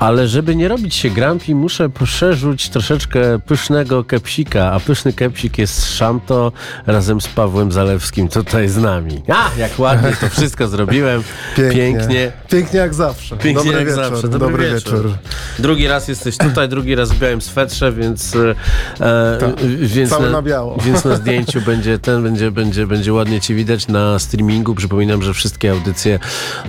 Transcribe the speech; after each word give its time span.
Ale 0.00 0.28
żeby 0.28 0.56
nie 0.56 0.68
robić 0.68 0.94
się 0.94 1.10
grampi, 1.10 1.54
muszę 1.54 1.88
poszerzyć 1.88 2.68
troszeczkę 2.68 3.38
pysznego 3.38 4.04
kepsika, 4.04 4.72
a 4.72 4.80
pyszny 4.80 5.12
kepsik 5.12 5.58
jest 5.58 5.74
z 5.74 5.94
Szamto 5.94 6.52
razem 6.86 7.20
z 7.20 7.28
Pawłem 7.28 7.72
Zalewskim 7.72 8.28
tutaj 8.28 8.68
z 8.68 8.76
nami. 8.76 9.22
A, 9.28 9.50
jak 9.58 9.78
ładnie 9.78 10.12
to 10.20 10.28
wszystko 10.28 10.68
zrobiłem. 10.68 11.22
Pięknie. 11.56 11.80
Pięknie, 11.80 12.32
Pięknie 12.50 12.78
jak 12.80 12.94
zawsze. 12.94 13.36
Pięknie 13.36 13.54
Dobry 13.64 13.78
jak 13.78 13.88
wieczór. 13.88 14.04
zawsze. 14.04 14.28
Dobry, 14.28 14.70
wieczór. 14.70 15.12
Drugi 15.58 15.88
raz 15.88 16.08
jesteś 16.08 16.38
tutaj, 16.38 16.68
drugi 16.68 16.94
raz 16.94 17.12
w 17.12 17.18
białym 17.18 17.40
swetrze, 17.40 17.92
więc, 17.92 18.36
e, 18.36 19.36
Tak. 19.40 19.64
więc, 19.80 20.10
na, 20.10 20.20
na 20.20 20.42
biało. 20.42 20.78
więc 20.86 21.04
na 21.04 21.16
zdjęciu 21.20 21.60
będzie 21.60 21.98
ten, 21.98 22.22
będzie, 22.22 22.50
będzie, 22.50 22.86
będzie 22.86 23.12
ładnie 23.12 23.40
cię 23.40 23.54
widać 23.54 23.88
na 23.88 24.18
streamingu. 24.18 24.74
Przypominam, 24.74 25.22
że 25.22 25.34
wszystkie 25.34 25.70
audycje 25.70 26.18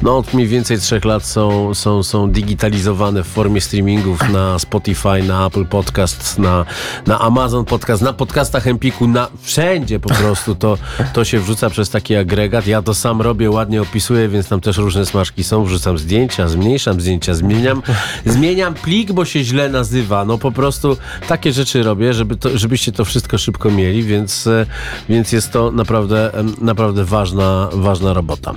no, 0.02 0.18
od 0.18 0.34
mniej 0.34 0.48
więcej 0.48 0.77
trzech 0.77 1.05
lat 1.05 1.25
są, 1.25 1.73
są, 1.73 2.04
są 2.04 2.32
digitalizowane 2.32 3.20
w 3.23 3.27
formie 3.27 3.61
streamingów 3.61 4.29
na 4.29 4.59
Spotify, 4.59 5.23
na 5.27 5.48
Apple 5.48 5.66
Podcast, 5.66 6.39
na, 6.39 6.66
na 7.07 7.20
Amazon 7.20 7.66
Podcast, 7.66 8.02
na 8.02 8.13
podcastach 8.13 8.67
Empiku, 8.67 9.07
na 9.07 9.27
wszędzie 9.41 9.99
po 9.99 10.09
prostu 10.09 10.55
to, 10.55 10.77
to 11.13 11.26
się 11.26 11.39
wrzuca 11.39 11.70
przez 11.70 11.89
taki 11.89 12.15
agregat. 12.15 12.67
Ja 12.67 12.81
to 12.81 12.93
sam 12.93 13.21
robię, 13.21 13.52
ładnie 13.52 13.81
opisuję, 13.81 14.29
więc 14.29 14.48
tam 14.48 14.62
też 14.62 14.77
różne 14.77 15.05
smaczki 15.05 15.43
są. 15.43 15.63
Wrzucam 15.63 15.98
zdjęcia, 15.98 16.48
zmniejszam 16.48 17.02
zdjęcia, 17.02 17.34
zmieniam, 17.34 17.81
zmieniam 18.26 18.73
plik, 18.73 19.12
bo 19.12 19.26
się 19.26 19.43
źle 19.43 19.70
nazywa. 19.70 20.26
No 20.26 20.38
po 20.38 20.51
prostu 20.51 20.98
takie 21.27 21.51
rzeczy 21.51 21.84
robię, 21.84 22.13
żeby 22.13 22.35
to, 22.35 22.57
żebyście 22.57 22.91
to 22.91 23.05
wszystko 23.05 23.38
szybko 23.38 23.71
mieli, 23.71 24.03
więc, 24.03 24.48
e, 24.48 24.65
więc 25.09 25.31
jest 25.31 25.51
to 25.51 25.71
naprawdę, 25.71 26.31
naprawdę 26.62 27.05
ważna, 27.05 27.70
ważna 27.73 28.13
robota. 28.13 28.53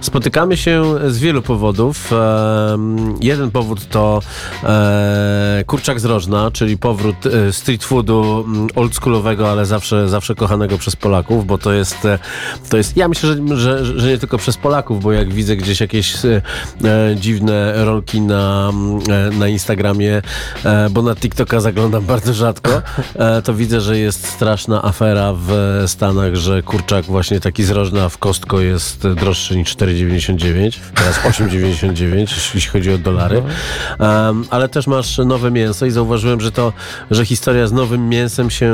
Spotykamy 0.00 0.56
się 0.56 0.84
z 1.08 1.18
wielu 1.18 1.42
powodów. 1.42 2.10
Jeden 3.20 3.50
powód 3.50 3.88
to 3.88 4.07
e, 4.64 5.64
kurczak 5.66 6.00
z 6.00 6.04
Rożna, 6.04 6.50
czyli 6.50 6.78
powrót 6.78 7.26
e, 7.26 7.52
street 7.52 7.84
foodu 7.84 8.44
mm, 8.46 8.68
oldschoolowego, 8.74 9.50
ale 9.50 9.66
zawsze, 9.66 10.08
zawsze 10.08 10.34
kochanego 10.34 10.78
przez 10.78 10.96
Polaków, 10.96 11.46
bo 11.46 11.58
to 11.58 11.72
jest, 11.72 12.04
e, 12.04 12.18
to 12.70 12.76
jest 12.76 12.96
ja 12.96 13.08
myślę, 13.08 13.28
że, 13.28 13.56
że, 13.56 14.00
że 14.00 14.08
nie 14.08 14.18
tylko 14.18 14.38
przez 14.38 14.56
Polaków, 14.56 15.02
bo 15.02 15.12
jak 15.12 15.32
widzę 15.32 15.56
gdzieś 15.56 15.80
jakieś 15.80 16.24
e, 16.24 16.42
e, 16.84 17.16
dziwne 17.16 17.84
rolki 17.84 18.20
na, 18.20 18.70
mm, 18.72 19.00
e, 19.10 19.30
na 19.30 19.48
Instagramie, 19.48 20.22
bo 20.90 21.02
na 21.02 21.14
TikToka 21.14 21.60
zaglądam 21.60 22.04
bardzo 22.14 22.34
rzadko, 22.34 22.82
to 23.44 23.54
widzę, 23.54 23.80
że 23.80 23.98
jest 23.98 24.26
straszna 24.26 24.84
afera 24.84 25.34
w 25.36 25.82
Stanach, 25.86 26.34
że 26.34 26.62
kurczak 26.62 27.04
właśnie 27.04 27.40
taki 27.40 27.64
z 27.64 27.70
Rożna 27.70 28.08
w 28.08 28.18
kostko 28.18 28.60
jest 28.60 29.08
droższy 29.08 29.56
niż 29.56 29.76
4,99, 29.76 30.78
teraz 30.94 31.18
8,99, 31.18 32.54
jeśli 32.54 32.70
chodzi 32.70 32.92
o 32.92 32.98
dolary. 32.98 33.42
Em, 33.98 34.44
ale 34.50 34.68
też 34.68 34.86
masz 34.86 35.18
nowe 35.18 35.50
mięso 35.50 35.86
i 35.86 35.90
zauważyłem, 35.90 36.40
że 36.40 36.52
to, 36.52 36.72
że 37.10 37.24
historia 37.26 37.66
z 37.66 37.72
nowym 37.72 38.08
mięsem 38.08 38.50
się, 38.50 38.72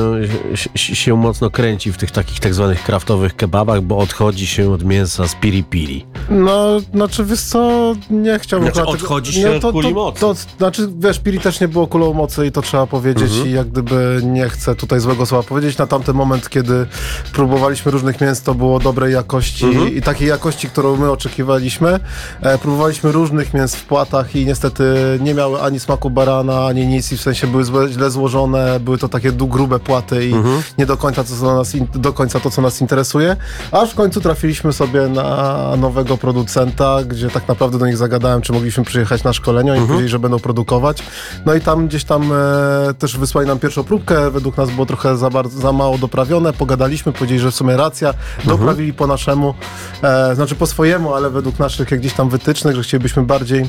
się, 0.54 0.94
się 0.96 1.16
mocno 1.16 1.50
kręci 1.50 1.92
w 1.92 1.96
tych 1.96 2.10
takich 2.10 2.40
tak 2.40 2.54
zwanych 2.54 2.82
kraftowych 2.82 3.36
kebabach, 3.36 3.80
bo 3.82 3.98
odchodzi 3.98 4.46
się 4.46 4.72
od 4.72 4.84
mięsa 4.84 5.28
z 5.28 5.34
piri 5.34 5.64
piri. 5.64 6.06
No, 6.30 6.80
znaczy 6.94 7.24
wiesz 7.24 7.40
co, 7.40 7.92
nie 8.10 8.38
chciałbym... 8.38 8.66
Znaczy, 8.66 8.80
chyba 8.80 8.92
tego- 8.92 9.04
odchodzi 9.04 9.32
się 9.32 9.40
nie, 9.40 9.56
od 9.66 9.72
kuli 9.72 9.94
mocy. 9.94 10.20
To, 10.20 10.34
znaczy, 10.58 10.88
wiesz, 10.98 11.18
Piri 11.18 11.40
też 11.40 11.60
nie 11.60 11.68
było 11.68 11.86
kulą 11.86 12.12
mocy 12.14 12.46
i 12.46 12.52
to 12.52 12.62
trzeba 12.62 12.86
powiedzieć 12.86 13.30
Mhm. 13.30 13.48
i 13.48 13.52
jak 13.52 13.68
gdyby 13.68 14.20
nie 14.24 14.48
chcę 14.48 14.74
tutaj 14.74 15.00
złego 15.00 15.26
słowa 15.26 15.42
powiedzieć. 15.48 15.78
Na 15.78 15.86
tamten 15.86 16.14
moment, 16.16 16.48
kiedy 16.48 16.86
próbowaliśmy 17.32 17.90
różnych 17.92 18.20
mięs, 18.20 18.42
to 18.42 18.54
było 18.54 18.78
dobrej 18.80 19.12
jakości 19.12 19.64
Mhm. 19.64 19.94
i 19.96 20.02
takiej 20.02 20.28
jakości, 20.28 20.68
którą 20.68 20.96
my 20.96 21.10
oczekiwaliśmy. 21.10 22.00
E, 22.42 22.58
próbowaliśmy 22.58 23.12
różnych 23.12 23.54
mięs 23.54 23.76
w 23.76 23.84
płatach 23.84 24.36
i 24.36 24.46
niestety 24.46 24.84
nie 25.20 25.34
miały 25.34 25.60
ani 25.62 25.80
smaku 25.80 26.10
barana, 26.10 26.66
ani 26.66 26.86
nic 26.86 27.12
i 27.12 27.16
w 27.16 27.22
sensie 27.22 27.46
były 27.46 27.64
złe, 27.64 27.88
źle 27.88 28.10
złożone, 28.10 28.80
były 28.80 28.98
to 28.98 29.08
takie 29.08 29.32
grube 29.32 29.78
płaty 29.78 30.26
i 30.26 30.32
Mhm. 30.34 30.62
nie 30.78 30.86
do 30.86 30.96
końca, 30.96 31.24
to, 31.24 31.36
co 31.40 31.54
nas 31.56 31.72
do 31.94 32.12
końca 32.12 32.40
to, 32.40 32.50
co 32.50 32.62
nas 32.62 32.80
interesuje. 32.80 33.36
Aż 33.72 33.90
w 33.90 33.94
końcu 33.94 34.20
trafiliśmy 34.20 34.72
sobie 34.72 35.08
na 35.08 35.76
nowego 35.76 36.16
producenta, 36.16 36.98
gdzie 37.06 37.30
tak 37.30 37.48
naprawdę 37.48 37.78
do 37.78 37.86
nich 37.86 37.96
zagadałem, 37.96 38.42
czy 38.42 38.52
mogliśmy 38.52 38.84
przyjechać 38.84 39.24
na 39.24 39.32
szkolenie. 39.32 39.72
Oni 39.72 39.80
powiedzieli, 39.86 40.08
że 40.08 40.18
będą 40.18 40.38
produkować. 40.38 41.02
No 41.46 41.54
i 41.54 41.60
tam 41.60 41.88
gdzieś 41.88 42.04
tam 42.04 42.30
e, 42.32 42.94
też 42.98 43.18
wysłali 43.18 43.48
nam 43.48 43.58
pierwszą 43.58 43.84
próbkę. 43.84 44.30
Według 44.30 44.56
nas 44.56 44.70
było 44.70 44.86
trochę 44.86 45.16
za, 45.16 45.30
bardzo, 45.30 45.60
za 45.60 45.72
mało 45.72 45.98
doprawione. 45.98 46.52
Pogadaliśmy, 46.52 47.12
powiedzieli, 47.12 47.40
że 47.40 47.50
w 47.50 47.54
sumie 47.54 47.76
racja. 47.76 48.14
Doprawili 48.44 48.92
po 48.92 49.06
naszemu, 49.06 49.54
e, 50.02 50.34
znaczy 50.34 50.54
po 50.54 50.66
swojemu, 50.66 51.14
ale 51.14 51.30
według 51.30 51.58
naszych 51.58 51.90
jak 51.90 52.00
gdzieś 52.00 52.12
tam 52.12 52.28
wytycznych, 52.28 52.76
że 52.76 52.82
chcielibyśmy 52.82 53.22
bardziej 53.22 53.66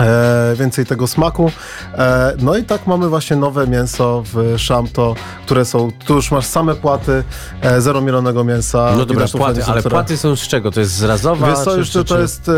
E, 0.00 0.54
więcej 0.56 0.86
tego 0.86 1.06
smaku. 1.06 1.50
E, 1.94 2.32
no 2.38 2.56
i 2.56 2.64
tak 2.64 2.86
mamy 2.86 3.08
właśnie 3.08 3.36
nowe 3.36 3.66
mięso 3.66 4.22
w 4.32 4.54
Szamto, 4.58 5.14
które 5.46 5.64
są, 5.64 5.90
tu 6.06 6.14
już 6.14 6.30
masz 6.30 6.46
same 6.46 6.74
płaty, 6.74 7.24
e, 7.62 7.80
zero 7.80 8.00
mielonego 8.00 8.44
mięsa. 8.44 8.92
No 8.96 9.06
dobra, 9.06 9.26
płaty, 9.32 9.64
ale 9.64 9.80
które- 9.80 9.92
płaty 9.92 10.16
są 10.16 10.36
z 10.36 10.40
czego? 10.40 10.70
To 10.70 10.80
jest 10.80 10.92
z 10.92 11.02
razowa? 11.02 11.46
Wiesz 11.48 11.58
co, 11.58 11.84
czy- 11.84 12.04
to 12.04 12.18
jest 12.20 12.48
e, 12.48 12.52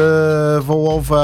wołowe, 0.61 1.17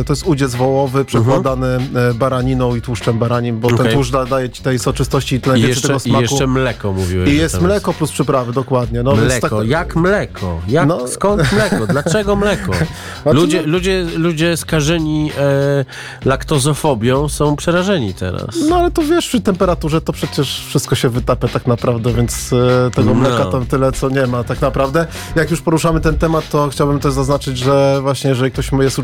e, 0.00 0.04
to 0.04 0.12
jest 0.12 0.26
udziec 0.26 0.54
wołowy 0.54 1.04
przekładany 1.04 1.66
e, 2.10 2.14
baraniną 2.14 2.76
i 2.76 2.82
tłuszczem 2.82 3.18
baranim, 3.18 3.60
bo 3.60 3.68
Okej. 3.68 3.78
ten 3.78 3.92
tłuszcz 3.92 4.10
da, 4.12 4.24
daje 4.26 4.50
ci 4.50 4.62
tej 4.62 4.78
soczystości 4.78 5.40
i 5.54 5.58
I 5.58 5.62
jeszcze, 5.62 5.88
tego 5.88 5.96
I 5.96 6.00
smaku. 6.00 6.22
jeszcze 6.22 6.46
mleko 6.46 6.92
mówiłeś. 6.92 7.30
I 7.30 7.36
jest 7.36 7.60
mleko 7.60 7.92
plus 7.92 8.12
przyprawy, 8.12 8.52
dokładnie. 8.52 9.02
No, 9.02 9.16
Mleko, 9.16 9.58
tak- 9.58 9.68
jak 9.68 9.96
mleko? 9.96 10.60
Jak, 10.68 10.88
No. 10.88 11.08
Skąd 11.08 11.52
mleko? 11.52 11.86
Dlaczego 11.86 12.36
mleko? 12.36 12.72
Znaczy, 13.22 13.36
Ludzie, 13.38 13.62
no- 13.66 13.72
ludzie, 13.72 14.06
ludzie 14.16 14.56
skażeni 14.56 15.30
e, 15.38 15.84
laktozofobią 16.24 17.28
są 17.28 17.56
przerażeni 17.56 18.14
teraz. 18.14 18.48
No 18.68 18.76
ale 18.76 18.90
to 18.90 19.02
wiesz, 19.02 19.28
przy 19.28 19.40
temperaturze 19.40 20.00
to 20.00 20.12
przecież 20.12 20.64
wszystko 20.68 20.94
się 20.94 21.08
wytapia 21.08 21.48
tak 21.48 21.66
naprawdę, 21.66 22.12
więc 22.12 22.52
e, 22.52 22.90
tego 22.90 23.08
No. 23.08 23.20
mleka 23.20 23.44
tam 23.44 23.66
tyle 23.66 23.92
co 23.92 24.08
nie 24.08 24.26
ma 24.26 24.44
tak 24.44 24.60
naprawdę. 24.60 25.06
Jak 25.36 25.50
już 25.50 25.60
poruszamy 25.62 26.00
ten 26.00 26.18
temat, 26.18 26.48
to 26.48 26.68
chciałbym 26.68 27.00
też 27.00 27.12
zaznaczyć, 27.12 27.58
że 27.58 27.98
właśnie 28.02 28.30
jeżeli 28.30 28.50
ktoś 28.50 28.70
jest 28.80 29.00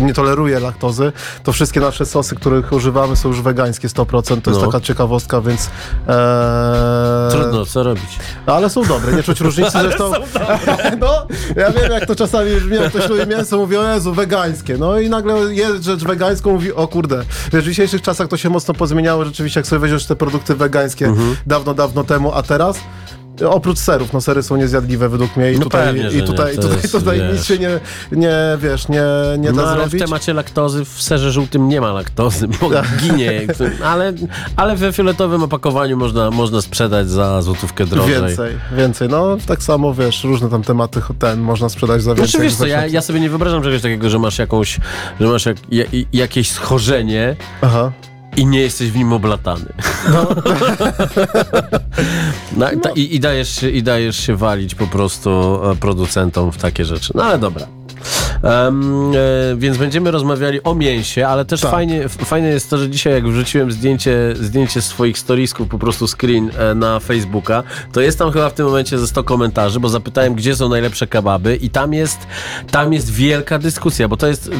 nie 0.00 0.14
toleruje 0.14 0.60
laktozy, 0.60 1.12
to 1.44 1.52
wszystkie 1.52 1.80
nasze 1.80 2.06
sosy, 2.06 2.34
których 2.36 2.72
używamy 2.72 3.16
są 3.16 3.28
już 3.28 3.40
wegańskie 3.42 3.88
100%. 3.88 4.42
To 4.42 4.50
jest 4.50 4.62
No. 4.62 4.66
taka 4.66 4.80
ciekawostka, 4.80 5.40
więc... 5.40 5.70
E, 6.08 7.28
Trudno, 7.30 7.66
co 7.66 7.82
robić? 7.82 8.18
ale 8.46 8.70
są 8.70 8.84
dobre, 8.84 9.12
nie 9.12 9.22
czuć 9.22 9.40
różnicy. 9.40 9.70
Zresztą, 9.82 10.12
no, 11.00 11.26
ja 11.56 11.70
wiem, 11.72 11.92
jak 11.92 12.06
to 12.06 12.14
czasami 12.16 12.50
brzmi, 12.50 12.76
jak 12.76 12.88
ktoś 12.88 13.08
lubi 13.08 13.26
mięso, 13.26 13.56
mówi, 13.56 13.76
o 13.76 13.94
Jezu, 13.94 14.14
wegańskie. 14.14 14.76
No 14.78 14.98
i 14.98 15.08
nagle 15.08 15.34
jest 15.54 15.71
rzecz 15.80 16.04
wegańską, 16.04 16.52
mówi, 16.52 16.72
o 16.72 16.88
kurde. 16.88 17.24
Wiesz, 17.52 17.64
w 17.64 17.68
dzisiejszych 17.68 18.02
czasach 18.02 18.28
to 18.28 18.36
się 18.36 18.50
mocno 18.50 18.74
pozmieniało, 18.74 19.24
rzeczywiście, 19.24 19.60
jak 19.60 19.66
sobie 19.66 19.80
weźmiesz 19.80 20.06
te 20.06 20.16
produkty 20.16 20.54
wegańskie 20.54 21.06
Mhm. 21.06 21.36
dawno, 21.46 21.74
dawno 21.74 22.04
temu, 22.04 22.32
a 22.34 22.42
teraz... 22.42 22.76
Oprócz 23.50 23.78
serów, 23.78 24.12
no 24.12 24.20
sery 24.20 24.42
są 24.42 24.56
niezjadliwe 24.56 25.08
według 25.08 25.36
mnie 25.36 25.52
i 25.52 25.58
No 25.58 25.64
tutaj, 25.64 25.86
pewnie, 25.86 26.18
i 26.18 26.22
tutaj, 26.22 26.56
nie, 26.56 26.62
tutaj, 26.62 26.76
jest, 26.82 26.92
tutaj 26.92 27.18
wiesz. 27.18 27.32
nic 27.32 27.44
się 27.44 27.58
nie, 27.58 27.80
nie 28.12 28.34
wiesz, 28.58 28.88
nie, 28.88 29.02
nie 29.38 29.52
da 29.52 29.62
No 29.62 29.68
ale 29.68 29.76
w 29.86 29.90
zrobić. 29.90 30.04
temacie 30.04 30.34
laktozy 30.34 30.84
w 30.84 31.02
serze 31.02 31.32
żółtym 31.32 31.68
nie 31.68 31.80
ma 31.80 31.92
laktozy, 31.92 32.48
bo 32.48 32.70
ginie. 33.00 33.32
Ale, 33.84 34.12
ale 34.56 34.76
we 34.76 34.92
fioletowym 34.92 35.42
opakowaniu 35.42 35.96
można, 35.96 36.30
można 36.30 36.60
sprzedać 36.62 37.08
za 37.08 37.42
złotówkę 37.42 37.86
drożej. 37.86 38.14
Więcej, 38.14 38.56
więcej. 38.76 39.08
No 39.08 39.36
tak 39.46 39.62
samo, 39.62 39.94
wiesz, 39.94 40.24
różne 40.24 40.50
tam 40.50 40.62
tematy 40.62 41.00
ten 41.18 41.40
można 41.40 41.68
sprzedać 41.68 42.02
za 42.02 42.14
więcej. 42.14 42.30
Znaczy 42.30 42.44
wiesz 42.44 42.54
co, 42.56 42.66
ja, 42.66 42.86
ja 42.86 43.02
sobie 43.02 43.20
nie 43.20 43.28
wyobrażam 43.28 43.62
czegoś 43.62 43.82
takiego, 43.82 44.10
że 44.10 44.18
masz 44.18 44.38
jakąś, 44.38 44.80
że 45.20 45.26
masz 45.26 45.46
jak, 45.46 45.56
ja, 45.70 45.84
jakieś 46.12 46.50
schorzenie 46.50 47.36
Aha. 47.62 47.92
I 48.36 48.46
nie 48.46 48.60
jesteś 48.60 48.90
w 48.90 48.96
nim 48.96 49.12
oblatany. 49.12 49.72
No. 50.12 50.26
ta, 52.82 52.90
i, 52.90 53.14
i, 53.14 53.20
dajesz 53.20 53.60
się, 53.60 53.70
I 53.70 53.82
dajesz 53.82 54.16
się 54.16 54.36
walić 54.36 54.74
po 54.74 54.86
prostu 54.86 55.30
e, 55.70 55.76
producentom 55.76 56.52
w 56.52 56.56
takie 56.56 56.84
rzeczy. 56.84 57.12
No 57.14 57.24
ale 57.24 57.38
dobra. 57.38 57.66
Em, 58.42 59.12
e, 59.12 59.16
więc 59.56 59.76
będziemy 59.76 60.10
rozmawiali 60.10 60.62
o 60.62 60.74
mięsie, 60.74 61.26
ale 61.26 61.44
też 61.44 61.60
Tak. 61.60 61.70
fajnie, 61.70 62.08
fajne 62.08 62.48
jest 62.48 62.70
to, 62.70 62.78
że 62.78 62.90
dzisiaj 62.90 63.12
jak 63.12 63.28
wrzuciłem 63.28 63.72
zdjęcie, 63.72 64.34
zdjęcie 64.40 64.82
swoich 64.82 65.18
storiesków, 65.18 65.68
po 65.68 65.78
prostu 65.78 66.06
screen 66.08 66.50
e, 66.58 66.74
na 66.74 67.00
Facebooka, 67.00 67.62
to 67.92 68.00
jest 68.00 68.18
tam 68.18 68.32
chyba 68.32 68.50
w 68.50 68.54
tym 68.54 68.66
momencie 68.66 68.98
ze 68.98 69.06
100 69.06 69.24
komentarzy, 69.24 69.80
bo 69.80 69.88
zapytałem, 69.88 70.34
gdzie 70.34 70.56
są 70.56 70.68
najlepsze 70.68 71.06
kebaby 71.06 71.56
i 71.56 71.70
tam 71.70 71.94
jest, 71.94 72.18
tam 72.70 72.92
jest 72.92 73.10
wielka 73.12 73.58
dyskusja, 73.58 74.08
bo 74.08 74.16
to 74.16 74.26
jest, 74.26 74.50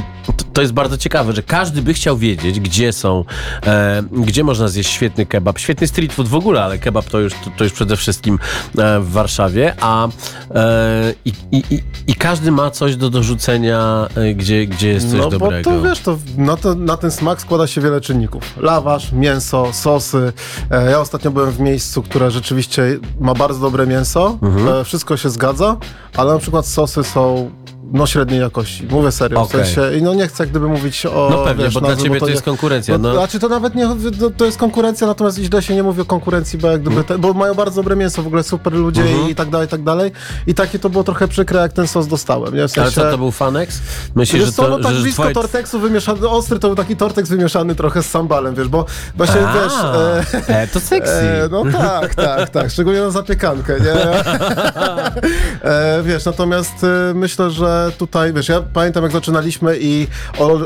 to, 0.53 0.61
jest 0.61 0.73
bardzo 0.73 0.99
ciekawe, 0.99 1.33
że 1.33 1.43
każdy 1.43 1.83
by 1.83 1.95
chciał 1.95 2.17
wiedzieć, 2.17 2.61
gdzie 2.61 2.93
są, 2.93 3.25
e, 3.67 4.03
gdzie 4.13 4.45
można 4.45 4.69
zjeść 4.69 4.91
świetny 4.91 5.27
kebab, 5.27 5.59
świetny 5.59 5.87
street 5.87 6.13
food 6.13 6.29
w 6.29 6.35
ogóle, 6.35 6.65
ale 6.65 6.79
kebab 6.79 7.05
to 7.05 7.21
już, 7.21 7.33
to, 7.33 7.51
to 7.57 7.65
już 7.65 7.73
przede 7.73 7.97
wszystkim 7.97 8.39
e, 8.79 9.01
w 9.01 9.11
Warszawie, 9.11 9.75
a 9.81 10.09
e, 10.55 11.15
i, 11.25 11.33
i, 11.53 11.83
i 12.07 12.15
każdy 12.15 12.51
ma 12.51 12.71
coś 12.71 12.97
do 12.97 13.11
dorzucenia, 13.11 13.62
e, 13.71 14.35
gdzie, 14.35 14.67
gdzie 14.67 14.89
jest 14.89 15.11
coś 15.11 15.21
no, 15.21 15.31
dobrego. 15.31 15.71
bo 15.71 15.77
to 15.77 15.83
wiesz, 15.83 16.01
to 16.01 16.19
na, 16.37 16.57
to 16.57 16.75
na 16.75 16.97
ten 16.97 17.11
smak 17.11 17.41
składa 17.41 17.67
się 17.67 17.81
wiele 17.81 18.01
czynników. 18.01 18.43
Lawasz, 18.57 19.13
mięso, 19.13 19.73
sosy. 19.73 20.33
E, 20.71 20.91
ja 20.91 21.01
ostatnio 21.01 21.31
byłem 21.31 21.51
w 21.51 21.61
miejscu, 21.61 22.03
które 22.03 22.31
rzeczywiście 22.31 22.99
ma 23.21 23.35
bardzo 23.35 23.61
dobre 23.61 23.87
mięso. 23.87 24.39
Mhm. 24.43 24.69
E, 24.69 24.85
wszystko 24.85 25.17
się 25.17 25.31
zgadza, 25.31 25.77
ale 26.17 26.33
na 26.33 26.39
przykład 26.39 26.67
sosy 26.67 27.05
są 27.05 27.51
no 27.93 28.07
średniej 28.07 28.41
jakości. 28.41 28.87
Mówię 28.91 29.13
serio, 29.13 29.41
Okej. 29.41 29.65
w 29.65 29.67
sensie, 29.67 30.01
no 30.03 30.15
nie 30.15 30.27
chcę 30.29 30.43
jak 30.43 30.51
gdyby 30.51 30.69
mówić 30.69 31.07
o... 31.07 31.29
No 31.31 31.39
pewnie, 31.45 31.65
bo 31.71 31.81
dla 31.81 31.89
nazwy, 31.89 32.05
ciebie 32.05 32.21
to 32.21 32.27
nie- 32.27 32.33
jest 32.33 32.45
konkurencja, 32.45 32.99
no. 32.99 33.13
Znaczy 33.15 33.39
to 33.41 33.49
nawet 33.49 33.75
nie, 33.75 33.87
no, 33.87 33.97
to 34.37 34.45
jest 34.45 34.59
konkurencja, 34.59 35.07
natomiast 35.07 35.39
źle 35.39 35.63
się 35.63 35.75
nie 35.75 35.83
mówi 35.83 36.01
o 36.01 36.05
konkurencji, 36.05 36.59
bo 36.59 36.69
jak 36.71 36.81
Mm. 36.81 36.93
gdyby, 36.93 37.05
te, 37.09 37.19
bo 37.19 37.33
mają 37.33 37.55
bardzo 37.55 37.77
dobre 37.83 37.97
mięso, 37.97 38.23
w 38.23 38.27
ogóle 38.27 38.43
super 38.43 38.73
ludzie 38.73 39.03
Mhm. 39.03 39.31
i 39.31 39.35
tak 39.35 39.51
dalej, 39.51 39.67
i 39.67 39.71
tak 39.71 39.83
dalej. 39.83 40.13
I 40.47 40.55
takie 40.55 40.79
to 40.79 40.91
było 40.91 41.05
trochę 41.05 41.29
przykre, 41.29 41.61
jak 41.61 41.73
ten 41.73 41.87
sos 41.89 42.07
dostałem, 42.07 42.55
nie? 42.55 42.61
W 42.61 42.63
Ale 42.63 42.69
sensie, 42.69 42.91
co, 43.01 43.11
to 43.11 43.19
był 43.19 43.31
Fanex? 43.31 43.81
Myślisz, 44.15 44.41
Wiesz 44.43 44.51
że 44.51 44.57
to... 44.57 44.69
no 44.69 44.79
tak 44.79 44.95
że 44.95 45.03
blisko 45.03 45.23
twoje- 45.23 45.35
torteksu 45.35 45.81
wymieszany, 45.81 46.29
ostry 46.29 46.59
to 46.59 46.69
był 46.69 46.77
taki 46.77 46.97
torteks 46.97 47.29
wymieszany 47.29 47.75
trochę 47.75 48.03
z 48.03 48.11
sambalem, 48.11 48.55
wiesz, 48.55 48.69
bo 48.69 48.85
właśnie, 49.17 49.41
A, 49.49 49.55
wiesz... 49.55 49.73
E, 50.49 50.61
e, 50.63 50.67
to 50.69 50.81
sexy. 50.81 51.13
E, 51.13 51.49
no 51.51 51.63
tak, 51.73 52.15
tak, 52.15 52.51
tak, 52.51 52.71
szczególnie 52.71 53.01
na 53.01 53.11
zapiekankę, 53.11 53.75
nie? 53.81 53.93
E, 55.63 56.03
wiesz, 56.03 56.25
natomiast 56.25 56.85
e, 56.85 57.15
myślę, 57.15 57.51
że 57.51 57.82
tutaj, 57.91 58.33
wiesz, 58.33 58.49
ja 58.49 58.63
pamiętam 58.73 59.03
jak 59.03 59.13
zaczynaliśmy 59.13 59.77
i 59.81 60.07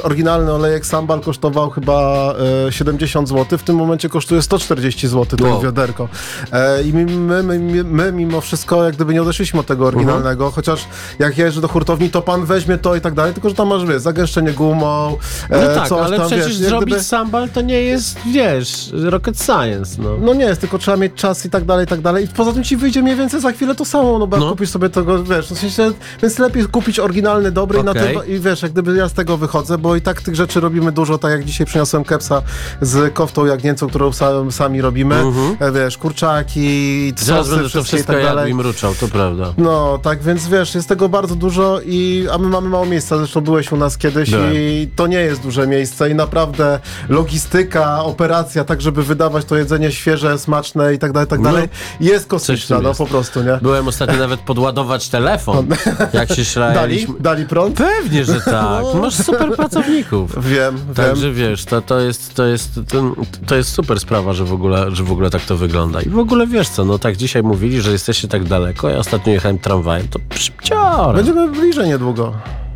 oryginalny 0.03 0.53
olejek 0.53 0.87
sambal 0.87 1.21
kosztował 1.21 1.71
chyba 1.71 2.35
e, 2.69 2.73
70 2.73 3.29
zł, 3.29 3.59
w 3.59 3.63
tym 3.63 3.77
momencie 3.77 4.09
kosztuje 4.09 4.43
140 4.43 5.09
zł 5.09 5.39
to 5.39 5.45
Wow. 5.45 5.61
wiaderko. 5.63 6.09
E, 6.53 6.83
I 6.83 6.93
my, 6.93 7.05
my, 7.07 7.43
my, 7.43 7.85
my 7.85 8.13
mimo 8.13 8.41
wszystko 8.41 8.85
jak 8.85 8.95
gdyby 8.95 9.15
nie 9.15 9.23
odeszliśmy 9.23 9.61
od 9.61 9.67
tego 9.67 9.87
oryginalnego, 9.87 10.51
chociaż 10.51 10.85
jak 11.19 11.39
jeżdżę 11.39 11.61
do 11.61 11.69
hurtowni, 11.69 12.11
to 12.11 12.23
pan 12.23 12.45
weźmie 12.45 12.79
to 12.79 12.97
i 12.97 13.01
tak 13.01 13.15
dalej, 13.15 13.35
tylko 13.35 13.49
że 13.49 13.55
tam 13.55 13.69
masz, 13.69 13.85
wiesz, 13.87 14.03
zagęszczenie 14.03 14.53
gumą, 14.53 15.17
e, 15.51 15.67
No 15.69 15.75
tak, 15.75 15.89
coś 15.89 16.01
ale 16.07 16.17
tam, 16.17 16.27
przecież 16.27 16.47
wiesz, 16.47 16.57
zrobić 16.57 16.87
gdyby- 16.89 17.03
sambal 17.03 17.49
to 17.49 17.61
nie 17.61 17.83
jest, 17.83 18.19
wiesz, 18.33 18.91
rocket 18.93 19.39
science, 19.43 20.03
no. 20.03 20.17
No 20.21 20.35
nie 20.35 20.45
jest, 20.45 20.61
tylko 20.61 20.79
trzeba 20.79 20.97
mieć 20.97 21.13
czas 21.15 21.47
i 21.47 21.51
tak 21.51 21.65
dalej, 21.65 21.85
i 21.85 21.89
tak 21.89 22.01
dalej. 22.01 22.25
I 22.25 22.29
poza 22.29 22.53
tym 22.53 22.65
ci 22.65 22.77
wyjdzie 22.77 23.03
mniej 23.03 23.17
więcej 23.17 23.41
za 23.41 23.53
chwilę 23.53 23.75
to 23.75 23.85
samo, 23.85 24.19
no 24.19 24.27
bo 24.27 24.37
No. 24.37 24.51
kupisz 24.51 24.71
sobie 24.71 24.91
tego, 24.91 25.25
wiesz, 25.25 25.47
w 25.47 25.59
sensie, 25.59 25.93
więc 26.23 26.39
lepiej 26.39 26.65
kupić 26.69 26.99
oryginalny, 27.11 27.51
dobry 27.53 27.79
i 27.79 27.85
na 27.85 27.95
tym, 27.95 28.05
i 28.29 28.41
wiesz, 28.41 28.63
jak 28.63 28.73
gdyby 28.73 28.97
ja 28.97 29.09
z 29.09 29.13
tego 29.13 29.37
wychodzę, 29.37 29.79
bo 29.79 29.97
i 29.97 30.01
tak 30.01 30.23
tych 30.23 30.35
rzeczy 30.35 30.61
robimy 30.61 30.93
dużo, 30.93 31.19
tak 31.19 31.31
jak 31.31 31.45
dzisiaj 31.45 31.67
przyniosłem 31.67 32.05
kepsa 32.05 32.43
z 32.81 33.15
koftą 33.15 33.47
jagnięcą, 33.47 33.89
którą 33.89 34.13
sam, 34.13 34.53
sami 34.53 34.81
robimy, 34.81 35.15
e, 35.61 35.73
wiesz, 35.73 35.99
kurczaki, 35.99 36.67
Mhm. 37.07 37.27
Zaraz 37.27 37.47
sosy, 37.47 37.57
będę 37.57 37.63
to 37.63 37.69
wszystkie 37.71 37.97
i 37.97 37.99
wszystko 37.99 38.13
tak 38.13 38.23
dalej. 38.23 38.51
i 38.51 38.55
mruczał, 38.55 38.95
to 38.95 39.09
prawda. 39.09 39.53
No, 39.59 39.99
tak 40.03 40.23
więc 40.23 40.49
wiesz, 40.49 40.75
jest 40.75 40.89
tego 40.89 41.09
bardzo 41.09 41.35
dużo 41.35 41.81
i 41.85 42.27
a 42.33 42.39
my 42.39 42.49
mamy 42.49 42.69
mało 42.69 42.87
miejsca, 42.87 43.19
zresztą 43.19 43.41
byłeś 43.41 43.73
u 43.73 43.77
nas 43.77 43.99
kiedyś 43.99 44.31
Byłem. 44.31 44.53
i 44.55 44.89
to 44.97 45.07
nie 45.07 45.21
jest 45.21 45.41
duże 45.43 45.67
miejsce 45.67 46.11
i 46.11 46.15
naprawdę 46.15 46.79
logistyka, 47.09 48.03
operacja, 48.05 48.65
tak 48.65 48.81
żeby 48.81 49.03
wydawać 49.03 49.45
to 49.45 49.57
jedzenie 49.57 49.93
świeże, 49.93 50.39
smaczne 50.39 50.95
i 50.95 50.99
tak 50.99 51.13
dalej, 51.13 51.29
tak 51.29 51.41
No, 51.41 51.53
dalej, 51.53 51.69
jest 52.01 52.27
kosmiczna, 52.27 52.81
no 52.81 52.89
jest. 52.89 52.99
po 52.99 53.07
prostu, 53.07 53.43
nie? 53.43 53.59
Byłem 53.63 53.89
ostatnio 53.89 54.17
nawet 54.19 54.41
podładować 54.41 55.09
telefon, 55.09 55.67
jak 56.13 56.33
się 56.33 56.45
Dali? 56.89 57.07
Dali 57.21 57.47
prąd? 57.47 57.77
Pewnie, 57.77 58.25
że 58.25 58.41
tak. 58.61 58.85
Masz 59.01 59.15
super 59.15 59.57
pracowników. 59.57 60.33
Wiem, 60.53 60.79
Także 60.95 61.33
wiem. 61.33 61.35
wiesz, 61.35 61.65
to, 61.65 61.83
to, 61.83 62.01
jest, 62.01 62.35
to, 62.35 62.47
jest, 62.47 62.81
to, 63.47 63.57
jest 63.57 63.73
super 63.73 64.01
sprawa, 64.01 64.33
że 64.33 64.45
w, 64.45 64.53
ogóle, 64.53 64.91
że 64.91 65.05
w 65.05 65.13
ogóle 65.13 65.31
tak 65.31 65.43
to 65.43 65.57
wygląda. 65.57 66.03
I 66.03 66.09
w 66.09 66.19
ogóle 66.19 66.47
wiesz 66.47 66.69
co, 66.69 66.85
no 66.85 66.99
tak 66.99 67.17
dzisiaj 67.17 67.43
mówili, 67.43 67.81
że 67.81 67.93
jesteście 67.93 68.29
tak 68.29 68.45
daleko. 68.45 68.89
Ja 68.89 68.99
ostatnio 68.99 69.33
jechałem 69.33 69.59
tramwajem, 69.59 70.09
to 70.09 70.19
szybciorem. 70.35 71.17
Będziemy 71.17 71.51
bliżej 71.51 71.89
niedługo. 71.89 72.33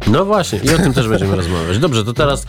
No 0.06 0.24
właśnie, 0.24 0.58
i 0.58 0.74
o 0.74 0.78
tym 0.78 0.92
też 0.92 1.08
będziemy 1.08 1.36
rozmawiać. 1.36 1.78
Dobrze, 1.78 2.04
to 2.04 2.12
teraz 2.12 2.46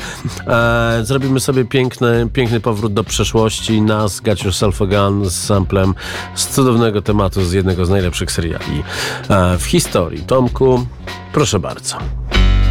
e, 0.48 1.00
zrobimy 1.04 1.40
sobie 1.40 1.66
piękny, 1.66 2.30
piękny 2.34 2.60
powrót 2.60 2.94
do 2.94 3.04
przeszłości. 3.04 3.82
Nas, 3.82 4.20
Got 4.20 4.44
Yourself 4.44 4.82
a 4.82 4.86
Gun 4.86 5.30
z 5.30 5.34
samplem 5.46 5.96
z 6.36 6.48
cudownego 6.48 7.02
tematu 7.02 7.44
z 7.44 7.54
jednego 7.54 7.86
z 7.86 7.90
najlepszych 7.90 8.32
seriali 8.32 8.84
e, 9.30 9.58
w 9.58 9.66
historii. 9.66 10.24
Tomku, 10.24 10.86
proszę 11.34 11.60
bardzo. 11.60 11.98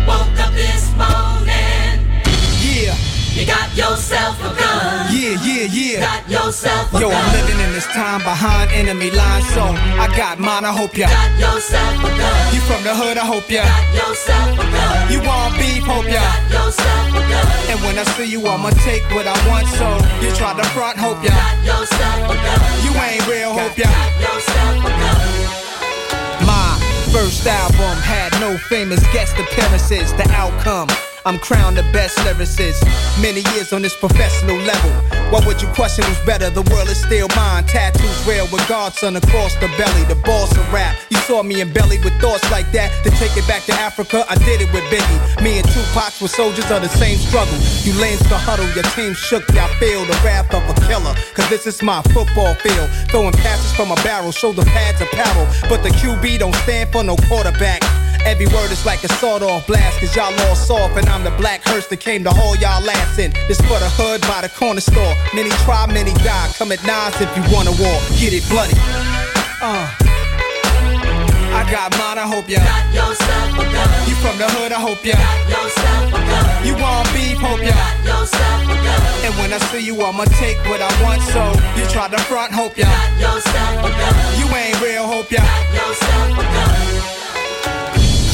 Woke 0.07 0.49
up 0.49 0.53
this 0.57 0.91
morning, 0.99 2.01
Yeah, 2.63 2.97
you 3.37 3.47
got 3.47 3.77
yourself 3.77 4.30
yourself 6.51 6.93
Yo. 6.99 7.09
I'm 7.09 7.33
living 7.33 7.61
in 7.63 7.71
this 7.73 7.87
time 7.87 8.19
behind 8.27 8.73
enemy 8.73 9.11
lines, 9.13 9.47
so 9.55 9.63
I 9.63 10.11
got 10.19 10.41
mine. 10.41 10.65
I 10.65 10.73
hope 10.75 10.99
ya. 10.99 11.07
Got 11.07 11.39
yourself 11.39 12.03
a 12.03 12.11
gun. 12.11 12.55
You 12.55 12.61
from 12.67 12.83
the 12.83 12.91
hood? 12.91 13.17
I 13.17 13.25
hope 13.25 13.47
ya. 13.47 13.63
Got 13.63 13.87
yourself 13.95 14.59
a 14.59 14.67
gun. 14.67 15.13
You 15.15 15.19
want 15.23 15.55
beef? 15.55 15.87
Hope 15.87 16.11
ya. 16.11 16.19
Got 16.19 16.51
yourself 16.51 17.15
a 17.15 17.23
gun. 17.31 17.47
And 17.71 17.79
when 17.87 17.95
I 18.03 18.05
see 18.19 18.27
you, 18.27 18.43
I'ma 18.43 18.71
take 18.83 19.07
what 19.15 19.31
I 19.31 19.37
want. 19.47 19.71
So 19.79 19.87
you 20.19 20.35
try 20.35 20.51
to 20.59 20.67
front? 20.75 20.99
Hope 20.99 21.23
ya. 21.23 21.31
Got 21.31 21.57
yourself 21.63 22.35
a 22.35 22.37
gun. 22.43 22.61
You 22.83 22.93
ain't 22.99 23.23
real? 23.31 23.55
Hope 23.55 23.79
ya. 23.79 23.87
Got 23.87 24.11
yourself 24.19 24.91
a 24.91 24.93
gun. 24.99 25.23
My 26.51 26.75
first 27.15 27.47
album 27.47 27.95
had 28.03 28.35
no 28.43 28.59
famous 28.67 29.01
guest 29.15 29.39
appearances. 29.39 30.11
The 30.19 30.27
outcome. 30.35 30.91
I'm 31.27 31.39
crowned 31.39 31.77
the 31.77 31.83
best 31.93 32.17
lyricist. 32.19 32.81
Many 33.21 33.43
years 33.53 33.73
on 33.73 33.83
this 33.83 33.95
professional 33.95 34.57
level. 34.57 34.91
What 35.31 35.47
would 35.47 35.61
you 35.61 35.69
question 35.69 36.05
who's 36.05 36.19
better? 36.25 36.49
The 36.49 36.63
world 36.73 36.89
is 36.89 37.01
still 37.03 37.29
mine. 37.37 37.65
Tattoos 37.65 38.27
real 38.27 38.49
with 38.51 38.67
Godson 38.69 39.17
across 39.17 39.55
the 39.57 39.69
belly. 39.77 40.05
The 40.09 40.17
boss 40.25 40.51
of 40.57 40.73
rap. 40.73 40.97
You 41.11 41.19
saw 41.29 41.43
me 41.43 41.61
in 41.61 41.73
belly 41.73 41.99
with 41.99 42.19
thoughts 42.21 42.49
like 42.51 42.73
that. 42.73 42.89
To 43.05 43.11
take 43.11 43.37
it 43.37 43.47
back 43.47 43.65
to 43.65 43.73
Africa, 43.75 44.25
I 44.29 44.37
did 44.49 44.63
it 44.63 44.73
with 44.73 44.85
Biggie. 44.89 45.43
Me 45.43 45.59
and 45.59 45.69
Tupac 45.69 46.21
were 46.21 46.29
soldiers 46.29 46.71
of 46.71 46.81
the 46.81 46.89
same 46.89 47.19
struggle. 47.19 47.59
You 47.85 47.93
lanes 48.01 48.23
to 48.29 48.37
huddle, 48.37 48.69
your 48.73 48.85
team 48.97 49.13
shook. 49.13 49.47
Y'all 49.53 49.69
feel 49.77 50.05
the 50.07 50.19
wrath 50.25 50.53
of 50.55 50.65
a 50.65 50.75
killer. 50.89 51.15
Cause 51.35 51.49
this 51.51 51.67
is 51.67 51.83
my 51.83 52.01
football 52.17 52.55
field. 52.55 52.89
Throwing 53.11 53.33
passes 53.33 53.73
from 53.77 53.93
a 53.93 53.97
barrel, 53.97 54.33
shoulder 54.33 54.65
pads 54.65 55.01
a 55.01 55.05
apparel. 55.05 55.47
But 55.69 55.83
the 55.83 55.91
QB 55.91 56.39
don't 56.39 56.55
stand 56.65 56.91
for 56.93 57.05
no 57.05 57.17
quarterback. 57.29 57.83
Every 58.27 58.47
word 58.47 58.71
is 58.71 58.85
like 58.85 59.03
a 59.05 59.09
sawed 59.09 59.43
off 59.43 59.67
blast, 59.67 59.99
cause 60.01 60.15
y'all 60.15 60.35
all 60.49 60.55
soft, 60.55 60.97
and 60.97 61.09
I'm 61.09 61.25
the 61.25 61.31
black 61.33 61.63
hearse 61.65 61.87
that 61.89 62.01
came 62.01 62.25
to 62.25 62.31
haul 62.31 62.57
y'all 62.57 62.89
ass 62.89 63.19
in. 63.19 63.33
This 63.49 63.61
for 63.63 63.79
the 63.79 63.91
hood 63.97 64.21
by 64.23 64.43
the 64.43 64.49
corner 64.49 64.81
store. 64.81 65.15
Many 65.35 65.51
try, 65.65 65.87
many 65.87 66.13
die. 66.23 66.53
Come 66.57 66.73
at 66.73 66.85
nines 66.85 67.17
if 67.21 67.31
you 67.37 67.43
wanna 67.53 67.73
war. 67.73 67.99
Get 68.21 68.33
it 68.33 68.47
bloody. 68.49 68.77
Uh. 69.61 70.11
I 71.51 71.67
got 71.69 71.91
mine, 71.99 72.17
I 72.17 72.27
hope 72.31 72.49
ya. 72.49 72.63
Got 72.63 72.95
yourself 72.95 73.59
a 73.59 73.65
gun. 73.67 73.89
You 74.09 74.15
from 74.23 74.39
the 74.39 74.49
hood, 74.55 74.73
I 74.73 74.81
hope 74.81 75.05
ya. 75.05 75.19
Got 75.19 75.51
yourself 75.51 76.15
a 76.15 76.21
gun. 76.23 76.45
You 76.65 76.75
want 76.79 77.11
beef, 77.13 77.39
hope 77.43 77.61
ya. 77.61 77.75
Got 77.75 78.07
yourself 78.07 78.71
a 78.71 78.77
gun. 78.81 79.01
And 79.27 79.33
when 79.37 79.53
I 79.53 79.59
see 79.69 79.83
you, 79.85 80.01
I'ma 80.01 80.25
take 80.39 80.57
what 80.71 80.81
I 80.81 80.91
want, 81.03 81.21
so 81.35 81.43
you 81.75 81.85
try 81.91 82.09
to 82.09 82.21
front, 82.31 82.53
hope 82.55 82.79
ya. 82.79 82.87
Got 82.87 83.19
yourself 83.19 83.85
a 83.85 83.91
gun. 83.91 84.15
You 84.39 84.47
ain't 84.55 84.81
real, 84.81 85.07
hope 85.07 85.31
ya. 85.31 85.43
Got 85.43 85.75
yourself 85.75 86.39
a 86.39 86.45
gun. 86.55 87.20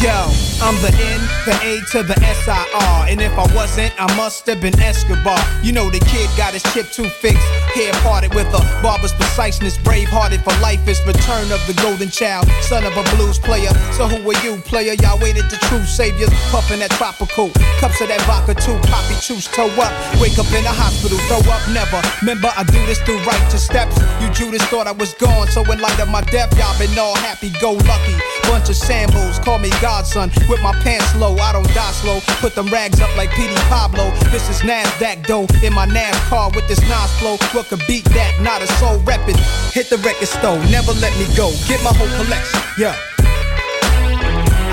Yo, 0.06 0.30
I'm 0.62 0.78
the 0.86 0.94
N, 0.94 1.20
the 1.50 1.54
A 1.66 1.82
to 1.90 2.06
the 2.06 2.14
S-I-R. 2.22 3.06
And 3.10 3.20
if 3.20 3.32
I 3.34 3.42
wasn't, 3.56 3.90
I 3.98 4.06
must 4.14 4.46
have 4.46 4.60
been 4.60 4.78
Escobar. 4.78 5.34
You 5.64 5.72
know 5.72 5.90
the 5.90 5.98
kid 5.98 6.30
got 6.38 6.54
his 6.54 6.62
chip 6.70 6.86
too 6.94 7.10
fixed. 7.18 7.42
Hair 7.74 7.90
parted 8.06 8.32
with 8.32 8.46
a 8.54 8.62
barber's 8.86 9.12
preciseness. 9.14 9.76
Brave 9.78 10.06
hearted 10.06 10.46
for 10.46 10.54
life 10.62 10.86
is 10.86 11.02
return 11.10 11.50
of 11.50 11.58
the 11.66 11.74
golden 11.82 12.08
child. 12.08 12.46
Son 12.62 12.86
of 12.86 12.94
a 12.94 13.02
blues 13.16 13.40
player. 13.40 13.74
So 13.98 14.06
who 14.06 14.22
are 14.30 14.38
you, 14.46 14.62
player? 14.62 14.94
Y'all 15.02 15.18
waited 15.18 15.50
the 15.50 15.58
true 15.66 15.82
saviors. 15.82 16.30
Puffin' 16.54 16.78
that 16.86 16.94
tropical. 16.94 17.50
Cups 17.82 18.00
of 18.00 18.06
that 18.06 18.22
vodka 18.30 18.54
too. 18.54 18.78
Poppy 18.86 19.18
juice, 19.18 19.50
toe 19.50 19.66
up. 19.82 19.90
Wake 20.22 20.38
up 20.38 20.46
in 20.54 20.62
the 20.62 20.70
hospital. 20.70 21.18
Throw 21.26 21.42
up 21.50 21.66
never. 21.74 21.98
Remember, 22.22 22.54
I 22.54 22.62
do 22.62 22.78
this 22.86 23.02
through 23.02 23.18
righteous 23.26 23.66
steps. 23.66 23.98
You 24.22 24.30
Judas 24.30 24.62
thought 24.70 24.86
I 24.86 24.94
was 24.94 25.14
gone. 25.18 25.50
So 25.50 25.66
in 25.66 25.82
light 25.82 25.98
of 25.98 26.06
my 26.06 26.22
death, 26.30 26.54
y'all 26.54 26.78
been 26.78 26.94
all 26.94 27.18
happy 27.26 27.50
go 27.58 27.72
lucky. 27.90 28.14
Bunch 28.46 28.70
of 28.70 28.76
shambles. 28.76 29.40
Call 29.40 29.58
me 29.58 29.70
godson. 29.96 30.30
With 30.48 30.60
my 30.62 30.72
pants 30.82 31.14
low. 31.16 31.36
I 31.36 31.52
don't 31.52 31.72
die 31.74 31.92
slow. 31.92 32.20
Put 32.40 32.54
them 32.54 32.66
rags 32.68 33.00
up 33.00 33.14
like 33.16 33.30
Petey 33.30 33.54
Pablo. 33.68 34.10
This 34.30 34.48
is 34.48 34.60
NASDAQ 34.60 35.26
dough. 35.26 35.46
In 35.64 35.72
my 35.72 35.86
NASCAR 35.86 36.54
with 36.54 36.68
this 36.68 36.80
Nas 36.82 37.10
flow. 37.18 37.36
What 37.52 37.66
could 37.66 37.82
beat 37.86 38.04
that? 38.16 38.40
Not 38.40 38.62
a 38.62 38.66
soul 38.78 38.98
reppin'. 39.00 39.38
Hit 39.72 39.88
the 39.90 39.98
record 39.98 40.28
store. 40.28 40.58
Never 40.70 40.92
let 40.92 41.16
me 41.18 41.26
go. 41.36 41.50
Get 41.68 41.82
my 41.82 41.92
whole 41.94 42.12
collection. 42.24 42.60
Yeah. 42.78 43.15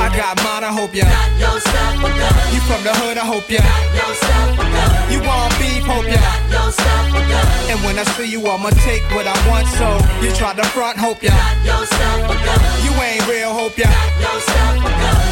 I 0.04 0.12
got 0.12 0.36
mine, 0.44 0.68
I 0.68 0.72
hope 0.76 0.94
ya. 0.94 1.08
Got 1.08 1.32
yourself 1.40 2.04
a 2.04 2.10
gun. 2.12 2.36
You 2.52 2.60
from 2.68 2.84
the 2.84 2.92
hood, 2.92 3.16
I 3.16 3.24
hope 3.24 3.48
ya. 3.48 3.64
Got 3.64 3.96
yourself 3.96 4.60
a 4.60 4.66
gun. 4.68 4.92
You 5.08 5.20
want 5.24 5.56
beef, 5.56 5.84
hope 5.88 6.04
ya. 6.04 6.20
Got 6.20 6.44
yourself 6.52 7.08
a 7.16 7.22
gun. 7.24 7.46
And 7.72 7.80
when 7.88 7.96
I 7.96 8.04
see 8.12 8.28
you, 8.28 8.44
I'ma 8.44 8.76
take 8.84 9.04
what 9.16 9.28
I 9.32 9.38
want, 9.48 9.64
so 9.80 9.88
you 10.20 10.36
try 10.36 10.52
to 10.60 10.66
front, 10.76 11.00
hope 11.00 11.24
ya. 11.24 11.32
Got 11.32 11.88
yourself 11.88 12.20
a 12.28 12.36
gun. 12.36 12.60
You 12.84 12.92
ain't 13.00 13.24
real, 13.32 13.56
hope 13.56 13.78
ya. 13.80 13.88
Got 13.88 14.20
yourself 14.28 14.76
a 14.84 14.92
gun. 14.92 15.24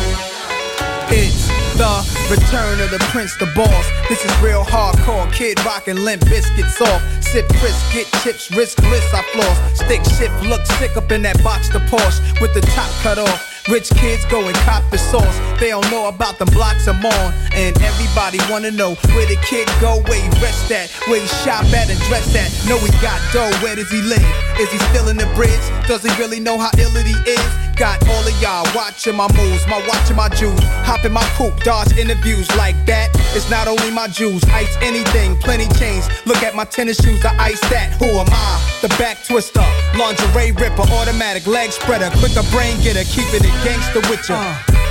It's 1.20 1.61
the 1.78 1.94
return 2.30 2.80
of 2.82 2.92
the 2.92 3.00
prince, 3.12 3.36
the 3.38 3.46
boss. 3.56 3.86
This 4.10 4.24
is 4.25 4.32
real 4.42 4.63
hardcore, 4.63 5.32
kid 5.34 5.63
rockin' 5.66 6.04
limp 6.04 6.24
biscuits 6.25 6.82
off. 6.82 7.01
Sip 7.24 7.48
crisp, 7.60 7.94
get 7.94 8.08
chips, 8.24 8.51
risk 8.51 8.78
bliss, 8.82 9.06
I 9.13 9.22
floss. 9.34 9.58
Stick 9.80 10.04
shift, 10.18 10.34
look 10.44 10.66
sick 10.78 10.98
up 10.98 11.12
in 11.12 11.22
that 11.24 11.42
box, 11.44 11.70
the 11.70 11.80
Porsche 11.80 12.20
with 12.42 12.54
the 12.54 12.62
top 12.62 12.90
cut 13.04 13.18
off. 13.18 13.51
Rich 13.70 13.92
kids 13.92 14.25
go 14.25 14.42
and 14.48 14.56
cop 14.66 14.84
the 14.90 14.98
sauce. 14.98 15.38
They 15.60 15.70
don't 15.70 15.90
know 15.92 16.08
about 16.08 16.40
the 16.40 16.46
blocks 16.46 16.88
I'm 16.88 17.06
on. 17.06 17.34
And 17.54 17.80
everybody 17.82 18.40
wanna 18.50 18.72
know 18.72 18.96
where 19.13 19.28
the 19.28 19.38
kid 19.46 19.70
go, 19.80 20.01
where 20.10 20.20
he 20.20 20.30
rest 20.42 20.72
at, 20.72 20.90
where 21.08 21.22
he 21.22 21.28
shop 21.46 21.66
at 21.72 21.90
and 21.90 22.00
dress 22.10 22.36
at. 22.36 22.50
Know 22.68 22.78
he 22.80 22.90
got 23.01 23.22
dough, 23.32 23.51
where 23.62 23.75
does 23.75 23.92
he 23.92 24.01
live? 24.01 24.25
Is 24.60 24.72
he 24.72 24.80
still 24.90 25.10
in 25.10 25.18
the 25.18 25.30
bridge? 25.36 25.62
Does 25.88 26.01
he 26.01 26.10
really 26.20 26.40
know 26.40 26.58
how 26.58 26.72
ill 26.80 26.92
he 26.92 27.13
is? 27.30 27.71
Got 27.82 27.98
all 28.10 28.22
of 28.22 28.40
y'all 28.40 28.64
watching 28.76 29.16
my 29.16 29.28
moves, 29.36 29.66
my 29.66 29.84
watching 29.88 30.16
my 30.16 30.30
Jews. 30.30 30.60
Hop 30.86 31.04
in 31.04 31.12
my 31.12 31.26
coupe, 31.34 31.58
dodge 31.64 31.98
interviews 31.98 32.48
like 32.56 32.76
that. 32.86 33.10
It's 33.34 33.50
not 33.50 33.68
only 33.68 33.90
my 33.90 34.08
Jews, 34.08 34.44
ice 34.54 34.78
anything, 34.82 35.36
plenty 35.38 35.66
chains. 35.80 36.08
Look 36.28 36.44
at 36.44 36.54
my 36.54 36.64
tennis 36.64 37.02
shoes, 37.04 37.20
the 37.24 37.34
ice 37.42 37.60
that. 37.74 37.94
Who 37.98 38.06
am 38.06 38.28
I? 38.30 38.78
The 38.84 38.90
back 39.02 39.26
twister, 39.26 39.66
lingerie 39.98 40.52
ripper, 40.52 40.86
automatic 40.94 41.48
leg 41.48 41.72
spreader, 41.72 42.12
quicker 42.20 42.44
brain 42.52 42.80
getter, 42.84 43.04
keeping 43.04 43.42
it 43.42 43.64
gangster 43.66 44.02
with 44.12 44.30
ya. 44.30 44.38
Uh. 44.38 44.90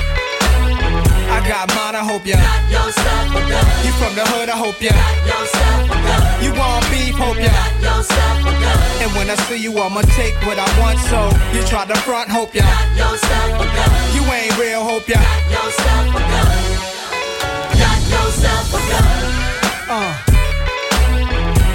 I 1.31 1.39
got 1.47 1.69
mine, 1.75 1.95
I 1.95 2.03
hope 2.05 2.27
ya. 2.27 2.37
Yourself 2.69 3.31
a 3.31 3.41
gun. 3.49 3.65
You 3.87 3.93
from 4.01 4.13
the 4.19 4.25
hood, 4.35 4.49
I 4.49 4.57
hope 4.59 4.81
ya. 4.83 4.93
Yourself 5.25 5.87
a 5.87 5.97
gun. 6.03 6.21
You 6.45 6.51
want 6.59 6.85
beef, 6.91 7.15
hope 7.15 7.39
ya. 7.39 7.55
Yourself 7.81 8.43
a 8.45 8.53
gun. 8.59 8.79
And 9.03 9.11
when 9.17 9.31
I 9.31 9.37
see 9.47 9.57
you, 9.63 9.73
I'ma 9.79 10.03
take 10.19 10.35
what 10.45 10.59
I 10.59 10.69
want, 10.81 10.99
so 11.11 11.31
you 11.55 11.63
try 11.67 11.87
to 11.87 11.97
front, 12.03 12.29
hope 12.31 12.55
ya. 12.55 12.67
Yourself 12.99 13.63
a 13.63 13.67
gun. 13.67 13.91
You 14.15 14.23
ain't 14.27 14.55
real, 14.59 14.83
hope 14.83 15.09
ya. 15.09 15.21
Yourself 15.49 16.19
a 16.19 16.21
gun. 16.21 16.49
Got 17.79 18.01
yourself 18.11 18.75
a 18.75 18.81
gun. 18.91 19.07
Uh. 19.89 20.13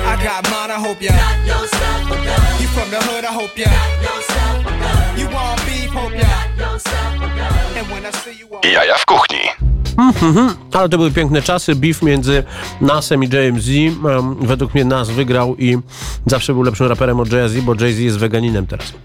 I 0.06 0.14
got 0.24 0.44
mine, 0.52 0.72
I 0.72 0.80
hope 0.80 1.02
ya. 1.02 1.12
Got 1.12 1.48
yourself 1.48 2.12
a 2.12 2.18
gun. 2.28 2.62
You 2.62 2.68
from 2.76 2.90
the 2.92 3.02
hood, 3.08 3.24
I 3.26 3.32
hope 3.32 3.58
ya. 3.58 3.72
Yourself 4.04 4.04
a 4.04 4.04
gun. 4.04 4.04
You 4.04 4.04
want 4.04 4.04
beef, 4.04 4.04
hope 4.04 4.04
ya. 4.04 4.04
Yourself 4.04 4.60
a 4.60 4.70
gun. 4.70 4.75
Jaja 8.74 8.98
w 8.98 9.06
kuchni. 9.06 9.38
Ale 10.74 10.90
to 10.90 10.98
były 10.98 11.12
piękne 11.12 11.42
czasy. 11.42 11.76
Beef 11.76 12.02
między 12.02 12.44
Nasem 12.82 13.24
i 13.24 13.28
JMZ. 13.28 13.68
Um, 14.04 14.36
według 14.48 14.74
mnie 14.74 14.86
Nas 14.86 15.10
wygrał 15.10 15.56
i 15.56 15.78
zawsze 16.26 16.54
był 16.54 16.62
lepszym 16.64 16.88
raperem 16.88 17.20
od 17.20 17.32
Jay-Z, 17.34 17.60
bo 17.62 17.74
Jay-Z 17.76 18.00
jest 18.00 18.18
weganinem 18.18 18.68
teraz. 18.68 18.94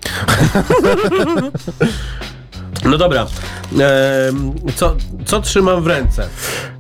No 2.84 2.98
dobra. 2.98 3.26
Em, 3.72 4.52
co, 4.76 4.96
co 5.26 5.40
trzymam 5.40 5.82
w 5.82 5.86
ręce? 5.86 6.28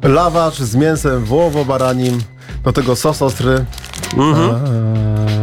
Lawacz 0.02 0.54
z 0.54 0.74
mięsem 0.76 1.24
wołowo-baranim, 1.24 2.18
do 2.64 2.72
tego 2.72 2.96
sos 2.96 3.22
ostry, 3.22 3.64
Mhm. 4.16 4.50
eee, 4.50 5.39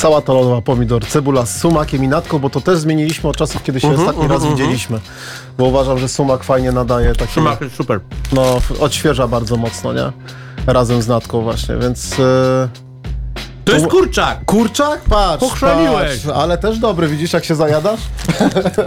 sałata 0.00 0.32
lodowa, 0.32 0.60
pomidor, 0.62 1.06
cebula 1.06 1.46
z 1.46 1.60
sumakiem 1.60 2.04
i 2.04 2.08
natką, 2.08 2.38
bo 2.38 2.50
to 2.50 2.60
też 2.60 2.78
zmieniliśmy 2.78 3.30
od 3.30 3.36
czasów, 3.36 3.62
kiedy 3.62 3.80
się 3.80 3.88
Mhm, 3.88 4.08
ostatni 4.08 4.28
raz 4.28 4.46
widzieliśmy. 4.46 5.00
Bo 5.58 5.64
uważam, 5.64 5.98
że 5.98 6.08
sumak 6.08 6.44
fajnie 6.44 6.72
nadaje 6.72 7.14
taki, 7.14 7.32
Szymak 7.32 7.60
jest 7.60 7.76
super. 7.76 8.00
no, 8.32 8.56
f- 8.56 8.72
odświeża 8.82 9.28
bardzo 9.28 9.56
mocno, 9.56 9.92
nie? 9.92 10.12
Razem 10.66 11.02
z 11.02 11.08
natką 11.08 11.42
właśnie, 11.42 11.76
więc... 11.76 12.12
eee, 12.12 12.68
To 13.64 13.72
jest 13.72 13.86
kurczak! 13.86 14.44
Kurczak? 14.44 15.00
Patrz, 15.00 15.40
Pochrzaniłeś. 15.40 16.20
patrz, 16.22 16.36
ale 16.36 16.58
też 16.58 16.78
dobry, 16.78 17.08
widzisz 17.08 17.32
jak 17.32 17.44
się 17.44 17.54
zajadasz? 17.54 18.00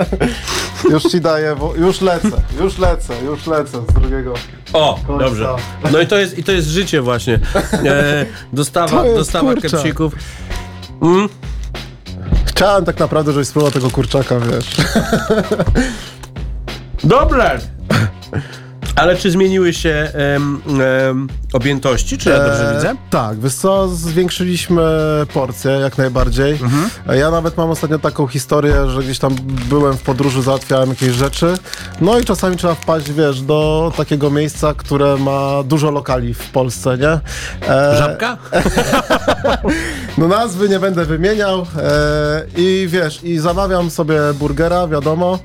już 0.92 1.04
ci 1.04 1.22
daję, 1.22 1.56
bo 1.60 1.74
już 1.76 2.02
lecę, 2.02 2.30
już 2.62 2.78
lecę, 2.78 3.14
już 3.26 3.48
lecę 3.48 3.78
z 3.90 3.94
drugiego. 3.94 4.34
O, 4.74 5.00
dobrze. 5.20 5.56
No 5.92 6.00
i 6.00 6.08
to 6.08 6.18
jest, 6.18 6.38
i 6.38 6.44
to 6.44 6.52
jest 6.52 6.68
życie 6.68 7.02
właśnie. 7.02 7.40
E, 7.86 8.26
dostawa 8.54 8.98
To 9.02 9.06
jest 9.06 9.18
dostawa 9.18 9.54
kurczak. 9.54 9.72
Kepsików. 11.00 11.32
Chciałem 12.46 12.86
tak 12.86 13.00
naprawdę, 13.00 13.34
żebyś 13.34 13.48
spróbował 13.48 13.72
tego 13.72 13.90
kurczaka, 13.90 14.36
wiesz. 14.40 14.66
Dobre! 17.04 17.60
Ale 18.96 19.18
czy 19.18 19.32
zmieniły 19.32 19.74
się 19.74 19.90
em, 20.14 20.62
em, 21.10 21.28
objętości, 21.54 22.18
czy 22.18 22.30
ja 22.30 22.38
dobrze 22.38 22.72
E, 22.72 22.76
widzę? 22.76 22.96
Tak, 23.10 23.40
wiesz 23.40 23.54
co, 23.54 23.88
zwiększyliśmy 23.88 24.82
porcję 25.34 25.72
jak 25.72 25.98
najbardziej. 25.98 26.52
Mhm. 26.52 26.90
E, 27.10 27.18
Ja 27.18 27.32
nawet 27.32 27.58
mam 27.58 27.70
ostatnio 27.70 28.00
taką 28.00 28.28
historię, 28.28 28.90
że 28.90 29.04
gdzieś 29.04 29.20
tam 29.20 29.36
byłem 29.70 29.98
w 29.98 30.02
podróży, 30.02 30.42
załatwiałem 30.42 30.90
jakieś 30.90 31.10
rzeczy. 31.14 31.54
No 32.02 32.20
i 32.20 32.26
czasami 32.26 32.58
trzeba 32.58 32.76
wpaść, 32.76 33.12
wiesz, 33.12 33.42
do 33.42 33.92
takiego 33.98 34.30
miejsca, 34.30 34.74
które 34.74 35.18
ma 35.18 35.64
dużo 35.64 35.92
lokali 35.92 36.34
w 36.34 36.50
Polsce, 36.50 36.98
nie? 36.98 37.20
E, 37.70 37.98
Żabka? 37.98 38.38
No 40.18 40.28
nazwy 40.28 40.70
nie 40.70 40.80
będę 40.80 41.06
wymieniał 41.06 41.60
e, 41.78 42.46
i 42.58 42.88
wiesz, 42.92 43.24
i 43.24 43.40
zamawiam 43.40 43.90
sobie 43.90 44.20
burgera, 44.34 44.88
wiadomo, 44.88 45.40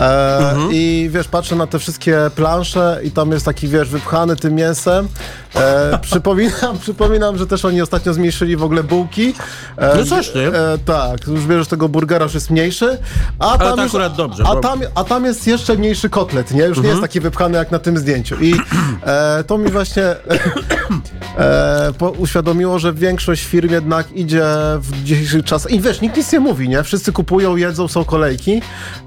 e, 0.00 0.38
Mhm. 0.50 0.68
i 0.72 1.08
wiesz, 1.12 1.28
patrzę 1.28 1.56
na 1.56 1.66
te 1.66 1.78
wszystkie 1.78 2.18
plansze 2.36 3.00
i 3.04 3.10
tam 3.10 3.30
jest 3.32 3.44
taki, 3.44 3.68
wiesz, 3.68 3.88
wypchany 3.88 4.36
tym 4.36 4.54
mięsem. 4.54 5.08
E, 5.56 5.98
przypominam, 6.02 6.78
przypominam, 6.82 7.38
że 7.38 7.46
też 7.46 7.64
oni 7.64 7.82
ostatnio 7.82 8.14
zmniejszyli 8.14 8.56
w 8.56 8.62
ogóle 8.64 8.82
bułki. 8.84 9.34
E, 9.76 9.96
No 9.98 10.04
coś 10.06 10.28
ty. 10.28 10.46
E, 10.56 10.78
tak, 10.78 11.26
już 11.26 11.46
bierzesz 11.46 11.68
tego 11.68 11.88
burgera, 11.88 12.24
już 12.24 12.34
jest 12.34 12.50
mniejszy, 12.50 12.98
a 13.38 13.58
tam, 13.58 13.76
to 13.76 13.82
już, 13.82 13.92
akurat 13.94 14.16
dobrze, 14.16 14.42
a, 14.42 14.46
bo- 14.46 14.56
Mhm. 14.56 14.78
tam, 14.80 14.88
a 14.94 15.04
tam 15.04 15.24
jest 15.24 15.46
jeszcze 15.46 15.74
mniejszy 15.76 16.08
kotlet, 16.10 16.50
nie? 16.50 16.62
Już 16.62 16.78
nie 16.80 16.88
jest 16.88 17.00
taki 17.00 17.20
wypchany 17.20 17.58
jak 17.58 17.70
na 17.70 17.78
tym 17.78 17.98
zdjęciu. 17.98 18.36
I 18.40 18.54
e, 19.06 19.44
to 19.46 19.58
mi 19.58 19.70
właśnie 19.70 20.04
e, 20.04 21.92
po, 21.98 22.10
uświadomiło, 22.10 22.78
że 22.78 22.92
większość 22.92 23.44
firm 23.44 23.70
jednak 23.72 24.12
idzie 24.12 24.44
w 24.78 25.02
dzisiejszych 25.04 25.44
czasach. 25.44 25.72
I 25.72 25.80
wiesz, 25.80 26.00
nikt 26.00 26.16
nic 26.16 26.32
nie 26.32 26.40
mówi, 26.40 26.68
nie? 26.68 26.82
Wszyscy 26.82 27.12
kupują, 27.12 27.56
jedzą, 27.56 27.88
są 27.88 28.04
kolejki. 28.04 28.62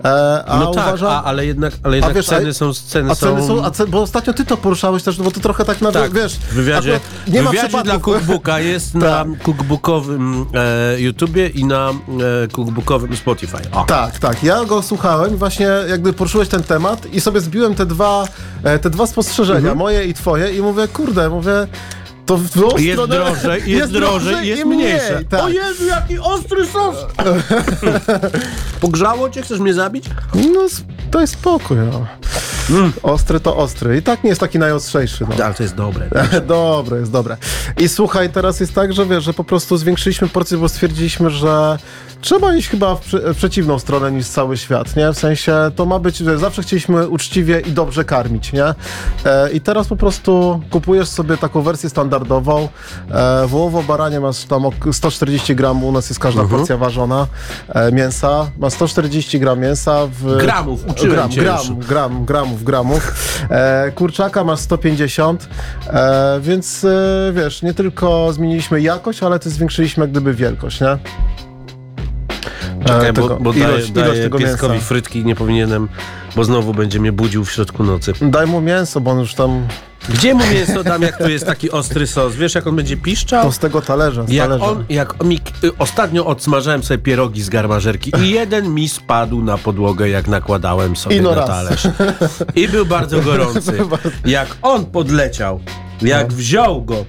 E, 0.06 0.44
a 0.48 0.60
No 0.60 0.74
tak, 0.74 0.88
uważam, 0.88 1.12
a, 1.12 1.24
ale 1.24 1.46
jednak, 1.46 1.74
ale 1.84 1.96
jednak 1.96 2.16
wiesz, 2.16 2.25
ceny 2.25 2.50
a- 2.50 2.54
są... 2.54 2.74
Ceny 2.74 3.12
a 3.12 3.16
ceny 3.16 3.42
są... 3.42 3.48
są, 3.48 3.66
a 3.66 3.72
ce, 3.72 3.88
bo 3.88 4.01
ostatnio 4.01 4.34
ty 4.34 4.46
to 4.46 4.58
poruszałeś 4.58 5.04
też, 5.04 5.18
no 5.18 5.24
bo 5.24 5.32
to 5.32 5.39
trochę 5.39 5.66
tak 5.66 5.82
na, 5.82 5.92
Tak, 5.92 6.13
wiesz, 6.13 6.37
w 6.51 6.53
wywiadzie, 6.53 6.96
akurat 6.96 7.27
nie 7.34 7.41
ma 7.41 7.50
wywiadzie 7.51 7.84
dla. 7.84 8.00
Cookbooka 8.00 8.60
jest 8.60 8.96
na 9.06 9.25
cookbookowym 9.44 10.46
e, 10.53 11.01
YouTubie 11.01 11.48
i 11.48 11.65
na 11.65 11.89
e, 11.89 11.94
cookbookowym 12.51 13.15
Spotify. 13.15 13.58
O. 13.72 13.84
Tak, 13.84 14.20
tak. 14.20 14.44
Ja 14.44 14.65
go 14.65 14.82
słuchałem 14.82 15.38
właśnie 15.38 15.70
jakby 15.89 16.13
poruszyłeś 16.13 16.48
ten 16.50 16.63
temat 16.63 17.13
i 17.13 17.22
sobie 17.22 17.41
zbiłem 17.41 17.75
te 17.75 17.86
dwa, 17.86 18.27
e, 18.63 18.79
te 18.79 18.89
dwa 18.89 19.08
spostrzeżenia, 19.08 19.58
Mhm. 19.60 19.77
moje 19.77 20.06
i 20.06 20.13
twoje 20.13 20.53
i 20.58 20.62
mówię, 20.62 20.88
kurde, 20.88 21.29
mówię, 21.29 21.51
to 22.25 22.38
w 22.38 22.50
drugą 22.50 22.77
Jest 22.77 23.00
stronę- 23.01 23.15
drożej, 23.15 23.62
jest, 23.72 23.91
drożej, 23.91 24.48
jest 24.48 24.62
i 24.62 24.65
mniej, 24.65 24.77
mniejsze. 24.88 25.22
Tak. 25.29 25.41
O 25.44 25.50
Jezu, 25.50 25.86
jaki 25.86 26.20
ostry 26.20 26.65
sos! 26.65 26.96
Pogrzało 28.82 29.29
cię? 29.29 29.41
Chcesz 29.41 29.60
mnie 29.60 29.74
zabić? 29.74 30.06
No, 31.13 31.20
jest 31.22 31.34
spokój, 31.34 31.77
no. 31.91 32.06
Ostry 33.04 33.40
to 33.40 33.58
ostry. 33.58 33.98
I 33.98 34.02
tak 34.02 34.24
nie 34.24 34.30
jest 34.30 34.42
taki 34.42 34.60
najostrzejszy, 34.60 35.26
no. 35.30 35.46
Ale 35.46 35.54
to 35.54 35.64
jest 35.64 35.76
dobre. 35.86 36.10
dobre, 36.48 37.00
jest 37.00 37.12
dobre. 37.12 37.38
I 37.80 37.90
słuchaj, 37.90 38.30
teraz 38.30 38.60
jest 38.60 38.74
tak, 38.74 38.94
że 38.94 39.06
wiesz, 39.06 39.24
że 39.24 39.34
po 39.34 39.44
prostu 39.44 39.78
zwiększyliśmy 39.78 40.28
porcję, 40.28 40.58
bo 40.58 40.70
stwierdziliśmy, 40.70 41.30
że 41.30 41.78
trzeba 42.22 42.56
iść 42.56 42.70
chyba 42.70 42.96
w, 42.96 43.02
prze- 43.02 43.34
w 43.34 43.38
przeciwną 43.38 43.80
stronę 43.80 44.12
niż 44.12 44.28
cały 44.28 44.58
świat, 44.58 44.96
nie? 44.96 45.14
W 45.14 45.18
sensie 45.20 45.56
to 45.76 45.86
ma 45.86 46.00
być, 46.00 46.18
że 46.18 46.38
zawsze 46.38 46.62
chcieliśmy 46.64 47.08
uczciwie 47.10 47.60
i 47.60 47.72
dobrze 47.72 48.06
karmić, 48.06 48.54
nie? 48.54 48.66
E, 49.26 49.52
I 49.54 49.62
teraz 49.62 49.88
po 49.88 49.96
prostu 49.96 50.62
kupujesz 50.70 51.08
sobie 51.10 51.38
taką 51.38 51.62
wersję 51.62 51.90
standardową. 51.90 52.70
E, 53.12 53.48
wołowo 53.48 53.84
baranie 53.84 54.20
masz 54.20 54.44
tam 54.46 54.64
ok- 54.66 54.94
140 54.94 55.56
gram, 55.56 55.84
u 55.84 55.92
nas 55.92 56.10
jest 56.10 56.20
każda 56.20 56.42
porcja 56.58 56.78
ważona 56.78 57.28
e, 57.70 57.92
mięsa. 57.92 58.52
Ma 58.58 58.70
140 58.70 59.40
gram 59.40 59.60
mięsa 59.60 60.08
w... 60.08 60.38
Gramów, 60.38 60.88
uczyłem 60.88 61.16
gram, 61.16 61.30
gram, 61.30 61.58
już. 61.78 61.88
gram, 62.26 62.57
gramów, 62.64 62.88
gramów. 62.88 63.42
E, 63.50 63.92
kurczaka 63.96 64.44
masz 64.44 64.60
150, 64.60 65.50
e, 65.88 66.40
więc 66.42 66.84
e, 66.84 67.32
wiesz, 67.34 67.62
nie 67.62 67.74
tylko 67.74 68.34
zmieniliśmy 68.34 68.82
jakość, 68.82 69.24
ale 69.24 69.40
też 69.40 69.54
zwiększyliśmy 69.54 70.04
jak 70.04 70.12
gdyby 70.12 70.34
wielkość, 70.34 70.82
nie? 70.82 70.88
E, 70.90 71.00
Czekaj, 72.86 73.14
bo, 73.14 73.38
bo 73.40 73.54
daję, 73.54 73.66
ilość, 73.66 73.92
daję 73.92 74.24
tego 74.24 74.38
pieskowi 74.38 74.74
mięsa. 74.74 74.88
frytki 74.88 75.26
nie 75.26 75.36
powinienem, 75.36 75.90
bo 76.36 76.44
znowu 76.44 76.74
będzie 76.74 77.00
mnie 77.00 77.12
budził 77.12 77.46
w 77.46 77.52
środku 77.52 77.84
nocy. 77.84 78.14
Daj 78.22 78.48
mu 78.48 78.62
mięso, 78.62 79.02
bo 79.02 79.12
on 79.12 79.20
już 79.20 79.34
tam 79.34 79.68
Gdzie 80.10 80.34
mu 80.34 80.44
mięso 80.54 80.84
dam, 80.84 81.01
jak 81.01 81.18
tu 81.18 81.30
jest 81.30 81.46
taki 81.46 81.72
ostry 81.72 82.08
sos? 82.08 82.36
Wiesz, 82.36 82.56
jak 82.56 82.68
on 82.68 82.75
będzie 82.75 82.98
piszczał? 82.98 83.44
to 83.46 83.51
z 83.51 83.60
tego 83.60 83.82
talerza, 83.82 84.25
z 84.25 84.30
Jak 84.30 84.46
talerza. 84.48 84.66
on, 84.66 84.84
jak 84.89 85.24
mi, 85.24 85.39
y, 85.63 85.77
ostatnio 85.80 86.25
odsmażałem 86.25 86.84
sobie 86.84 86.98
pierogi 86.98 87.42
z 87.42 87.50
garmażerki 87.50 88.12
i 88.24 88.30
jeden 88.30 88.74
mi 88.74 88.89
spadł 88.89 89.42
na 89.44 89.58
podłogę, 89.58 90.10
jak 90.10 90.27
nakładałem 90.27 90.96
sobie 90.96 91.16
I 91.16 91.22
no 91.22 91.30
na 91.30 91.36
raz. 91.36 91.48
talerz. 91.48 91.88
I 92.56 92.68
był 92.68 92.86
bardzo 92.86 93.22
gorący. 93.22 93.77
Jak 94.25 94.58
on 94.62 94.86
podleciał, 94.86 95.60
jak 96.01 96.34
wziął 96.34 96.82
go, 96.82 97.06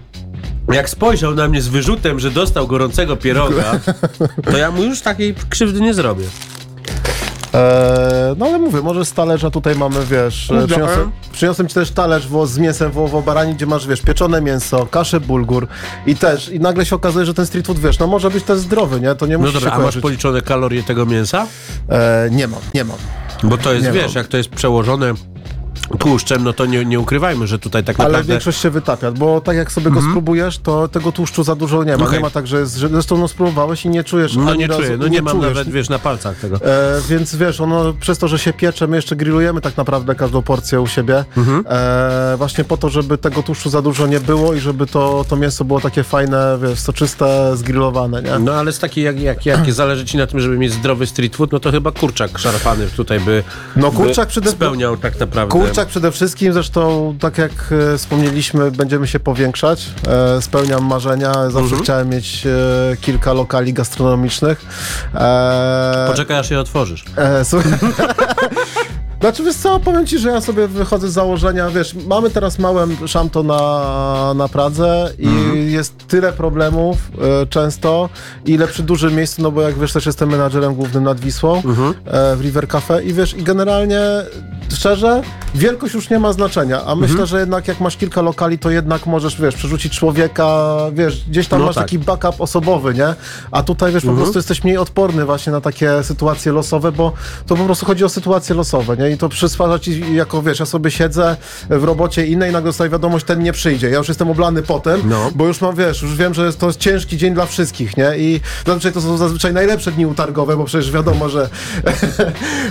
jak 0.72 0.90
spojrzał 0.90 1.34
na 1.34 1.48
mnie 1.48 1.62
z 1.62 1.68
wyrzutem, 1.68 2.20
że 2.20 2.30
dostał 2.30 2.66
gorącego 2.66 3.16
pieroga, 3.16 3.80
to 4.50 4.56
ja 4.58 4.70
mu 4.70 4.82
już 4.82 5.00
takiej 5.00 5.34
krzywdy 5.48 5.80
nie 5.80 5.94
zrobię. 5.94 6.24
E, 7.54 8.34
no 8.38 8.46
ale 8.46 8.58
mówię, 8.58 8.80
może 8.82 9.04
z 9.04 9.12
talerza 9.12 9.50
tutaj 9.50 9.74
mamy, 9.74 9.96
wiesz, 10.06 10.50
e, 10.50 10.66
przyniosłem, 10.66 11.10
przyniosłem 11.32 11.68
ci 11.68 11.74
też 11.74 11.90
talerz 11.90 12.28
wo, 12.28 12.46
z 12.46 12.58
mięsem 12.58 12.90
wołowo-barani, 12.92 13.54
gdzie 13.54 13.66
masz, 13.66 13.86
wiesz, 13.86 14.00
pieczone 14.02 14.40
mięso, 14.40 14.86
kaszę 14.86 15.20
bulgur 15.20 15.66
i 16.06 16.16
też, 16.16 16.48
i 16.48 16.60
nagle 16.60 16.86
się 16.86 16.96
okazuje, 16.96 17.26
że 17.26 17.34
ten 17.34 17.46
street 17.46 17.66
food, 17.66 17.78
wiesz, 17.78 17.98
no 17.98 18.06
może 18.06 18.30
być 18.30 18.44
też 18.44 18.58
zdrowy, 18.58 19.00
nie? 19.00 19.14
To 19.14 19.26
nie 19.26 19.32
No 19.32 19.38
musi 19.38 19.52
dobra, 19.54 19.68
się 19.70 19.74
a 19.74 19.78
masz 19.78 19.82
kojarzyć. 19.82 20.02
policzone 20.02 20.42
kalorie 20.42 20.82
tego 20.82 21.06
mięsa? 21.06 21.46
E, 21.88 22.28
nie 22.30 22.48
mam, 22.48 22.60
nie 22.74 22.84
mam. 22.84 22.96
Bo 23.42 23.56
to 23.58 23.72
jest, 23.72 23.86
Nie 23.86 23.92
wiesz, 23.92 24.06
mam. 24.14 24.14
jak 24.14 24.26
to 24.28 24.36
jest 24.36 24.48
przełożone 24.50 25.14
tłuszczem, 25.98 26.44
no 26.44 26.52
to 26.52 26.66
nie, 26.66 26.84
nie 26.84 27.00
ukrywajmy, 27.00 27.46
że 27.46 27.58
tutaj 27.58 27.84
tak 27.84 28.00
Ale 28.00 28.08
naprawdę... 28.08 28.32
większość 28.32 28.60
się 28.60 28.70
wytapia, 28.70 29.12
bo 29.12 29.40
tak 29.40 29.56
jak 29.56 29.72
sobie 29.72 29.90
go 29.90 30.00
spróbujesz, 30.02 30.58
to 30.58 30.88
tego 30.88 31.12
tłuszczu 31.12 31.42
za 31.44 31.54
dużo 31.54 31.84
nie 31.84 31.96
ma. 31.96 32.04
Okej. 32.04 32.16
Nie 32.16 32.20
ma 32.22 32.30
tak, 32.30 32.46
że, 32.46 32.58
jest, 32.60 32.72
zresztą 32.72 33.18
no, 33.18 33.28
spróbowałeś 33.28 33.84
i 33.84 33.88
nie 33.88 34.04
czujesz 34.04 34.36
No 34.36 34.50
ani 34.50 34.58
nie 34.58 34.66
razu, 34.66 34.82
czuję, 34.82 34.96
no 34.96 35.08
nie, 35.08 35.22
mam 35.22 35.32
czujesz. 35.40 35.56
nawet, 35.56 35.72
wiesz, 35.72 35.88
na 35.88 35.98
palcach 35.98 36.36
tego. 36.36 36.56
E, 36.56 37.00
więc 37.08 37.36
wiesz, 37.36 37.60
ono 37.60 37.92
przez 38.00 38.18
to, 38.18 38.28
że 38.28 38.38
się 38.38 38.52
piecze, 38.52 38.86
my 38.86 38.96
jeszcze 38.96 39.16
grillujemy 39.16 39.60
tak 39.60 39.76
naprawdę 39.76 40.14
każdą 40.14 40.42
porcję 40.42 40.80
u 40.80 40.86
siebie. 40.86 41.24
Mhm. 41.36 41.64
E, 41.68 42.34
właśnie 42.36 42.64
po 42.64 42.76
to, 42.76 42.88
żeby 42.88 43.18
tego 43.18 43.42
tłuszczu 43.42 43.70
za 43.70 43.82
dużo 43.82 44.06
nie 44.06 44.20
było 44.20 44.54
i 44.54 44.60
żeby 44.60 44.86
to, 44.86 45.24
to 45.28 45.36
mięso 45.36 45.64
było 45.64 45.80
takie 45.80 46.02
fajne, 46.02 46.58
wiesz, 46.62 46.78
soczyste, 46.80 47.56
zgrillowane, 47.56 48.22
nie? 48.22 48.38
No 48.38 48.52
ale 48.54 48.72
z 48.72 48.78
takiej, 48.78 49.04
jak, 49.04 49.20
jak, 49.20 49.46
jak 49.46 49.72
zależy 49.72 50.04
ci 50.04 50.16
na 50.16 50.26
tym, 50.26 50.40
żeby 50.40 50.58
mieć 50.58 50.72
zdrowy 50.72 51.06
street 51.06 51.36
food, 51.36 51.52
no 51.52 51.60
to 51.60 51.70
chyba 51.70 51.92
kurczak 51.92 52.38
szarpany 52.38 52.86
tutaj 52.96 53.20
by, 53.20 53.42
No, 53.76 53.90
kurczak 53.90 54.26
by 54.26 54.30
przede- 54.30 54.50
spełniał 54.50 54.96
tak 54.96 55.20
naprawdę. 55.20 55.52
Kurczak 55.52 55.77
przede 55.86 56.12
wszystkim, 56.12 56.52
zresztą 56.52 57.14
tak 57.20 57.38
jak 57.38 57.50
e, 57.94 57.98
wspomnieliśmy, 57.98 58.70
będziemy 58.70 59.06
się 59.06 59.20
powiększać. 59.20 59.86
E, 60.08 60.42
spełniam 60.42 60.84
marzenia, 60.86 61.32
zawsze 61.32 61.60
Mhm. 61.60 61.82
chciałem 61.82 62.08
mieć 62.08 62.46
e, 62.46 62.96
kilka 63.00 63.32
lokali 63.32 63.72
gastronomicznych. 63.72 64.64
E, 65.14 66.04
Poczekaj, 66.10 66.38
aż 66.38 66.50
je 66.50 66.60
otworzysz. 66.60 67.04
E, 67.16 67.44
słuchaj. 67.44 67.72
Znaczy, 69.20 69.44
wiesz 69.44 69.54
co, 69.56 69.80
powiem 69.80 70.06
ci, 70.06 70.18
że 70.18 70.28
ja 70.30 70.40
sobie 70.40 70.68
wychodzę 70.68 71.08
z 71.08 71.12
założenia, 71.12 71.70
wiesz, 71.70 71.94
mamy 72.06 72.30
teraz 72.30 72.58
małe 72.58 72.86
szamto 73.06 73.42
na, 73.42 74.34
na 74.36 74.48
Pradze 74.48 75.10
i 75.18 75.26
Mhm. 75.26 75.68
jest 75.70 76.06
tyle 76.08 76.32
problemów 76.32 76.96
e, 77.42 77.46
często, 77.46 78.08
ile 78.46 78.66
przy 78.68 78.82
dużym 78.82 79.14
miejscu, 79.14 79.42
no 79.42 79.50
bo 79.50 79.62
jak 79.62 79.78
wiesz, 79.78 79.92
też 79.92 80.06
jestem 80.06 80.28
menadżerem 80.30 80.74
głównym 80.74 81.04
nad 81.04 81.20
Wisłą 81.20 81.54
Mhm. 81.56 81.94
e, 82.06 82.36
w 82.36 82.40
River 82.40 82.68
Cafe 82.68 83.02
i 83.04 83.12
wiesz, 83.12 83.34
i 83.36 83.42
generalnie 83.42 84.00
szczerze, 84.72 85.22
wielkość 85.54 85.94
już 85.94 86.10
nie 86.10 86.18
ma 86.18 86.32
znaczenia, 86.32 86.76
a 86.76 86.92
Mhm. 86.92 86.98
myślę, 87.00 87.26
że 87.26 87.40
jednak 87.40 87.68
jak 87.68 87.80
masz 87.80 87.96
kilka 87.96 88.22
lokali, 88.22 88.58
to 88.58 88.70
jednak 88.70 89.06
możesz, 89.06 89.40
wiesz, 89.40 89.54
przerzucić 89.54 89.92
człowieka, 89.98 90.76
wiesz, 90.92 91.24
gdzieś 91.28 91.48
tam 91.48 91.60
No 91.60 91.66
masz 91.66 91.74
tak. 91.74 91.84
taki 91.84 91.98
backup 91.98 92.40
osobowy, 92.40 92.94
nie? 92.94 93.14
A 93.50 93.62
tutaj, 93.62 93.92
wiesz, 93.92 94.02
po 94.02 94.08
Mhm. 94.08 94.22
prostu 94.24 94.38
jesteś 94.38 94.64
mniej 94.64 94.76
odporny 94.78 95.24
właśnie 95.24 95.52
na 95.52 95.60
takie 95.60 96.02
sytuacje 96.02 96.52
losowe, 96.52 96.92
bo 96.92 97.12
to 97.46 97.56
po 97.56 97.64
prostu 97.64 97.86
chodzi 97.86 98.04
o 98.04 98.08
sytuacje 98.08 98.54
losowe, 98.54 98.96
nie? 98.96 99.07
I 99.12 99.18
to 99.18 99.28
przysparza 99.28 99.78
ci, 99.78 100.14
jako 100.14 100.42
wiesz, 100.42 100.60
ja 100.60 100.66
sobie 100.66 100.90
siedzę 100.90 101.36
w 101.70 101.84
robocie 101.84 102.26
innej, 102.26 102.52
nagle 102.52 102.68
dostaję 102.68 102.90
wiadomość, 102.90 103.24
ten 103.26 103.42
nie 103.42 103.52
przyjdzie. 103.52 103.90
Ja 103.90 103.98
już 103.98 104.08
jestem 104.08 104.30
oblany 104.30 104.62
potem, 104.62 105.00
No. 105.04 105.30
bo 105.34 105.46
już 105.46 105.60
mam, 105.60 105.74
wiesz, 105.76 106.02
już 106.02 106.16
wiem, 106.16 106.34
że 106.34 106.44
jest 106.46 106.58
to 106.60 106.66
jest 106.66 106.78
ciężki 106.80 107.16
dzień 107.16 107.34
dla 107.34 107.46
wszystkich, 107.46 107.96
nie? 107.96 108.12
I 108.18 108.40
zazwyczaj 108.66 108.92
to 108.92 109.00
są 109.00 109.16
zazwyczaj 109.16 109.52
najlepsze 109.52 109.92
dni 109.92 110.06
utargowe, 110.06 110.56
bo 110.56 110.64
przecież 110.64 110.90
wiadomo, 110.92 111.28
że 111.28 111.48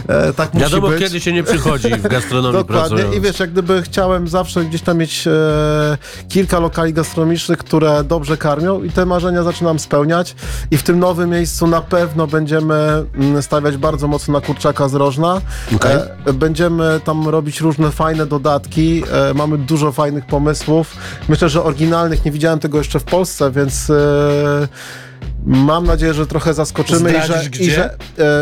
e, 0.07 0.33
tak 0.33 0.53
musi 0.53 0.63
Wiadomo, 0.65 0.87
być. 0.87 0.99
kiedy 0.99 1.19
się 1.19 1.33
nie 1.33 1.43
przychodzi 1.43 1.89
w 1.89 2.07
gastronomii 2.07 2.57
Dokładnie 2.61 2.89
pracując. 2.89 3.15
i 3.15 3.21
wiesz, 3.21 3.39
jak 3.39 3.51
gdyby 3.51 3.81
chciałem 3.81 4.27
zawsze 4.27 4.65
gdzieś 4.65 4.81
tam 4.81 4.97
mieć 4.97 5.27
e, 5.27 5.31
kilka 6.29 6.59
lokali 6.59 6.93
gastronomicznych, 6.93 7.57
które 7.57 8.03
dobrze 8.03 8.37
karmią 8.37 8.83
i 8.83 8.89
te 8.89 9.05
marzenia 9.05 9.43
zaczynam 9.43 9.79
spełniać 9.79 10.35
i 10.71 10.77
w 10.77 10.83
tym 10.83 10.99
nowym 10.99 11.29
miejscu 11.29 11.67
na 11.67 11.81
pewno 11.81 12.27
będziemy 12.27 12.75
mm, 13.15 13.41
stawiać 13.41 13.77
bardzo 13.77 14.07
mocno 14.07 14.33
na 14.33 14.41
kurczaka 14.41 14.87
z 14.89 14.93
rożna. 14.93 15.41
Okej. 15.75 15.95
E, 16.25 16.26
będziemy 16.33 16.99
tam 17.03 17.27
robić 17.27 17.61
różne 17.61 17.91
fajne 17.91 18.25
dodatki, 18.25 19.03
e, 19.11 19.33
mamy 19.33 19.57
dużo 19.57 19.91
fajnych 19.91 20.25
pomysłów. 20.25 20.97
Myślę, 21.29 21.49
że 21.49 21.63
oryginalnych 21.63 22.25
nie 22.25 22.31
widziałem 22.31 22.59
tego 22.59 22.77
jeszcze 22.77 22.99
w 22.99 23.03
Polsce, 23.03 23.51
więc 23.51 23.89
e, 23.89 24.67
Mam 25.49 25.85
nadzieję, 25.85 26.13
że 26.13 26.27
trochę 26.27 26.53
zaskoczymy 26.53 27.09
i 27.11 27.13
że, 27.13 27.23
Zdradzisz, 27.23 27.45
i 27.47 27.49
gdzie? 27.49 27.71
że 27.71 27.83
e, 27.93 27.97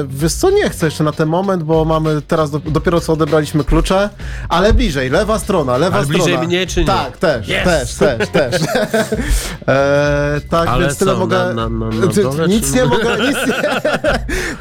wiesz 0.09 0.33
co, 0.33 0.49
nie 0.49 0.69
chcę 0.69 0.85
jeszcze 0.87 1.03
na 1.03 1.11
ten 1.11 1.29
moment, 1.29 1.63
bo 1.63 1.85
mamy 1.85 2.21
teraz 2.21 2.51
do, 2.51 2.59
dopiero 2.59 3.01
co 3.01 3.13
odebraliśmy 3.13 3.63
klucze, 3.63 4.09
ale 4.49 4.73
bliżej, 4.73 5.09
lewa 5.09 5.39
strona, 5.39 5.77
lewa 5.77 5.97
Ale 5.97 6.05
strona. 6.05 6.23
bliżej 6.23 6.47
mnie, 6.47 6.67
czy 6.67 6.79
nie? 6.79 6.85
Tak, 6.85 7.17
też, 7.17 7.47
Yes! 7.49 7.63
też, 7.63 7.95
też, 7.95 8.29
też. 8.29 8.61
e, 9.67 10.41
tak, 10.49 10.67
Ale 10.69 10.85
więc 10.85 10.97
tyle 10.97 11.13
co, 11.13 11.19
mogę. 11.19 11.37
na- 11.37 11.53
na- 11.53 11.69
na- 11.69 12.07
dole, 12.23 12.47
nic 12.47 12.67
czy- 12.71 12.75
nie 12.77 12.85
mogę, 12.85 13.17
nic 13.27 13.37
nie, 13.47 13.53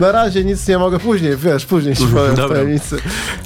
na 0.07 0.13
razie 0.13 0.45
nic 0.45 0.69
nie 0.69 0.79
mogę, 0.79 0.99
później, 0.99 1.37
wiesz, 1.37 1.67
później 1.67 1.97
ci 1.97 2.07
powiem 2.07 2.37
w 2.37 2.49
tajemnicy. 2.49 2.97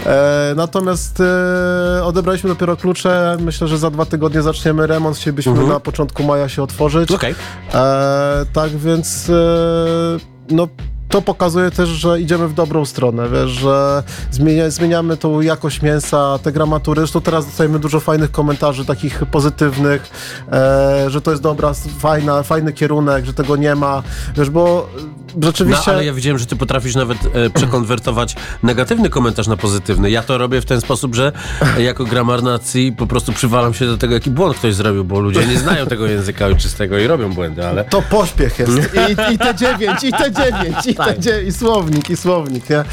E, 0.06 0.52
natomiast 0.56 1.20
e, 1.20 2.04
odebraliśmy 2.04 2.48
dopiero 2.50 2.76
klucze, 2.76 3.36
myślę, 3.40 3.68
że 3.68 3.78
za 3.78 3.90
dwa 3.90 4.06
tygodnie 4.06 4.42
zaczniemy 4.42 4.86
remont, 4.86 5.16
chcielibyśmy 5.16 5.52
Mhm. 5.52 5.68
na 5.70 5.80
początku 5.80 6.22
maja 6.22 6.48
się 6.48 6.62
otworzyć. 6.62 7.10
Okej. 7.12 7.34
E, 7.74 8.44
tak 8.52 8.70
więc 8.70 8.87
e, 8.88 10.18
no 10.50 10.70
to 11.08 11.22
pokazuje 11.22 11.70
też, 11.70 11.88
że 11.88 12.20
idziemy 12.20 12.48
w 12.48 12.54
dobrą 12.54 12.84
stronę, 12.84 13.28
wiesz, 13.28 13.50
że 13.50 14.02
zmienia, 14.30 14.70
zmieniamy 14.70 15.16
tą 15.16 15.40
jakość 15.40 15.82
mięsa, 15.82 16.38
te 16.42 16.52
gramatury. 16.52 17.00
Zresztą 17.00 17.20
teraz 17.20 17.46
dostajemy 17.46 17.78
dużo 17.78 18.00
fajnych 18.00 18.30
komentarzy, 18.30 18.84
takich 18.84 19.22
pozytywnych, 19.30 20.10
e, 20.52 21.04
że 21.10 21.20
to 21.20 21.30
jest 21.30 21.42
dobra, 21.42 21.72
fajna, 21.98 22.42
fajny 22.42 22.72
kierunek, 22.72 23.24
że 23.24 23.34
tego 23.34 23.56
nie 23.56 23.74
ma, 23.74 24.02
wiesz, 24.36 24.50
bo 24.50 24.88
No, 25.36 25.46
rzeczywiście... 25.46 25.92
ale 25.92 26.04
ja 26.04 26.12
widziałem, 26.12 26.38
że 26.38 26.46
ty 26.46 26.56
potrafisz 26.56 26.94
nawet 26.94 27.18
e, 27.34 27.50
przekonwertować 27.50 28.36
negatywny 28.62 29.10
komentarz 29.10 29.46
na 29.46 29.56
pozytywny. 29.56 30.10
Ja 30.10 30.22
to 30.22 30.38
robię 30.38 30.60
w 30.60 30.64
ten 30.64 30.80
sposób, 30.80 31.14
że 31.14 31.32
jako 31.78 32.04
gramar 32.04 32.42
nacji 32.42 32.92
po 32.92 33.06
prostu 33.06 33.32
przywalam 33.32 33.74
się 33.74 33.86
do 33.86 33.98
tego, 33.98 34.14
jaki 34.14 34.30
błąd 34.30 34.56
ktoś 34.56 34.74
zrobił, 34.74 35.04
bo 35.04 35.20
ludzie 35.20 35.46
nie 35.46 35.58
znają 35.58 35.86
tego 35.86 36.06
języka 36.06 36.46
ojczystego 36.46 36.98
i 36.98 37.06
robią 37.06 37.32
błędy, 37.34 37.66
ale... 37.66 37.84
To 37.84 38.02
pośpiech 38.02 38.58
jest. 38.58 38.72
I, 38.72 39.34
i 39.34 39.38
te 39.38 39.54
dziewięć, 39.54 40.04
i 40.04 40.12
te 40.12 40.32
dziewięć, 40.32 40.86
i 40.86 40.94
te 41.04 41.18
dzie- 41.18 41.42
i 41.42 41.52
słownik, 41.52 42.10
i 42.10 42.16
słownik, 42.16 42.70
nie? 42.70 42.84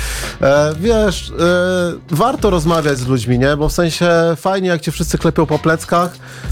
E, 0.41 0.73
wiesz, 0.79 1.29
e, 1.39 2.15
warto 2.15 2.49
rozmawiać 2.49 2.97
z 2.97 3.07
ludźmi, 3.07 3.39
nie? 3.39 3.57
Bo 3.57 3.69
w 3.69 3.71
sensie 3.73 4.09
fajnie, 4.35 4.67
jak 4.69 4.81
cię 4.81 4.91
wszyscy 4.91 5.17
klepią 5.17 5.45
po 5.45 5.59
pleckach. 5.59 6.11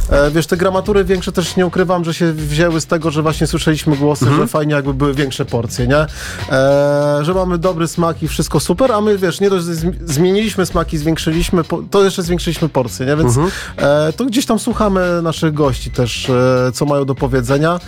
E, 0.09 0.31
wiesz, 0.31 0.47
te 0.47 0.57
gramatury 0.57 1.03
większe 1.05 1.31
też 1.31 1.55
nie 1.55 1.65
ukrywam, 1.65 2.05
że 2.05 2.13
się 2.13 2.33
wzięły 2.33 2.81
z 2.81 2.85
tego, 2.85 3.11
że 3.11 3.21
właśnie 3.21 3.47
słyszeliśmy 3.47 3.95
głosy, 3.97 4.25
że 4.37 4.47
fajnie 4.47 4.73
jakby 4.73 4.93
były 4.93 5.13
większe 5.13 5.45
porcje, 5.45 5.87
nie? 5.87 5.97
E, 5.97 6.07
że 7.21 7.33
mamy 7.33 7.57
dobry 7.57 7.87
smak 7.87 8.23
i 8.23 8.27
wszystko 8.27 8.59
super, 8.59 8.91
a 8.91 9.01
my, 9.01 9.17
wiesz, 9.17 9.39
nie 9.39 9.49
dość, 9.49 9.65
zmieniliśmy 10.05 10.65
smaki, 10.65 10.97
zwiększyliśmy, 10.97 11.61
to 11.91 12.03
jeszcze 12.03 12.23
zwiększyliśmy 12.23 12.69
porcje, 12.69 13.05
nie? 13.05 13.15
Więc 13.15 13.37
e, 13.77 14.13
to 14.13 14.25
gdzieś 14.25 14.45
tam 14.45 14.59
słuchamy 14.59 15.21
naszych 15.21 15.53
gości 15.53 15.91
też, 15.91 16.29
e, 16.29 16.71
co 16.73 16.85
mają 16.85 17.05
do 17.05 17.15
powiedzenia. 17.15 17.79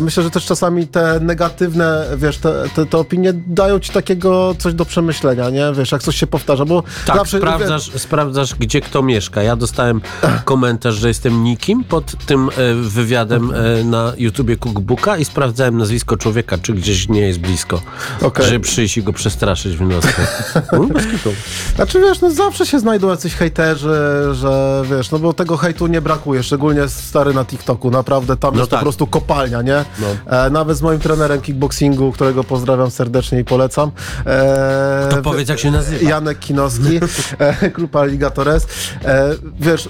Myślę, 0.00 0.22
że 0.22 0.30
też 0.30 0.44
czasami 0.46 0.86
te 0.86 1.20
negatywne, 1.20 2.06
wiesz, 2.16 2.38
te, 2.38 2.64
te, 2.76 2.86
te 2.90 2.98
opinie 2.98 3.32
dają 3.46 3.78
ci 3.80 3.92
takiego 3.92 4.54
coś 4.58 4.74
do 4.74 4.84
przemyślenia, 4.84 5.50
nie? 5.50 5.72
Wiesz, 5.78 5.92
jak 5.92 6.02
coś 6.02 6.16
się 6.16 6.26
powtarza, 6.26 6.64
bo 6.64 6.82
Tak, 7.06 7.16
zawsze... 7.16 7.38
sprawdzasz, 7.38 7.90
sprawdzasz, 7.96 8.54
gdzie 8.54 8.80
kto 8.80 9.02
mieszka. 9.02 9.42
Ja 9.42 9.56
dostałem 9.56 10.00
komentarz, 10.44 10.94
że 10.94 11.08
jestem 11.08 11.44
nikim 11.44 11.84
pod 11.84 12.26
tym 12.26 12.48
e, 12.48 12.74
wywiadem 12.74 13.52
e, 13.54 13.84
na 13.84 14.12
YouTubie 14.18 14.56
Cookbooka 14.56 15.16
i 15.16 15.24
sprawdzałem 15.24 15.78
nazwisko 15.78 16.16
człowieka, 16.16 16.58
czy 16.62 16.72
gdzieś 16.72 17.08
nie 17.08 17.20
jest 17.20 17.38
blisko. 17.38 17.80
Okej. 18.22 18.46
Żeby 18.46 18.60
przyjść 18.60 18.96
i 18.98 19.02
go 19.02 19.12
przestraszyć 19.12 19.76
w. 19.76 19.80
Mm, 19.82 20.88
bez 20.88 21.06
kitu. 21.06 21.30
Znaczy 21.76 22.00
wiesz, 22.00 22.20
no 22.20 22.30
zawsze 22.30 22.66
się 22.66 22.78
znajdą 22.80 23.08
jacyś 23.08 23.34
hejterzy, 23.34 23.94
że 24.32 24.82
wiesz, 24.90 25.10
no 25.10 25.18
bo 25.18 25.32
tego 25.32 25.56
hejtu 25.56 25.86
nie 25.86 26.00
brakuje, 26.00 26.42
szczególnie 26.42 26.88
stary 26.88 27.34
na 27.34 27.44
TikToku, 27.44 27.90
naprawdę 27.90 28.36
tam 28.36 28.54
No 28.54 28.60
jest 28.60 28.70
tak. 28.70 28.80
po 28.80 28.84
prostu 28.84 29.06
kopalnia, 29.06 29.62
nie? 29.62 29.84
No. 29.98 30.06
E, 30.46 30.50
nawet 30.50 30.76
z 30.76 30.82
moim 30.82 31.00
trenerem 31.00 31.40
kickboxingu, 31.40 32.12
którego 32.12 32.44
pozdrawiam 32.44 32.79
serdecznie 32.88 33.40
i 33.40 33.44
polecam. 33.44 33.90
E, 34.26 35.08
To 35.10 35.22
powiedz, 35.22 35.48
jak 35.48 35.58
się 35.58 35.70
nazywa. 35.70 36.10
Janek 36.10 36.38
Kinowski, 36.38 37.00
e, 37.38 37.70
klub 37.70 37.96
Alligatores. 37.96 38.66
E, 39.04 39.30
wiesz, 39.60 39.88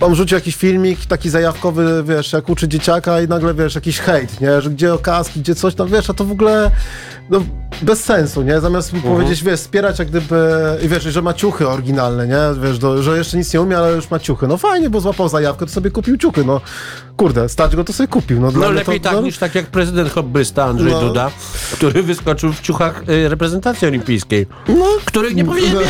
on 0.00 0.14
rzucił 0.14 0.34
jakiś 0.34 0.56
filmik 0.56 1.06
taki 1.06 1.30
zajawkowy, 1.30 2.04
wiesz, 2.06 2.32
jak 2.32 2.48
uczy 2.48 2.68
dzieciaka 2.68 3.20
i 3.20 3.28
nagle, 3.28 3.54
wiesz, 3.54 3.74
jakiś 3.74 3.98
hejt, 3.98 4.40
nie? 4.40 4.60
Że 4.60 4.70
gdzie 4.70 4.94
okaski, 4.94 5.40
gdzie 5.40 5.54
coś 5.54 5.74
tam, 5.74 5.88
wiesz, 5.88 6.10
a 6.10 6.14
to 6.14 6.24
w 6.24 6.30
ogóle 6.32 6.70
no, 7.30 7.40
bez 7.82 8.04
sensu, 8.04 8.42
nie? 8.42 8.60
Zamiast 8.60 8.92
mu 8.92 9.00
powiedzieć, 9.00 9.42
wiesz, 9.42 9.60
wspierać 9.60 9.98
jak 9.98 10.08
gdyby, 10.08 10.36
i 10.82 10.88
wiesz, 10.88 11.02
że 11.02 11.22
ma 11.22 11.34
ciuchy 11.34 11.68
oryginalne, 11.68 12.26
nie? 12.26 12.62
Wiesz, 12.68 12.78
do, 12.78 13.02
że 13.02 13.18
jeszcze 13.18 13.36
nic 13.36 13.54
nie 13.54 13.60
umie, 13.60 13.78
ale 13.78 13.92
już 13.92 14.10
ma 14.10 14.18
ciuchy. 14.18 14.46
No 14.46 14.56
fajnie, 14.56 14.90
bo 14.90 15.00
złapał 15.00 15.28
zajawkę, 15.28 15.66
to 15.66 15.72
sobie 15.72 15.90
kupił 15.90 16.16
ciuchy, 16.16 16.44
no. 16.44 16.60
Kurde, 17.16 17.48
stać 17.48 17.76
go, 17.76 17.84
to 17.84 17.92
sobie 17.92 18.08
kupił. 18.08 18.40
No, 18.40 18.52
dla 18.52 18.66
No 18.66 18.72
lepiej 18.72 19.00
to, 19.00 19.04
tak 19.04 19.12
no, 19.12 19.20
niż 19.20 19.38
tak 19.38 19.54
jak 19.54 19.66
prezydent 19.66 20.12
hobbysta 20.12 20.64
Andrzej 20.64 20.92
No. 20.92 21.00
Duda, 21.00 21.30
który 21.72 22.02
wyskoczył 22.02 22.52
w 22.52 22.60
ciuchach 22.60 23.02
y, 23.08 23.28
reprezentacji 23.28 23.88
olimpijskiej, 23.88 24.46
których 25.04 25.34
nie 25.34 25.44
powinien 25.44 25.74
No. 25.74 25.80
mieć. 25.80 25.88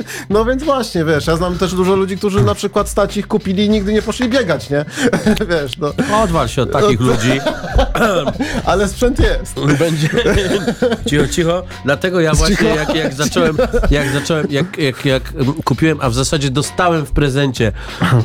No 0.30 0.44
więc 0.44 0.62
właśnie, 0.62 1.04
wiesz, 1.04 1.26
ja 1.26 1.36
znam 1.36 1.58
też 1.58 1.74
dużo 1.74 1.96
ludzi, 1.96 2.16
którzy 2.16 2.42
na 2.44 2.54
przykład 2.54 2.88
stać 2.88 3.16
ich 3.16 3.28
kupili 3.28 3.64
i 3.64 3.70
nigdy 3.70 3.92
nie 3.92 4.02
poszli 4.02 4.28
biegać, 4.28 4.70
nie? 4.70 4.84
wiesz, 5.50 5.78
no. 5.78 5.92
Odwal 6.22 6.48
się 6.48 6.62
od 6.62 6.70
takich 6.72 7.00
ludzi. 7.00 7.40
Ale 8.64 8.88
sprzęt 8.88 9.20
jest. 9.20 9.54
Będzie, 9.78 10.08
Cicho, 11.06 11.28
cicho. 11.28 11.62
Dlatego 11.84 12.20
ja 12.20 12.34
właśnie 12.34 12.68
jak, 12.68 12.94
jak 12.94 13.14
zacząłem, 13.24 13.56
jak 13.90 14.10
zacząłem, 14.10 14.46
jak, 14.50 14.78
jak, 14.78 15.04
jak 15.04 15.32
kupiłem, 15.64 15.98
a 16.00 16.10
w 16.10 16.14
zasadzie 16.14 16.50
dostałem 16.50 17.06
w 17.06 17.10
prezencie 17.10 17.72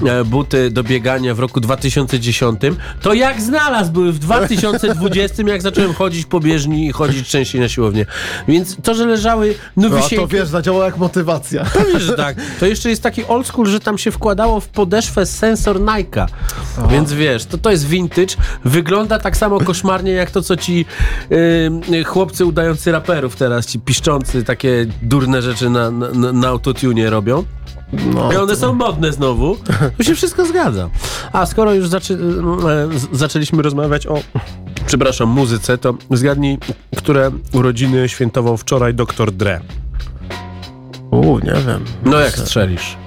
e, 0.05 0.23
buty 0.23 0.71
do 0.71 0.83
biegania 0.83 1.35
w 1.35 1.39
roku 1.39 1.59
2010, 1.59 2.59
to 3.01 3.13
jak 3.13 3.41
znalazł 3.41 3.91
były 3.91 4.11
w 4.11 4.19
2020, 4.19 5.43
jak 5.43 5.61
zacząłem 5.61 5.93
chodzić 5.93 6.25
po 6.25 6.39
bieżni 6.39 6.87
i 6.87 6.91
chodzić 6.91 7.27
częściej 7.29 7.61
na 7.61 7.69
siłownię. 7.69 8.05
Więc 8.47 8.77
to, 8.83 8.93
że 8.93 9.05
leżały 9.05 9.55
No 9.77 9.87
a 9.87 9.89
nowysieńkie... 9.89 10.15
to 10.15 10.27
wiesz, 10.27 10.47
zadziałało 10.47 10.85
jak 10.85 10.97
motywacja. 10.97 11.65
Pewnie, 11.65 11.99
że 11.99 12.13
tak. 12.13 12.37
To 12.59 12.65
jeszcze 12.65 12.89
jest 12.89 13.03
taki 13.03 13.25
old 13.25 13.47
school, 13.47 13.67
że 13.67 13.79
tam 13.79 13.97
się 13.97 14.11
wkładało 14.11 14.59
w 14.59 14.67
podeszwę 14.67 15.25
sensor 15.25 15.79
Nike'a. 15.79 16.25
Więc 16.91 17.13
wiesz, 17.13 17.45
to, 17.45 17.57
to 17.57 17.71
jest 17.71 17.87
vintage. 17.87 18.35
Wygląda 18.65 19.19
tak 19.19 19.37
samo 19.37 19.59
koszmarnie 19.59 20.11
jak 20.11 20.31
to, 20.31 20.41
co 20.41 20.57
ci 20.57 20.85
yy, 21.89 22.03
chłopcy 22.03 22.38
udający 22.45 22.91
raperów 22.91 23.35
teraz, 23.35 23.65
ci 23.65 23.79
piszczący 23.79 24.43
takie 24.43 24.85
durne 25.01 25.41
rzeczy 25.41 25.69
na, 25.69 25.91
na, 25.91 26.33
na 26.33 26.47
autotune 26.47 27.09
robią. 27.09 27.43
No, 28.13 28.33
I 28.33 28.35
one 28.35 28.55
są 28.55 28.73
modne 28.73 29.11
znowu. 29.11 29.57
To 29.97 30.03
się 30.03 30.15
wszystko 30.15 30.45
zgadza. 30.45 30.89
A 31.33 31.45
skoro 31.45 31.73
już 31.73 31.87
zaczę, 31.87 32.17
zaczęliśmy 33.11 33.61
rozmawiać 33.61 34.07
o, 34.07 34.19
przepraszam, 34.85 35.29
muzyce, 35.29 35.77
to 35.77 35.93
zgadnij, 36.11 36.57
które 36.97 37.31
urodziny 37.53 38.09
świętował 38.09 38.57
wczoraj 38.57 38.93
dr 38.93 39.31
Dre. 39.31 39.61
U, 41.11 41.39
nie 41.39 41.53
wiem. 41.67 41.85
No 42.05 42.19
jak 42.19 42.37
strzelisz? 42.37 42.97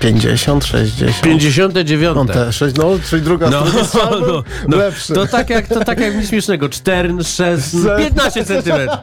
50, 0.00 0.64
60. 0.64 1.20
59. 1.22 2.16
On 2.18 2.26
też, 2.26 2.56
sześć- 2.56 2.76
no, 2.76 2.90
czyli 3.10 3.22
druga 3.22 3.50
No, 3.50 3.64
no, 4.20 4.42
no, 4.68 4.76
lepszy. 4.76 5.12
to 5.14 5.26
tak 5.26 5.50
jak, 5.50 5.66
to 5.66 5.84
tak 5.84 6.00
jak 6.00 6.16
nic 6.16 6.28
śmiesznego. 6.28 6.68
4, 6.68 7.14
6, 7.24 7.62
15 7.98 8.44
centymetrów. 8.44 8.98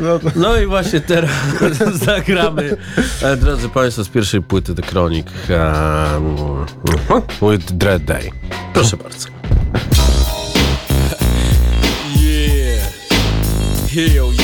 No 0.00 0.20
No 0.36 0.56
i 0.60 0.66
właśnie 0.66 1.00
teraz 1.00 1.30
zagramy, 2.04 2.76
e, 3.22 3.36
drodzy 3.36 3.68
Państwo, 3.68 4.04
z 4.04 4.08
pierwszej 4.08 4.42
płyty 4.42 4.74
The 4.74 4.82
Chronic 4.82 5.26
um, 5.50 6.36
with 7.52 7.72
Dread 7.72 8.04
Day. 8.04 8.30
Proszę 8.74 8.96
bardzo. 8.96 9.28
Yeah. 12.16 12.88
Hell 13.94 14.32
yeah. 14.32 14.43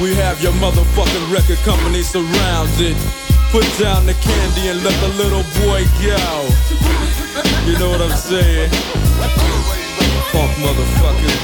We 0.00 0.14
have 0.14 0.42
your 0.42 0.52
motherfucking 0.52 1.32
record 1.32 1.58
company 1.58 2.02
surrounded. 2.02 2.96
Put 3.52 3.66
down 3.78 4.06
the 4.06 4.14
candy 4.14 4.68
and 4.68 4.82
let 4.84 4.94
the 5.00 5.08
little 5.20 5.44
boy 5.60 5.84
go. 6.00 6.48
You 7.66 7.78
know 7.78 7.90
what 7.90 8.00
I'm 8.00 8.16
saying? 8.16 8.70
Funk 10.32 10.52
motherfucker. 10.62 11.34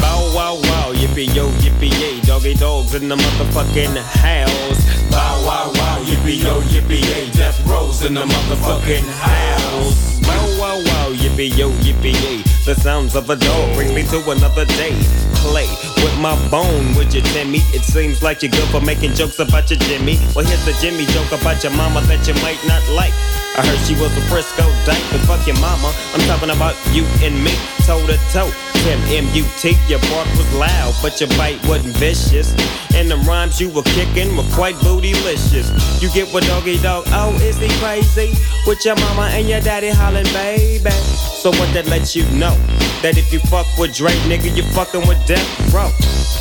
Bow 0.00 0.32
wow 0.34 0.54
wow, 0.54 0.92
yippee 0.94 1.34
yo, 1.34 1.48
yippee 1.60 1.92
yay, 2.00 2.20
doggy 2.22 2.54
dogs 2.54 2.94
in 2.94 3.08
the 3.08 3.16
motherfucking 3.16 3.96
house. 3.96 4.82
Bow 5.10 5.44
wow 5.46 5.72
wow, 5.74 6.02
yippee 6.04 6.42
yo, 6.42 6.60
yippee 6.62 7.02
yay, 7.02 7.30
death 7.32 7.60
rolls 7.66 8.04
in 8.04 8.14
the 8.14 8.24
motherfucking 8.24 9.06
house. 9.20 10.20
Bow 10.20 10.46
wow 10.58 10.78
wow, 10.78 10.91
yippee 11.32 11.58
yo, 11.58 11.70
yippee 11.82 12.14
yay, 12.22 12.42
the 12.64 12.74
sounds 12.74 13.14
of 13.16 13.28
a 13.30 13.36
dog 13.36 13.74
bring 13.74 13.94
me 13.94 14.02
to 14.04 14.18
another 14.30 14.64
day. 14.64 14.92
Play 15.36 15.68
with 15.96 16.16
my 16.20 16.36
bone, 16.50 16.94
would 16.94 17.12
you, 17.12 17.20
Timmy? 17.20 17.58
It 17.72 17.82
seems 17.82 18.22
like 18.22 18.42
you're 18.42 18.50
good 18.52 18.68
for 18.68 18.80
making 18.80 19.14
jokes 19.14 19.38
about 19.38 19.70
your 19.70 19.78
Jimmy. 19.80 20.18
Well, 20.34 20.44
here's 20.44 20.64
the 20.64 20.76
Jimmy 20.80 21.06
joke 21.06 21.32
about 21.32 21.62
your 21.62 21.72
mama 21.72 22.00
that 22.02 22.26
you 22.28 22.34
might 22.42 22.62
not 22.66 22.82
like. 22.90 23.14
I 23.56 23.66
heard 23.66 23.78
she 23.86 23.94
was 23.94 24.16
a 24.16 24.22
Frisco 24.28 24.64
dyke, 24.84 25.04
but 25.10 25.20
fuck 25.26 25.46
your 25.46 25.58
mama. 25.60 25.92
I'm 26.14 26.20
talking 26.28 26.50
about 26.50 26.76
you 26.92 27.04
and 27.22 27.42
me, 27.42 27.52
toe 27.86 28.04
to 28.06 28.16
toe. 28.32 28.71
Tim 28.82 28.98
M-U-T, 29.06 29.76
your 29.86 30.00
bark 30.10 30.26
was 30.34 30.54
loud, 30.54 30.92
but 31.02 31.20
your 31.20 31.28
bite 31.38 31.64
wasn't 31.68 31.96
vicious. 31.98 32.50
And 32.96 33.08
the 33.08 33.16
rhymes 33.28 33.60
you 33.60 33.68
were 33.68 33.84
kicking 33.94 34.36
were 34.36 34.48
quite 34.50 34.74
bootylicious. 34.82 35.70
You 36.02 36.10
get 36.10 36.34
what 36.34 36.42
doggy 36.44 36.78
dog, 36.78 37.04
oh, 37.08 37.32
is 37.42 37.58
he 37.58 37.68
crazy? 37.78 38.34
With 38.66 38.84
your 38.84 38.96
mama 38.96 39.30
and 39.30 39.48
your 39.48 39.60
daddy 39.60 39.90
hollering, 39.90 40.26
baby. 40.32 40.90
So 40.90 41.50
what 41.50 41.72
that 41.74 41.86
lets 41.86 42.16
you 42.16 42.24
know? 42.32 42.56
That 43.02 43.16
if 43.16 43.32
you 43.32 43.38
fuck 43.50 43.66
with 43.78 43.94
Drake, 43.94 44.18
nigga, 44.26 44.50
you 44.56 44.64
fucking 44.74 45.06
with 45.06 45.24
Death 45.26 45.46
Row. 45.72 45.90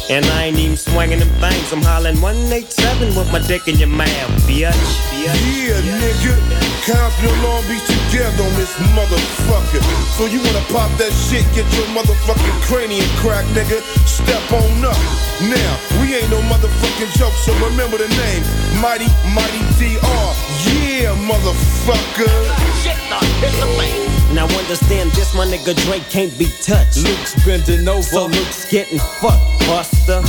And 0.09 0.25
I 0.25 0.45
ain't 0.45 0.57
even 0.57 0.77
swinging 0.77 1.19
them 1.19 1.29
things, 1.37 1.71
I'm 1.71 1.83
hollering 1.83 2.19
187 2.21 3.15
with 3.15 3.31
my 3.31 3.39
dick 3.45 3.67
in 3.67 3.77
your 3.77 3.87
mouth, 3.87 4.09
bitch. 4.49 4.73
bitch. 4.73 5.21
Yeah, 5.21 5.77
nigga. 5.77 6.71
Compton 6.81 7.29
Long 7.45 7.61
Beach 7.69 7.85
together 7.85 8.41
on 8.41 8.53
this 8.57 8.73
motherfucker. 8.97 9.85
So 10.17 10.25
you 10.25 10.41
wanna 10.41 10.65
pop 10.73 10.89
that 10.97 11.13
shit, 11.13 11.45
get 11.53 11.69
your 11.77 11.85
motherfucking 12.31 12.61
cranium 12.63 13.07
crack, 13.17 13.45
nigga. 13.47 13.81
Step 14.07 14.51
on 14.51 14.85
up. 14.85 14.95
Now, 15.41 16.01
we 16.01 16.15
ain't 16.15 16.29
no 16.29 16.39
motherfucking 16.41 17.17
joke, 17.17 17.33
so 17.33 17.53
remember 17.65 17.97
the 17.97 18.07
name. 18.07 18.43
Mighty, 18.81 19.07
Mighty 19.33 19.59
DR. 19.79 20.31
Yeah, 20.65 21.15
motherfucker. 21.15 22.31
Now 24.33 24.47
understand 24.57 25.11
this, 25.11 25.33
my 25.33 25.45
nigga 25.45 25.75
Drake 25.85 26.09
can't 26.09 26.37
be 26.37 26.47
touched. 26.61 27.03
Luke's 27.03 27.33
bending 27.45 27.87
over. 27.87 28.01
So 28.01 28.25
Luke's 28.27 28.69
getting 28.69 28.99
fucked, 28.99 29.59
buster. 29.67 30.21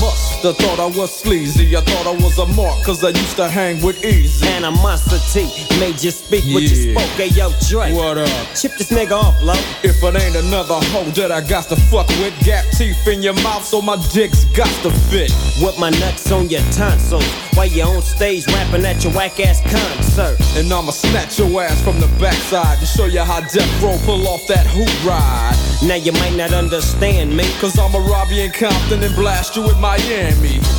Musta 0.43 0.61
thought 0.65 0.81
I 0.81 0.99
was 0.99 1.15
sleazy. 1.15 1.77
I 1.77 1.81
thought 1.83 2.07
I 2.07 2.17
was 2.21 2.37
a 2.39 2.47
mark, 2.47 2.83
cause 2.83 3.05
I 3.05 3.11
used 3.11 3.37
to 3.37 3.49
hang 3.49 3.81
with 3.81 4.05
Easy. 4.05 4.45
Animosity 4.49 5.47
made 5.79 6.03
you 6.03 6.11
speak 6.11 6.43
what 6.53 6.63
you 6.63 6.95
spoke, 6.95 7.11
hey 7.15 7.29
yo 7.29 7.53
Drake. 7.69 7.95
What 7.95 8.19
up? 8.19 8.29
Chip 8.57 8.73
this 8.77 8.91
nigga 8.91 9.13
off, 9.13 9.41
low. 9.41 9.55
If 9.85 10.03
it 10.03 10.17
ain't 10.21 10.35
another 10.35 10.81
hoe 10.91 11.11
that 11.15 11.31
I 11.31 11.43
got 11.43 11.67
to 11.67 11.77
fuck 11.77 12.09
with, 12.19 12.35
gap 12.45 12.65
teeth 12.73 13.07
in 13.07 13.23
your 13.23 13.35
mouth, 13.35 13.65
so 13.65 13.81
my 13.81 13.97
dick's 14.13 14.45
got 14.47 14.73
to 14.83 14.91
fit. 14.91 15.31
With 15.63 15.79
my 15.79 15.91
nuts 15.91 16.33
on 16.33 16.49
your 16.49 16.63
tonsils 16.73 17.25
while 17.55 17.67
you 17.67 17.85
on 17.85 18.03
stage 18.03 18.47
rapping 18.49 18.85
at 18.85 19.05
your 19.05 19.13
whack 19.13 19.39
ass 19.39 19.61
concert. 19.61 20.37
And 20.57 20.73
I'ma 20.73 20.91
snatch 20.91 21.39
your 21.39 21.63
ass 21.63 21.81
from 21.83 22.01
the 22.01 22.09
backside 22.19 22.79
and 22.79 22.89
show 22.89 23.07
you 23.07 23.21
how 23.21 23.41
Death 23.41 23.83
Row 23.83 23.97
pull 24.05 24.27
off 24.27 24.47
that 24.49 24.67
hoop 24.67 24.91
ride. 25.07 25.55
Now 25.87 25.97
you 25.97 26.13
might 26.13 26.35
not 26.35 26.53
understand 26.53 27.37
me. 27.37 27.45
Cause 27.61 27.79
I'ma 27.79 27.99
rob 27.99 28.29
you 28.31 28.45
in 28.45 28.53
Compton 28.53 29.03
and 29.03 29.15
blast 29.15 29.57
you 29.57 29.69
in 29.71 29.81
Miami. 29.81 30.32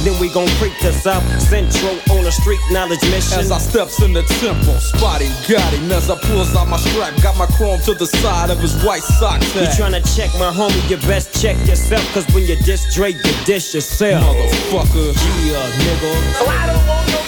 Then 0.03 0.19
we 0.19 0.29
gon' 0.33 0.47
creep 0.59 0.73
to 0.81 0.91
South 0.91 1.23
Central 1.41 1.95
on 2.11 2.25
a 2.25 2.31
street 2.31 2.59
knowledge 2.71 3.01
mission. 3.11 3.39
As 3.39 3.51
I 3.51 3.57
steps 3.57 4.01
in 4.01 4.13
the 4.13 4.23
temple, 4.43 4.79
spotty 4.79 5.29
got 5.47 5.73
him 5.73 5.91
as 5.91 6.09
I 6.09 6.17
pulls 6.19 6.55
out 6.55 6.67
my 6.67 6.77
strap, 6.77 7.13
got 7.21 7.37
my 7.37 7.45
chrome 7.57 7.79
to 7.81 7.93
the 7.93 8.05
side 8.05 8.49
of 8.49 8.59
his 8.59 8.83
white 8.83 9.03
socks. 9.03 9.53
You 9.55 9.61
tryna 9.61 10.03
check 10.15 10.31
my 10.39 10.51
homie, 10.51 10.89
you 10.89 10.97
best 11.07 11.39
check 11.41 11.57
yourself. 11.67 12.03
Cause 12.13 12.25
when 12.33 12.45
you 12.45 12.55
diss 12.63 12.93
Drake, 12.93 13.17
you 13.23 13.33
dish 13.45 13.73
yourself. 13.73 14.23
Motherfucker. 14.23 15.13
Yeah, 15.45 15.69
nigga. 15.85 16.33
So 16.39 16.45
I 16.47 16.67
don't 16.67 16.87
want 16.87 17.07
no 17.11 17.22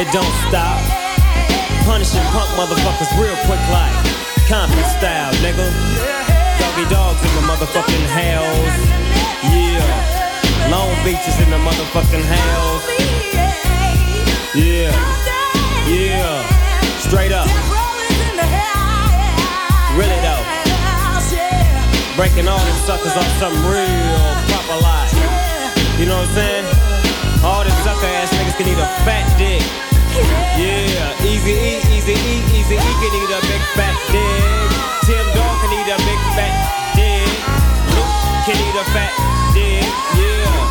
it 0.00 0.08
don't 0.12 0.36
stop. 0.48 0.80
Punishing 1.84 2.24
punk 2.32 2.48
motherfuckers 2.56 3.12
real 3.20 3.36
quick 3.44 3.60
like 3.68 3.92
Compton 4.48 4.84
style, 4.96 5.32
nigga. 5.44 5.68
Doggy 6.60 6.88
dogs 6.88 7.20
in 7.20 7.32
the 7.36 7.44
motherfucking 7.44 8.06
hells. 8.08 8.72
Yeah. 9.52 10.70
Long 10.70 10.92
Beach 11.04 11.20
is 11.28 11.38
in 11.40 11.50
the 11.50 11.60
motherfucking 11.60 12.24
hells. 12.24 12.82
Yeah. 14.54 14.92
Yeah. 15.88 16.40
Straight 17.00 17.32
up. 17.32 17.48
Really 19.92 20.20
though. 20.24 20.44
Breaking 22.16 22.48
all 22.48 22.58
them 22.58 22.76
suckers 22.86 23.12
off 23.12 23.32
some 23.38 23.56
real 23.68 24.24
proper 24.48 24.80
life. 24.80 25.12
You 25.98 26.06
know 26.06 26.18
what 26.18 26.28
I'm 26.28 26.34
saying? 26.34 26.85
All 27.44 27.64
them 27.64 27.76
sucker 27.84 28.06
ass 28.06 28.30
niggas 28.34 28.56
can 28.56 28.68
eat 28.68 28.78
a 28.78 28.88
fat 29.04 29.26
dick. 29.38 29.62
Yeah, 30.56 31.24
easy 31.24 31.52
E, 31.52 31.76
easy 31.92 32.14
E, 32.14 32.34
easy 32.56 32.74
E 32.74 32.92
can 33.00 33.12
eat 33.20 33.32
a 33.32 33.40
big 33.44 33.62
fat 33.76 33.96
dick. 34.10 34.70
Tim 35.04 35.26
Dog 35.34 35.54
can 35.60 35.72
eat 35.76 35.88
a 35.92 35.98
big 36.08 36.20
fat 36.36 36.54
dick. 36.96 37.28
Luke 37.94 38.16
can 38.46 38.56
eat 38.56 38.76
a 38.80 38.84
fat 38.94 39.12
dick. 39.54 39.84
Yeah, 40.16 40.48
yeah. 40.54 40.65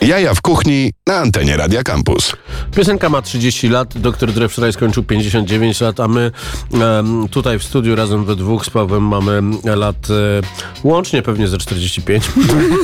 Jaja 0.00 0.34
w 0.34 0.40
kuchni 0.40 0.92
na 1.06 1.14
antenie 1.14 1.56
Radia 1.56 1.82
Campus. 1.82 2.32
Piosenka 2.76 3.08
ma 3.08 3.22
30 3.22 3.68
lat, 3.68 3.98
doktor 3.98 4.32
Dre 4.32 4.48
wczoraj 4.48 4.72
skończył 4.72 5.02
59 5.02 5.80
lat, 5.80 6.00
a 6.00 6.08
my 6.08 6.30
em, 6.72 7.28
tutaj 7.28 7.58
w 7.58 7.64
studiu 7.64 7.96
razem 7.96 8.24
we 8.24 8.36
dwóch 8.36 8.66
z 8.66 8.70
Pawłem 8.70 9.02
mamy 9.02 9.42
lat 9.64 9.96
e, 10.10 10.42
łącznie 10.84 11.22
pewnie 11.22 11.48
ze 11.48 11.58
45. 11.58 12.24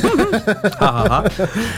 ha, 0.80 0.92
ha, 0.92 1.04
ha. 1.08 1.22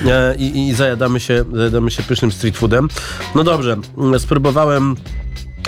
E, 0.06 0.34
i, 0.36 0.68
I 0.68 0.74
zajadamy 0.74 1.20
się, 1.20 1.44
zajadamy 1.52 1.90
się 1.90 2.02
pysznym 2.02 2.32
street 2.32 2.56
foodem. 2.56 2.88
No 3.34 3.44
dobrze, 3.44 3.76
spróbowałem 4.18 4.96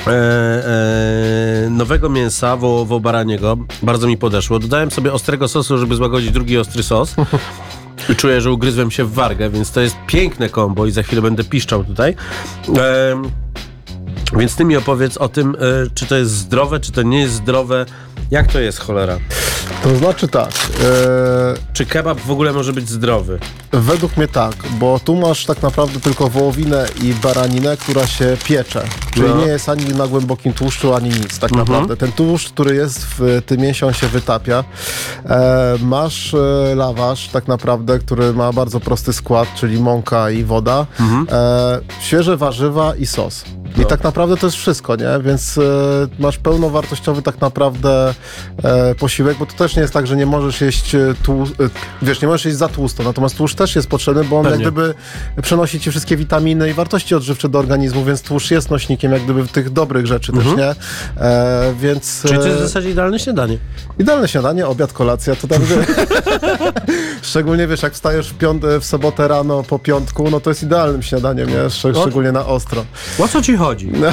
e, 0.06 0.10
e, 0.10 1.70
nowego 1.70 2.08
mięsa 2.08 2.56
wołowo-baraniego. 2.56 3.56
Bardzo 3.82 4.06
mi 4.06 4.16
podeszło. 4.16 4.58
Dodałem 4.58 4.90
sobie 4.90 5.12
ostrego 5.12 5.48
sosu, 5.48 5.78
żeby 5.78 5.94
złagodzić 5.94 6.30
drugi 6.30 6.58
ostry 6.58 6.82
sos. 6.82 7.14
Czuję, 8.16 8.40
że 8.40 8.53
ugryzłem 8.53 8.90
się 8.90 9.05
w 9.05 9.12
wargę, 9.12 9.51
więc 9.51 9.70
to 9.70 9.81
jest 9.81 9.96
piękne 10.07 10.48
kombo 10.48 10.87
i 10.87 10.90
za 10.90 11.03
chwilę 11.03 11.22
będę 11.22 11.44
piszczał 11.44 11.85
tutaj. 11.85 12.14
Więc 14.37 14.57
ty 14.57 14.64
mi 14.64 14.77
opowiedz 14.77 15.16
o 15.16 15.29
tym, 15.29 15.57
e, 15.61 15.90
czy 15.94 16.07
to 16.07 16.16
jest 16.16 16.31
zdrowe, 16.31 16.81
czy 16.81 16.92
to 16.92 17.03
nie 17.03 17.20
jest 17.20 17.35
zdrowe. 17.35 17.87
Jak 18.31 18.53
to 18.53 18.61
jest, 18.61 18.79
cholera? 18.79 19.18
To 19.82 19.96
znaczy 19.96 20.28
tak, 20.28 20.50
e, 20.50 21.54
Czy 21.72 21.86
kebab 21.86 22.20
w 22.20 22.30
ogóle 22.30 22.52
może 22.52 22.72
być 22.72 22.88
zdrowy? 22.88 23.38
według 23.72 24.16
mnie 24.16 24.28
tak, 24.28 24.54
bo 24.78 25.00
tu 25.04 25.16
masz 25.16 25.46
tak 25.46 25.62
naprawdę 25.62 26.00
tylko 26.00 26.28
wołowinę 26.28 26.86
i 27.02 27.14
baraninę, 27.14 27.76
która 27.76 28.06
się 28.06 28.36
piecze. 28.44 28.82
Czyli 29.14 29.28
No. 29.28 29.36
nie 29.36 29.46
jest 29.46 29.68
ani 29.68 29.84
na 29.84 30.06
głębokim 30.06 30.52
tłuszczu, 30.52 30.94
ani 30.94 31.08
nic 31.08 31.38
tak 31.38 31.52
naprawdę. 31.52 31.96
Ten 31.96 32.12
tłuszcz, 32.12 32.48
który 32.50 32.74
jest 32.74 33.06
w 33.18 33.42
tym 33.46 33.60
mięsie, 33.60 33.86
on 33.86 33.92
się 33.92 34.08
wytapia. 34.08 34.64
E, 35.28 35.74
masz 35.82 36.34
e, 36.34 36.74
lawasz 36.74 37.28
tak 37.28 37.48
naprawdę, 37.48 37.98
który 37.98 38.32
ma 38.32 38.52
bardzo 38.52 38.80
prosty 38.80 39.12
skład, 39.12 39.48
czyli 39.54 39.80
mąka 39.80 40.30
i 40.30 40.44
woda. 40.44 40.86
E, 41.32 41.80
świeże 42.00 42.36
warzywa 42.36 42.94
i 42.96 43.06
sos. 43.06 43.44
I 43.82 43.84
tak 43.86 44.04
naprawdę 44.04 44.36
to 44.36 44.46
jest 44.46 44.56
wszystko, 44.56 44.96
nie? 44.96 45.08
Więc 45.24 45.58
e, 45.58 45.62
masz 46.18 46.38
pełnowartościowy 46.38 47.22
tak 47.22 47.40
naprawdę 47.40 48.14
e, 48.62 48.94
posiłek, 48.94 49.38
bo 49.38 49.46
to 49.46 49.52
też 49.52 49.71
nie 49.76 49.82
jest 49.82 49.94
tak, 49.94 50.06
że 50.06 50.16
nie 50.16 50.26
możesz 50.26 50.61
jeść 50.61 50.94
e, 50.94 51.14
tłu, 51.22 51.42
e, 51.42 51.46
wiesz, 52.02 52.22
nie 52.22 52.28
możesz 52.28 52.44
jeść 52.44 52.56
za 52.56 52.68
tłusto, 52.68 53.02
natomiast 53.02 53.37
tłuszcz 53.37 53.54
też 53.54 53.76
jest 53.76 53.88
potrzebny, 53.88 54.24
bo 54.24 54.38
on 54.38 54.44
Pewnie. 54.44 54.64
jak 54.64 54.74
gdyby 54.74 54.94
przenosi 55.42 55.80
ci 55.80 55.90
wszystkie 55.90 56.16
witaminy 56.16 56.70
i 56.70 56.72
wartości 56.72 57.14
odżywcze 57.14 57.48
do 57.48 57.58
organizmu, 57.58 58.04
więc 58.04 58.22
tłuszcz 58.22 58.50
jest 58.50 58.70
nośnikiem 58.70 59.12
jak 59.12 59.24
gdyby 59.24 59.48
tych 59.48 59.70
dobrych 59.70 60.06
rzeczy 60.06 60.32
też, 60.32 60.44
nie? 60.56 60.74
E, 61.24 61.74
więc... 61.80 62.22
Czyli 62.26 62.38
to 62.38 62.46
jest 62.46 62.58
w 62.58 62.62
e, 62.62 62.66
zasadzie 62.66 62.90
idealne 62.90 63.18
śniadanie. 63.18 63.58
Idealne 63.98 64.28
śniadanie, 64.28 64.66
obiad, 64.66 64.92
kolacja, 64.92 65.37
to 65.37 65.48
tam. 65.48 65.62
Szczególnie 67.22 67.66
wiesz, 67.66 67.82
jak 67.82 67.92
wstajesz 67.92 68.28
w, 68.28 68.38
piąt- 68.38 68.78
w 68.80 68.85
sobotę 68.85 69.28
rano 69.28 69.62
po 69.62 69.78
piątku, 69.78 70.30
no 70.30 70.40
to 70.40 70.50
jest 70.50 70.62
idealnym 70.62 71.02
śniadaniem, 71.02 71.48
nie? 71.48 71.54
Szcz- 71.56 72.00
szczególnie 72.02 72.32
na 72.32 72.46
ostro. 72.46 72.85
O 73.18 73.28
co 73.28 73.42
ci 73.42 73.56
chodzi? 73.56 73.90
No, 74.00 74.06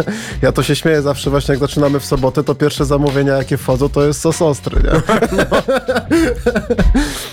ja 0.42 0.52
to 0.52 0.62
się 0.62 0.76
śmieję 0.76 1.02
zawsze 1.02 1.30
właśnie, 1.30 1.52
jak 1.52 1.60
zaczynamy 1.60 2.00
w 2.00 2.04
sobotę, 2.04 2.44
to 2.44 2.54
pierwsze 2.54 2.84
zamówienia, 2.84 3.32
jakie 3.36 3.56
wchodzą, 3.56 3.88
to 3.88 4.06
jest 4.06 4.20
sos 4.20 4.42
ostry, 4.42 4.82
nie? 4.82 4.90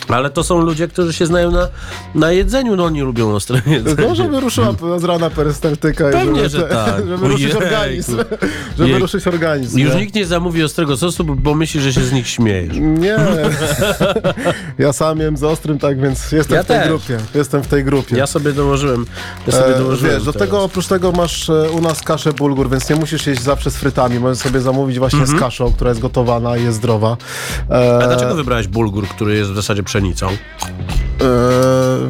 Ale 0.15 0.29
to 0.29 0.43
są 0.43 0.61
ludzie, 0.61 0.87
którzy 0.87 1.13
się 1.13 1.25
znają 1.25 1.51
na, 1.51 1.67
na 2.15 2.31
jedzeniu, 2.31 2.75
no 2.75 2.85
oni 2.85 3.01
lubią 3.01 3.35
ostre 3.35 3.61
jedzenie. 3.65 4.07
No, 4.07 4.15
żeby 4.15 4.39
ruszyła 4.39 4.73
z 4.97 5.03
rana 5.03 5.29
perystaltyka. 5.29 6.03
Pewnie, 6.11 6.49
żeby, 6.49 6.49
że 6.49 6.75
tak. 6.75 6.97
Żeby 7.07 7.27
ruszyć 7.27 7.41
Ojejku. 7.43 7.57
organizm. 7.63 8.17
Żeby 8.77 8.99
ruszyć 8.99 9.27
organizm. 9.27 9.79
Już 9.79 9.93
nie? 9.93 9.99
nikt 10.01 10.15
nie 10.15 10.25
zamówi 10.25 10.63
ostrego 10.63 10.97
sosu, 10.97 11.23
bo- 11.23 11.35
bo 11.35 11.55
myśli, 11.55 11.81
że 11.81 11.93
się 11.93 12.01
z 12.01 12.11
nich 12.11 12.27
śmiejesz. 12.27 12.77
Nie. 12.79 13.17
ja 14.79 14.93
sam 14.93 15.21
jem 15.23 15.37
z 15.37 15.43
ostrym, 15.43 15.79
tak 15.79 16.01
więc 16.01 16.31
jestem 16.31 16.55
Ja 16.57 16.63
w 16.63 16.65
tej 16.65 16.79
też. 16.79 16.87
grupie. 16.87 17.17
Jestem 17.35 17.63
w 17.63 17.67
tej 17.67 17.83
grupie. 17.83 18.17
Ja 18.17 18.27
sobie 18.27 18.53
dołożyłem. 18.53 19.05
Ja 19.47 19.53
sobie 19.53 19.75
E, 19.75 19.79
dołożyłem 19.79 20.13
wiesz, 20.15 20.23
do 20.23 20.33
teraz. 20.33 20.47
tego 20.47 20.63
oprócz 20.63 20.87
tego 20.87 21.11
masz 21.11 21.49
e, 21.49 21.69
u 21.71 21.81
nas 21.81 22.01
kaszę 22.01 22.33
bulgur, 22.33 22.69
więc 22.69 22.89
nie 22.89 22.95
musisz 22.95 23.27
jeść 23.27 23.41
zawsze 23.41 23.71
z 23.71 23.75
frytami. 23.77 24.19
Możesz 24.19 24.37
sobie 24.37 24.61
zamówić 24.61 24.99
właśnie 24.99 25.19
Mhm. 25.19 25.37
z 25.37 25.41
kaszą, 25.41 25.73
która 25.73 25.89
jest 25.89 26.01
gotowana 26.01 26.57
i 26.57 26.63
jest 26.63 26.77
zdrowa. 26.77 27.17
E, 27.69 27.97
A 28.03 28.07
dlaczego 28.07 28.35
wybrałeś 28.35 28.67
bulgur, 28.67 29.07
który 29.07 29.35
jest 29.37 29.51
w 29.51 29.55
zasadzie 29.55 29.83
pszenicą? 29.83 30.27
E, 30.27 30.35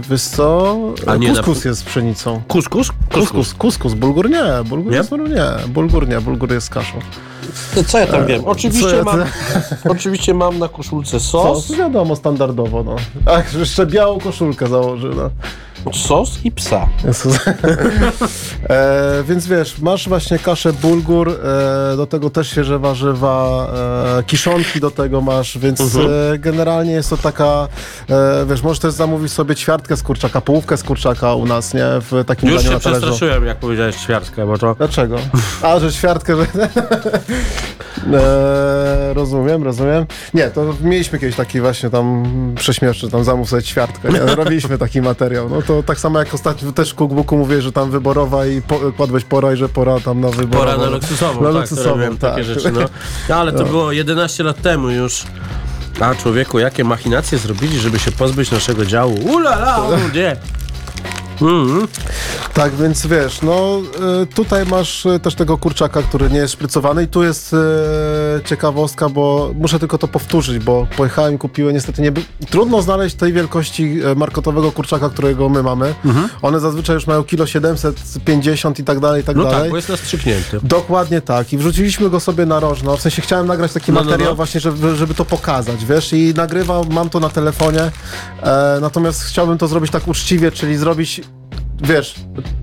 wiesz 0.09 0.21
co? 0.23 0.77
A 1.07 1.15
nie 1.15 1.27
na- 1.31 1.33
Kuskus 1.37 1.65
jest 1.65 1.79
z 1.81 1.83
pszenicą. 1.83 2.41
Kuskus? 2.47 2.89
Kuskus, 3.13 3.53
kuskus, 3.53 3.93
bulgur 3.93 4.29
nie, 4.29 4.43
bulgur 4.65 4.91
Nie? 4.91 4.97
jest 4.97 5.11
nie, 5.11 5.67
bulgur 5.67 6.07
nie, 6.07 6.21
bulgur 6.21 6.51
jest 6.51 6.67
z 6.67 6.69
kaszą. 6.69 6.99
Co 7.87 7.99
ja 7.99 8.07
tam 8.07 8.25
wiem? 8.25 8.41
co 8.43 8.47
Oczywiście, 8.49 8.95
ja- 8.95 9.03
mam, 9.03 9.23
oczywiście 9.95 10.33
mam 10.33 10.59
na 10.59 10.67
koszulce 10.69 11.19
sos, 11.19 11.65
Sos, 11.67 11.77
wiadomo, 11.77 12.15
standardowo, 12.15 12.83
no. 12.83 12.95
Ach, 13.25 13.53
jeszcze 13.53 13.85
białą 13.85 14.19
koszulkę 14.19 14.67
założy, 14.67 15.09
no. 15.15 15.29
Sos 15.93 16.39
i 16.43 16.51
psa. 16.51 16.87
E, 18.69 19.23
więc 19.27 19.47
wiesz, 19.47 19.79
masz 19.79 20.09
właśnie 20.09 20.39
kaszę 20.39 20.73
bulgur, 20.73 21.29
e, 21.29 21.97
do 21.97 22.05
tego 22.07 22.29
też 22.29 22.49
świeże 22.49 22.79
warzywa, 22.79 23.67
e, 24.19 24.23
kiszonki 24.23 24.79
do 24.79 24.91
tego 24.91 25.21
masz, 25.21 25.57
więc 25.57 25.81
Mhm. 25.81 26.09
e, 26.33 26.37
generalnie 26.39 26.91
jest 26.91 27.09
to 27.09 27.17
taka, 27.17 27.67
e, 28.09 28.45
wiesz, 28.49 28.63
możesz 28.63 28.79
też 28.79 28.93
zamówić 28.93 29.31
sobie 29.31 29.55
ćwiartkę 29.55 29.97
z 29.97 30.03
kurczaka, 30.03 30.41
połówkę 30.41 30.77
z 30.77 30.83
kurczaka 30.83 31.33
u 31.35 31.45
nas, 31.45 31.73
nie? 31.73 31.85
W 31.85 32.23
takim 32.27 32.49
Już 32.49 32.57
daniu 32.57 32.67
się 32.69 32.73
na 32.73 32.79
przestraszyłem, 32.79 33.45
jak 33.45 33.57
powiedziałeś 33.57 33.95
ćwiartkę, 33.95 34.45
bo 34.45 34.57
to... 34.57 34.75
Dlaczego? 34.75 35.17
A, 35.61 35.79
że 35.79 35.91
ćwiartkę, 35.91 36.35
że... 36.35 36.67
e, 38.13 39.13
rozumiem, 39.13 39.63
rozumiem. 39.63 40.05
Nie, 40.33 40.49
to 40.49 40.73
mieliśmy 40.81 41.19
kiedyś 41.19 41.35
taki 41.35 41.61
właśnie 41.61 41.89
tam 41.89 42.23
prześmieszny, 42.55 43.09
tam 43.09 43.23
zamów 43.23 43.49
sobie 43.49 43.63
ćwiartkę, 43.63 44.09
nie? 44.09 44.19
Robiliśmy 44.35 44.77
taki 44.77 45.01
materiał. 45.01 45.49
No 45.49 45.61
to 45.61 45.72
tak 45.81 45.99
samo 45.99 46.19
jak 46.19 46.33
ostatnio 46.33 46.71
też 46.71 46.91
w 46.91 46.95
cookbooku 46.95 47.37
mówię, 47.37 47.61
że 47.61 47.71
tam 47.71 47.91
wyborowa 47.91 48.45
i 48.45 48.61
po, 48.61 48.79
kładłeś 48.97 49.23
pora 49.23 49.53
i 49.53 49.57
że 49.57 49.69
pora 49.69 49.99
tam 49.99 50.21
na 50.21 50.29
wyborową. 50.29 50.71
Pora 50.71 50.77
na 50.77 50.89
luksusową, 50.89 51.41
Na 51.41 51.47
tak, 51.47 51.55
luksusową, 51.55 52.17
tak. 52.17 52.19
takie 52.19 52.43
rzeczy, 52.43 52.71
no. 52.71 52.81
no 53.29 53.35
ale 53.35 53.51
to 53.51 53.63
było 53.65 53.91
11 53.91 54.43
lat 54.43 54.61
temu 54.61 54.89
już. 54.89 55.23
A 55.99 56.15
człowieku, 56.15 56.59
jakie 56.59 56.83
machinacje 56.83 57.37
zrobili, 57.37 57.79
żeby 57.79 57.99
się 57.99 58.11
pozbyć 58.11 58.51
naszego 58.51 58.85
działu. 58.85 59.13
Ulala, 59.13 59.87
ludzie! 60.05 60.37
Mhm. 61.43 61.87
Tak, 62.53 62.75
więc 62.75 63.07
wiesz, 63.07 63.41
no 63.41 63.81
y, 64.23 64.25
tutaj 64.25 64.65
masz 64.65 65.05
y, 65.05 65.19
też 65.19 65.35
tego 65.35 65.57
kurczaka, 65.57 66.01
który 66.01 66.29
nie 66.29 66.37
jest 66.37 66.53
szprycowany 66.53 67.03
i 67.03 67.07
tu 67.07 67.23
jest 67.23 67.53
y, 67.53 67.57
ciekawostka, 68.45 69.09
bo 69.09 69.51
muszę 69.55 69.79
tylko 69.79 69.97
to 69.97 70.07
powtórzyć, 70.07 70.63
bo 70.63 70.87
pojechałem 70.97 71.37
kupiłem, 71.37 71.73
niestety 71.73 72.01
nie 72.01 72.11
trudno 72.49 72.81
znaleźć 72.81 73.15
tej 73.15 73.33
wielkości 73.33 73.99
markotowego 74.15 74.71
kurczaka, 74.71 75.09
którego 75.09 75.49
my 75.49 75.63
mamy. 75.63 75.93
One 76.41 76.59
zazwyczaj 76.59 76.93
już 76.95 77.07
mają 77.07 77.23
kilo 77.23 77.45
750 77.47 78.79
i 78.79 78.83
tak 78.83 78.99
dalej, 78.99 79.21
i 79.21 79.23
tak 79.25 79.35
No 79.35 79.43
dalej. 79.43 79.59
tak, 79.61 79.69
bo 79.69 79.75
jest 79.75 79.89
nastrzyknięty. 79.89 80.59
Dokładnie 80.63 81.21
tak. 81.21 81.53
I 81.53 81.57
wrzuciliśmy 81.57 82.09
go 82.09 82.19
sobie 82.19 82.45
na 82.45 82.59
rożno. 82.59 82.97
W 82.97 83.01
sensie 83.01 83.21
chciałem 83.21 83.47
nagrać 83.47 83.73
taki 83.73 83.91
No, 83.91 83.99
no, 83.99 84.05
materiał 84.05 84.29
no. 84.29 84.35
właśnie, 84.35 84.59
żeby, 84.61 84.95
żeby 84.95 85.13
to 85.13 85.25
pokazać, 85.25 85.85
wiesz? 85.85 86.13
I 86.13 86.33
nagrywam, 86.37 86.83
mam 86.89 87.09
to 87.09 87.19
na 87.19 87.29
telefonie. 87.29 87.91
E, 88.43 88.77
natomiast 88.81 89.23
chciałbym 89.23 89.57
to 89.57 89.67
zrobić 89.67 89.91
tak 89.91 90.07
uczciwie, 90.07 90.51
czyli 90.51 90.77
zrobić 90.77 91.21
wiesz, 91.83 92.15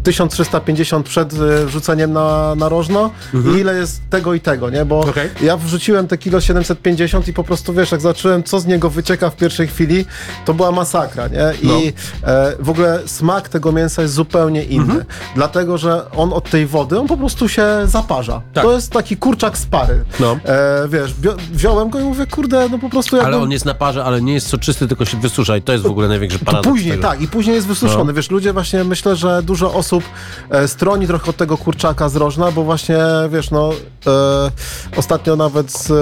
1350 0.02 1.06
przed 1.06 1.32
y, 1.32 1.66
wrzuceniem 1.66 2.12
na, 2.12 2.54
na 2.54 2.68
rożno 2.68 3.10
i 3.34 3.58
ile 3.58 3.74
jest 3.74 4.00
tego 4.10 4.34
i 4.34 4.40
tego, 4.40 4.70
nie? 4.70 4.84
Bo 4.84 4.96
Mhm. 5.04 5.10
Okej. 5.10 5.46
ja 5.46 5.56
wrzuciłem 5.56 6.06
te 6.08 6.18
kilo 6.18 6.40
750 6.40 7.28
i 7.28 7.32
po 7.32 7.44
prostu, 7.44 7.72
wiesz, 7.72 7.92
jak 7.92 8.00
zobaczyłem, 8.00 8.42
co 8.42 8.60
z 8.60 8.66
niego 8.66 8.90
wycieka 8.90 9.30
w 9.30 9.36
pierwszej 9.36 9.66
chwili, 9.68 10.04
to 10.44 10.54
była 10.54 10.72
masakra, 10.72 11.28
nie? 11.28 11.52
I 11.62 11.66
No. 11.66 12.28
e, 12.32 12.52
w 12.60 12.70
ogóle 12.70 13.00
smak 13.06 13.48
tego 13.48 13.72
mięsa 13.72 14.02
jest 14.02 14.14
zupełnie 14.14 14.64
inny. 14.64 14.82
Mhm. 14.84 15.04
Dlatego, 15.34 15.78
że 15.78 16.10
on 16.10 16.32
od 16.32 16.50
tej 16.50 16.66
wody, 16.66 16.98
on 17.00 17.06
po 17.06 17.16
prostu 17.16 17.48
się 17.48 17.64
zaparza. 17.84 18.42
Tak. 18.54 18.64
To 18.64 18.72
jest 18.72 18.92
taki 18.92 19.16
kurczak 19.16 19.58
z 19.58 19.66
pary. 19.66 20.04
No. 20.20 20.36
E, 20.44 20.88
wiesz, 20.88 21.14
wziąłem 21.52 21.90
go 21.90 22.00
i 22.00 22.02
mówię, 22.04 22.26
kurde, 22.26 22.68
no 22.68 22.78
po 22.78 22.90
prostu 22.90 23.16
jakby... 23.16 23.26
Ale 23.34 23.42
on 23.42 23.50
jest 23.50 23.64
na 23.64 23.74
parze, 23.74 24.04
ale 24.04 24.22
nie 24.22 24.34
jest 24.34 24.46
soczysty, 24.48 24.88
tylko 24.88 25.04
się 25.04 25.20
wysusza 25.20 25.56
i 25.56 25.62
to 25.62 25.72
jest 25.72 25.84
w 25.84 25.90
ogóle 25.90 26.08
największy 26.08 26.38
paradoks 26.38 26.68
później, 26.68 26.90
tego. 26.90 27.02
tak, 27.08 27.22
i 27.22 27.28
później 27.28 27.54
jest 27.56 27.66
wysuszony. 27.68 28.04
No. 28.04 28.12
Wiesz, 28.12 28.30
ludzie 28.30 28.52
właśnie, 28.52 28.84
myślę, 29.10 29.30
że 29.30 29.42
dużo 29.42 29.74
osób 29.74 30.04
e, 30.50 30.68
stroni 30.68 31.06
trochę 31.06 31.30
od 31.30 31.36
tego 31.36 31.56
kurczaka 31.56 32.08
z 32.08 32.16
rożna, 32.16 32.50
bo 32.50 32.62
właśnie, 32.62 32.98
wiesz, 33.30 33.50
no, 33.50 33.70
ostatnio 34.96 35.36
nawet 35.36 35.72
z, 35.72 35.90
e, 35.90 35.94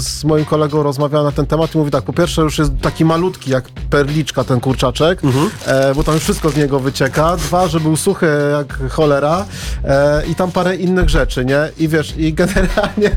z 0.00 0.24
moim 0.24 0.44
kolegą 0.44 0.82
rozmawiałem 0.82 1.26
na 1.26 1.32
ten 1.32 1.46
temat 1.46 1.74
i 1.74 1.78
mówi 1.78 1.90
tak, 1.90 2.04
po 2.04 2.12
pierwsze 2.12 2.42
już 2.42 2.58
jest 2.58 2.72
taki 2.82 3.04
malutki 3.04 3.50
jak 3.50 3.64
perliczka 3.90 4.44
ten 4.44 4.60
kurczaczek, 4.60 5.24
Mhm. 5.24 5.50
e, 5.66 5.94
bo 5.94 6.04
tam 6.04 6.14
już 6.14 6.22
wszystko 6.24 6.50
z 6.50 6.56
niego 6.56 6.80
wycieka. 6.80 7.36
Dwa, 7.36 7.68
że 7.68 7.80
był 7.80 7.96
suchy 7.96 8.26
jak 8.58 8.90
cholera 8.92 9.44
e, 9.84 10.26
i 10.26 10.34
tam 10.34 10.50
parę 10.52 10.76
innych 10.76 11.08
rzeczy, 11.08 11.44
nie? 11.44 11.58
I 11.78 11.88
wiesz, 11.88 12.14
i 12.16 12.32
generalnie, 12.34 13.10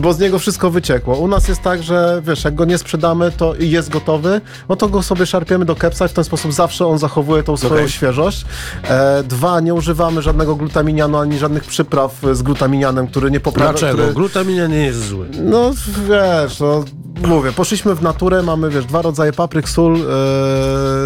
bo 0.00 0.12
z 0.12 0.18
niego 0.18 0.38
wszystko 0.38 0.70
wyciekło. 0.70 1.16
U 1.16 1.28
nas 1.28 1.48
jest 1.48 1.62
tak, 1.62 1.82
że 1.82 2.22
wiesz, 2.26 2.44
jak 2.44 2.54
go 2.54 2.64
nie 2.64 2.78
sprzedamy 2.78 3.30
to 3.32 3.54
i 3.54 3.70
jest 3.70 3.88
gotowy, 3.90 4.40
no 4.68 4.76
to 4.76 4.88
go 4.88 5.02
sobie 5.02 5.26
szarpiemy 5.26 5.64
do 5.64 5.74
kepsa 5.76 6.04
i 6.06 6.08
w 6.08 6.12
ten 6.12 6.24
sposób 6.24 6.52
zawsze 6.52 6.86
on 6.86 6.98
zachowuje 6.98 7.42
tą 7.42 7.56
swoją 7.56 7.74
Okej. 7.74 7.88
świeżość. 7.90 8.44
E, 8.88 9.22
dwa, 9.22 9.60
nie 9.60 9.74
używamy 9.74 10.22
żadnego 10.22 10.54
glutaminianu 10.56 11.18
ani 11.18 11.38
żadnych 11.38 11.64
przypraw 11.64 12.14
z 12.32 12.42
glutaminianem, 12.42 13.08
który 13.16 13.30
nie 13.30 13.40
poprawia... 13.40 13.70
Dlaczego? 13.72 13.98
Który, 13.98 14.14
Glutamina 14.14 14.66
nie 14.66 14.76
jest 14.84 15.08
zły. 15.08 15.26
no 15.42 15.70
wiesz, 16.08 16.60
no 16.60 16.84
mówię, 17.28 17.52
poszliśmy 17.52 17.94
w 17.94 18.02
naturę, 18.02 18.42
mamy 18.42 18.70
wiesz, 18.70 18.84
dwa 18.84 19.02
rodzaje 19.02 19.32
papryk, 19.32 19.68
sól, 19.68 19.96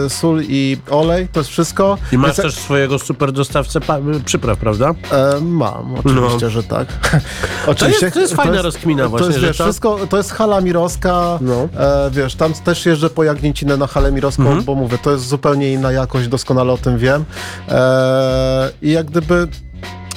e, 0.06 0.10
sól 0.10 0.42
i 0.48 0.76
olej, 0.90 1.28
to 1.32 1.40
jest 1.40 1.50
wszystko. 1.50 1.98
I 2.12 2.18
masz 2.18 2.26
Więc- 2.26 2.36
też 2.36 2.54
swojego 2.54 2.98
super 2.98 3.32
dostawcę 3.32 3.80
przypraw, 4.24 4.58
prawda? 4.58 4.90
E, 5.12 5.40
mam, 5.40 5.94
oczywiście, 5.94 6.50
że 6.50 6.62
tak. 6.62 6.88
oczywiście. 7.66 8.06
No. 8.06 8.12
to 8.12 8.20
jest 8.20 8.34
fajna 8.34 8.62
rozkmina 8.62 9.02
To 9.02 9.08
właśnie, 9.08 9.26
jest, 9.26 9.38
że 9.40 9.46
wiesz, 9.46 9.56
to- 9.56 9.64
wszystko, 9.64 9.98
to 10.08 10.16
jest 10.16 10.32
hala 10.32 10.60
mirowska, 10.60 11.38
No. 11.40 11.68
e, 11.78 12.10
wiesz, 12.10 12.34
tam 12.34 12.52
też 12.54 12.86
jeżdżę 12.86 13.10
po 13.10 13.24
Jagnięcinę 13.24 13.76
na 13.76 13.86
halę 13.86 14.12
mirowską, 14.12 14.42
Mhm. 14.42 14.64
bo 14.64 14.74
mówię, 14.74 14.98
to 15.02 15.10
jest 15.10 15.28
zupełnie 15.28 15.72
inna 15.72 15.92
jakość, 15.92 16.28
doskonale 16.28 16.72
o 16.72 16.78
tym 16.78 16.98
wiem. 16.98 17.24
E, 17.68 18.70
I 18.82 18.90
jak 18.92 19.06
gdyby... 19.06 19.48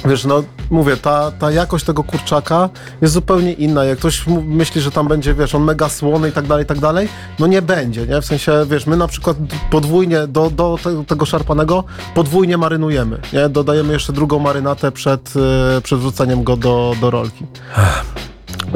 Wiesz, 0.05 0.25
no 0.25 0.43
mówię, 0.69 0.97
ta, 0.97 1.31
ta 1.31 1.51
jakość 1.51 1.85
tego 1.85 2.03
kurczaka 2.03 2.69
jest 3.01 3.13
zupełnie 3.13 3.53
inna. 3.53 3.85
Jak 3.85 3.99
ktoś 3.99 4.27
myśli, 4.45 4.81
że 4.81 4.91
tam 4.91 5.07
będzie, 5.07 5.33
wiesz, 5.33 5.55
on 5.55 5.63
mega 5.63 5.89
słony 5.89 6.29
i 6.29 6.31
tak 6.31 6.47
dalej, 6.47 6.63
i 6.63 6.67
tak 6.67 6.79
dalej, 6.79 7.09
no 7.39 7.47
nie 7.47 7.61
będzie, 7.61 8.07
nie? 8.07 8.21
W 8.21 8.25
sensie, 8.25 8.51
wiesz, 8.69 8.87
my 8.87 8.97
na 8.97 9.07
przykład 9.07 9.37
podwójnie 9.71 10.27
do, 10.27 10.49
do 10.49 10.77
te, 10.83 11.05
tego 11.05 11.25
szarpanego 11.25 11.83
podwójnie 12.15 12.57
marynujemy, 12.57 13.19
nie? 13.33 13.49
Dodajemy 13.49 13.93
jeszcze 13.93 14.13
drugą 14.13 14.39
marynatę 14.39 14.91
przed, 14.91 15.33
e, 15.77 15.81
przed 15.81 15.99
wrzuceniem 15.99 16.43
go 16.43 16.57
do, 16.57 16.95
do 17.01 17.11
rolki. 17.11 17.45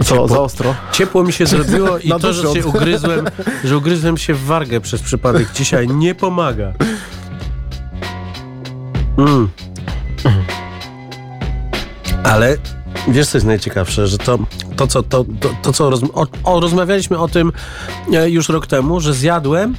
Co, 0.03 0.27
za 0.27 0.39
ostro? 0.39 0.75
Ciepło 0.91 1.23
mi 1.23 1.33
się 1.33 1.45
zrobiło 1.45 1.97
i 2.03 2.09
to, 2.09 2.33
że 2.33 2.53
się 2.53 2.65
ugryzłem, 2.65 3.25
że 3.63 3.77
ugryzłem 3.77 4.17
się 4.17 4.33
w 4.33 4.45
wargę 4.45 4.81
przez 4.81 5.01
przypadek 5.01 5.47
dzisiaj 5.53 5.87
nie 5.87 6.15
pomaga. 6.15 6.73
Mm. 9.17 9.49
Ale 12.23 12.57
wiesz, 13.07 13.27
co 13.27 13.37
jest 13.37 13.47
najciekawsze, 13.47 14.07
że 14.07 14.17
to, 14.17 14.39
to 14.75 14.87
co, 14.87 15.03
to, 15.03 15.25
to, 15.39 15.49
to, 15.61 15.73
co 15.73 15.87
o, 16.13 16.27
o, 16.43 16.59
rozmawialiśmy 16.59 17.17
o 17.17 17.27
tym 17.27 17.51
e, 18.13 18.29
już 18.29 18.49
rok 18.49 18.67
temu, 18.67 18.99
że 18.99 19.13
zjadłem 19.13 19.75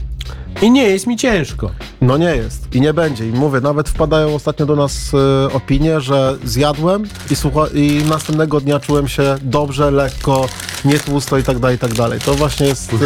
i 0.63 0.71
nie 0.71 0.89
jest 0.89 1.07
mi 1.07 1.17
ciężko. 1.17 1.71
No 2.01 2.17
nie 2.17 2.37
jest 2.37 2.75
i 2.75 2.81
nie 2.81 2.95
będzie. 2.95 3.29
I 3.29 3.33
mówię, 3.33 3.61
nawet 3.61 3.89
wpadają 3.89 4.35
ostatnio 4.35 4.67
do 4.67 4.77
nas 4.77 5.13
e, 5.15 5.53
opinie, 5.53 6.01
że 6.01 6.37
zjadłem 6.45 7.03
i, 7.31 7.37
słucha, 7.37 7.61
i 7.75 8.03
następnego 8.09 8.61
dnia 8.61 8.81
czułem 8.81 9.09
się 9.09 9.37
dobrze, 9.43 9.91
lekko, 9.91 10.49
nie 10.85 10.99
tłusto 10.99 11.39
i 11.39 11.43
tak 11.43 11.59
dalej, 11.59 11.77
i 11.77 11.79
tak 11.79 11.95
dalej. 11.95 12.21
To 12.21 12.35
właśnie 12.35 12.67
jest... 12.67 12.93
E, 12.93 12.97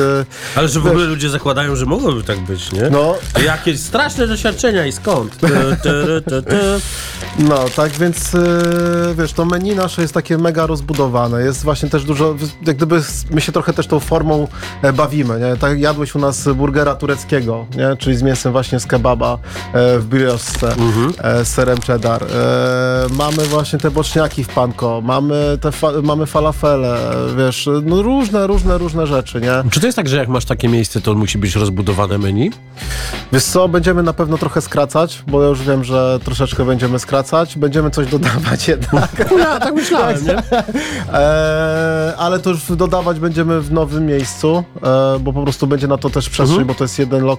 Ale 0.55 0.69
że 0.69 0.81
w 0.81 0.87
ogóle 0.87 1.05
ludzie 1.05 1.31
zakładają, 1.31 1.77
że 1.77 1.87
mogłoby 1.87 2.23
tak 2.23 2.41
być, 2.41 2.73
nie? 2.73 2.91
no, 2.91 3.15
Jakie 3.45 3.79
straszne 3.79 4.27
doświadczenia 4.27 4.87
i 4.87 4.93
skąd? 4.93 5.39
No, 7.39 7.65
tak 7.77 7.93
więc 7.93 8.35
e, 8.35 8.39
wiesz, 9.19 9.33
to 9.33 9.45
menu 9.45 9.75
nasze 9.75 10.03
jest 10.03 10.15
takie 10.15 10.39
mega 10.39 10.67
rozbudowane. 10.67 11.43
Jest 11.43 11.63
właśnie 11.63 11.89
też 11.89 12.05
dużo, 12.05 12.35
jak 12.67 12.77
gdyby 12.77 13.03
my 13.31 13.41
się 13.41 13.53
trochę 13.53 13.73
też 13.73 13.87
tą 13.87 14.01
formą 14.01 14.49
e, 14.83 14.93
bawimy, 14.93 15.41
nie? 15.41 15.57
Tak 15.57 15.81
jadłeś 15.81 16.15
u 16.15 16.19
nas 16.19 16.49
burgera 16.49 16.95
tureckiego, 16.95 17.42
nie? 17.77 17.97
Czyli 17.99 18.17
z 18.17 18.23
mięsem 18.23 18.53
właśnie 18.53 18.81
z 18.81 18.87
kebaba 18.87 19.39
e, 19.73 19.99
w 19.99 20.05
brioszce, 20.07 20.75
e, 21.23 21.45
z 21.45 21.49
serem 21.49 21.79
cheddar. 21.81 22.23
E, 22.25 22.27
mamy 23.11 23.45
właśnie 23.45 23.79
te 23.79 23.91
boczniaki 23.91 24.45
w 24.45 24.49
panko, 24.49 25.01
mamy 25.05 25.59
te 25.61 25.73
fa- 25.73 25.93
mamy 26.03 26.27
falafele, 26.27 26.99
wiesz, 27.39 27.69
no 27.83 28.03
różne, 28.03 28.47
różne, 28.47 28.79
różne 28.79 29.07
rzeczy, 29.07 29.41
nie? 29.41 29.71
Czy 29.71 29.81
to 29.81 29.87
jest 29.87 29.97
tak, 29.97 30.09
że 30.09 30.17
jak 30.17 30.29
masz 30.29 30.45
takie 30.45 30.69
miejsce, 30.69 31.01
to 31.01 31.15
musi 31.15 31.39
być 31.39 31.57
rozbudowane 31.57 32.19
menu? 32.19 32.51
Wiesz 33.33 33.45
co, 33.45 33.69
będziemy 33.69 34.03
na 34.03 34.13
pewno 34.13 34.39
trochę 34.39 34.61
skracać, 34.61 35.23
bo 35.27 35.43
ja 35.43 35.49
już 35.49 35.63
wiem, 35.63 35.85
że 35.85 36.19
troszeczkę 36.25 36.65
będziemy 36.65 36.99
skracać, 36.99 37.57
będziemy 37.59 37.91
coś 37.91 38.07
dodawać 38.11 38.69
jednak. 38.73 39.11
Ja 39.39 39.61
tak 39.61 39.75
myślałem, 39.75 40.17
nie? 40.27 40.37
E, 41.13 42.15
ale 42.19 42.39
to 42.39 42.51
już 42.51 42.73
dodawać 42.77 43.21
będziemy 43.21 43.61
w 43.61 43.73
nowym 43.73 44.07
miejscu, 44.07 44.65
e, 44.83 45.19
bo 45.21 45.33
po 45.33 45.43
prostu 45.43 45.67
będzie 45.67 45.89
na 45.89 45.99
to 45.99 46.11
też 46.11 46.25
przestrzeń, 46.31 46.53
Mhm. 46.61 46.67
bo 46.67 46.75
to 46.75 46.85
jest 46.85 46.99
jeden 46.99 47.25
lokal, 47.25 47.32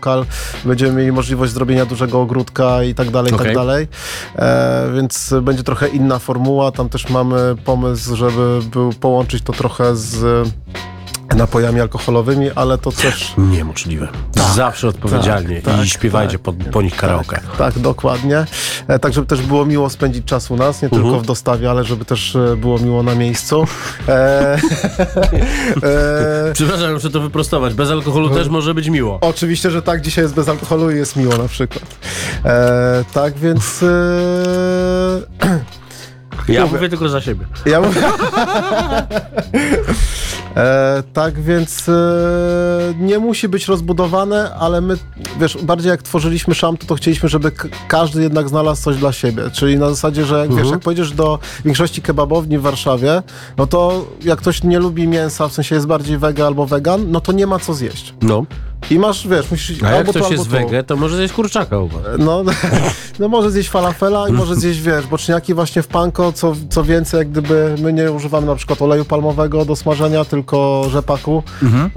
będziemy 0.66 0.92
mieli 0.92 1.12
możliwość 1.12 1.54
zrobienia 1.54 1.86
dużego 1.86 2.22
ogródka 2.22 2.84
i 2.84 2.96
tak 2.96 3.10
dalej, 3.10 3.32
i 3.32 3.36
Okej. 3.36 3.46
tak 3.46 3.56
dalej. 3.56 3.88
E, 4.36 4.92
więc 4.96 5.34
będzie 5.42 5.64
trochę 5.64 5.88
inna 5.88 6.20
formuła, 6.20 6.72
tam 6.72 6.90
też 6.90 7.10
mamy 7.10 7.56
pomysł, 7.66 8.16
żeby 8.16 8.60
był, 8.72 8.94
połączyć 8.94 9.44
to 9.44 9.54
trochę 9.54 9.96
z 9.96 10.48
napojami 11.36 11.82
alkoholowymi, 11.82 12.52
ale 12.56 12.78
to 12.78 12.92
też... 12.92 13.34
Niemożliwe. 13.38 14.08
Zawsze 14.56 14.88
odpowiedzialnie 14.88 15.62
tak, 15.62 15.84
i 15.86 15.90
śpiewajcie 15.90 16.40
po, 16.40 16.54
po 16.54 16.82
nich 16.82 16.96
karaoke. 16.96 17.36
Tak, 17.36 17.58
tak, 17.58 17.80
dokładnie. 17.80 18.46
E, 18.88 19.00
tak, 19.00 19.14
żeby 19.14 19.28
też 19.28 19.42
było 19.42 19.66
miło 19.66 19.90
spędzić 19.90 20.26
czas 20.26 20.52
u 20.52 20.56
nas, 20.56 20.82
nie 20.82 20.86
Mhm. 20.88 21.04
tylko 21.04 21.20
w 21.20 21.26
dostawie, 21.26 21.70
ale 21.70 21.84
żeby 21.84 22.06
też 22.06 22.36
e, 22.36 22.56
było 22.56 22.80
miło 22.80 23.04
na 23.04 23.16
miejscu. 23.16 23.66
E, 24.08 24.14
e, 25.84 26.54
Przepraszam, 26.54 26.94
muszę 26.94 27.10
to 27.10 27.20
wyprostować. 27.20 27.74
Bez 27.74 27.90
alkoholu 27.92 28.30
też 28.30 28.48
może 28.50 28.74
być 28.74 28.90
miło. 28.90 29.18
Oczywiście, 29.22 29.72
że 29.72 29.82
tak, 29.82 30.02
dzisiaj 30.02 30.24
jest 30.24 30.36
bez 30.36 30.50
alkoholu 30.50 30.92
i 30.92 30.96
jest 30.96 31.16
miło 31.16 31.38
na 31.38 31.48
przykład. 31.48 31.84
E, 32.46 33.04
tak, 33.14 33.34
więc... 33.38 33.84
E, 33.84 33.88
Ja 36.48 36.62
mówię. 36.62 36.74
mówię 36.76 36.90
tylko 36.90 37.10
za 37.10 37.22
siebie. 37.22 37.46
ja 37.66 37.82
mówię... 37.82 38.02
e, 40.56 41.04
tak, 41.14 41.42
więc 41.42 41.90
e, 41.90 42.94
nie 43.00 43.20
musi 43.20 43.50
być 43.50 43.68
rozbudowane, 43.68 44.56
ale 44.56 44.82
my, 44.82 44.98
wiesz, 45.40 45.58
bardziej 45.58 45.90
jak 45.90 46.04
tworzyliśmy 46.04 46.56
szamto, 46.56 46.88
to 46.88 46.96
chcieliśmy, 46.96 47.30
żeby 47.30 47.52
każdy 47.88 48.24
jednak 48.24 48.50
znalazł 48.50 48.84
coś 48.84 48.98
dla 48.98 49.12
siebie. 49.12 49.44
Czyli 49.54 49.78
na 49.78 49.90
zasadzie, 49.90 50.26
że 50.26 50.40
jak, 50.40 50.54
wiesz, 50.56 50.70
jak 50.70 50.80
pojedziesz 50.80 51.12
do 51.12 51.40
większości 51.66 52.02
kebabowni 52.02 52.58
w 52.58 52.62
Warszawie, 52.62 53.24
no 53.58 53.68
to 53.68 54.06
jak 54.24 54.40
ktoś 54.40 54.64
nie 54.64 54.80
lubi 54.80 55.08
mięsa, 55.08 55.48
w 55.48 55.54
sensie 55.54 55.76
jest 55.76 55.88
bardziej 55.88 56.18
wega 56.18 56.46
albo 56.46 56.66
wegan, 56.66 57.12
no 57.12 57.22
to 57.22 57.32
nie 57.32 57.48
ma 57.48 57.60
co 57.60 57.74
zjeść. 57.74 58.14
No. 58.22 58.46
I 58.90 59.00
masz, 59.00 59.28
wiesz, 59.28 59.52
musisz 59.52 59.84
A 59.84 59.92
jak 59.92 60.10
ktoś 60.10 60.22
albo 60.22 60.32
jest 60.32 60.48
wege, 60.48 60.84
to 60.84 60.96
może 60.96 61.18
zjeść 61.18 61.34
kurczaka 61.34 61.80
u 61.80 61.88
was. 61.88 62.04
No, 62.20 62.44
no 63.20 63.28
może 63.28 63.52
zjeść 63.52 63.70
falafela 63.70 64.30
i 64.30 64.32
może 64.32 64.56
zjeść, 64.56 64.82
wiesz, 64.82 65.08
boczniaki 65.08 65.54
właśnie 65.54 65.82
w 65.82 65.88
panko, 65.88 66.34
co, 66.34 66.54
co 66.70 66.84
więcej, 66.84 67.18
jak 67.18 67.30
gdyby 67.30 67.76
my 67.82 67.94
nie 67.94 68.12
używamy 68.12 68.48
na 68.48 68.56
przykład 68.56 68.82
oleju 68.82 69.06
palmowego 69.06 69.66
do 69.66 69.76
smażenia, 69.76 70.26
tylko 70.26 70.86
rzepaku, 70.90 71.44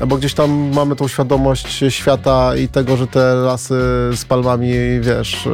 bo 0.06 0.16
gdzieś 0.16 0.34
tam 0.34 0.70
mamy 0.74 0.96
tą 0.96 1.08
świadomość 1.08 1.84
świata 1.88 2.56
i 2.56 2.68
tego, 2.68 2.96
że 2.96 3.06
te 3.06 3.34
lasy 3.34 3.74
z 4.16 4.24
palmami, 4.24 4.72
wiesz, 5.00 5.48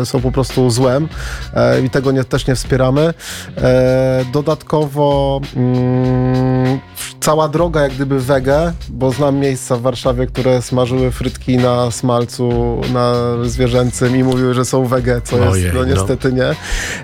e, 0.00 0.06
są 0.06 0.20
po 0.20 0.32
prostu 0.32 0.70
złem 0.70 1.08
e, 1.54 1.80
i 1.80 1.90
tego 1.90 2.12
nie, 2.12 2.24
też 2.24 2.46
nie 2.46 2.54
wspieramy. 2.54 3.14
E, 3.56 4.24
dodatkowo 4.32 5.40
mm, 5.56 6.78
cała 7.20 7.48
droga 7.48 7.80
jak 7.80 7.92
gdyby 7.92 8.20
wege, 8.20 8.72
bo 8.88 9.10
znam 9.10 9.36
miejsca 9.36 9.76
w 9.76 9.80
Warszawie, 9.80 10.26
które 10.26 10.62
smażyły 10.68 11.10
frytki 11.10 11.56
na 11.56 11.90
smalcu, 11.90 12.80
na 12.92 13.14
zwierzęcym 13.44 14.16
i 14.16 14.24
mówiły, 14.24 14.54
że 14.54 14.64
są 14.64 14.86
wege, 14.86 15.20
co 15.24 15.36
Ojej, 15.36 15.64
jest, 15.64 15.74
no 15.74 15.80
no. 15.80 15.86
niestety 15.86 16.32
nie. 16.32 16.54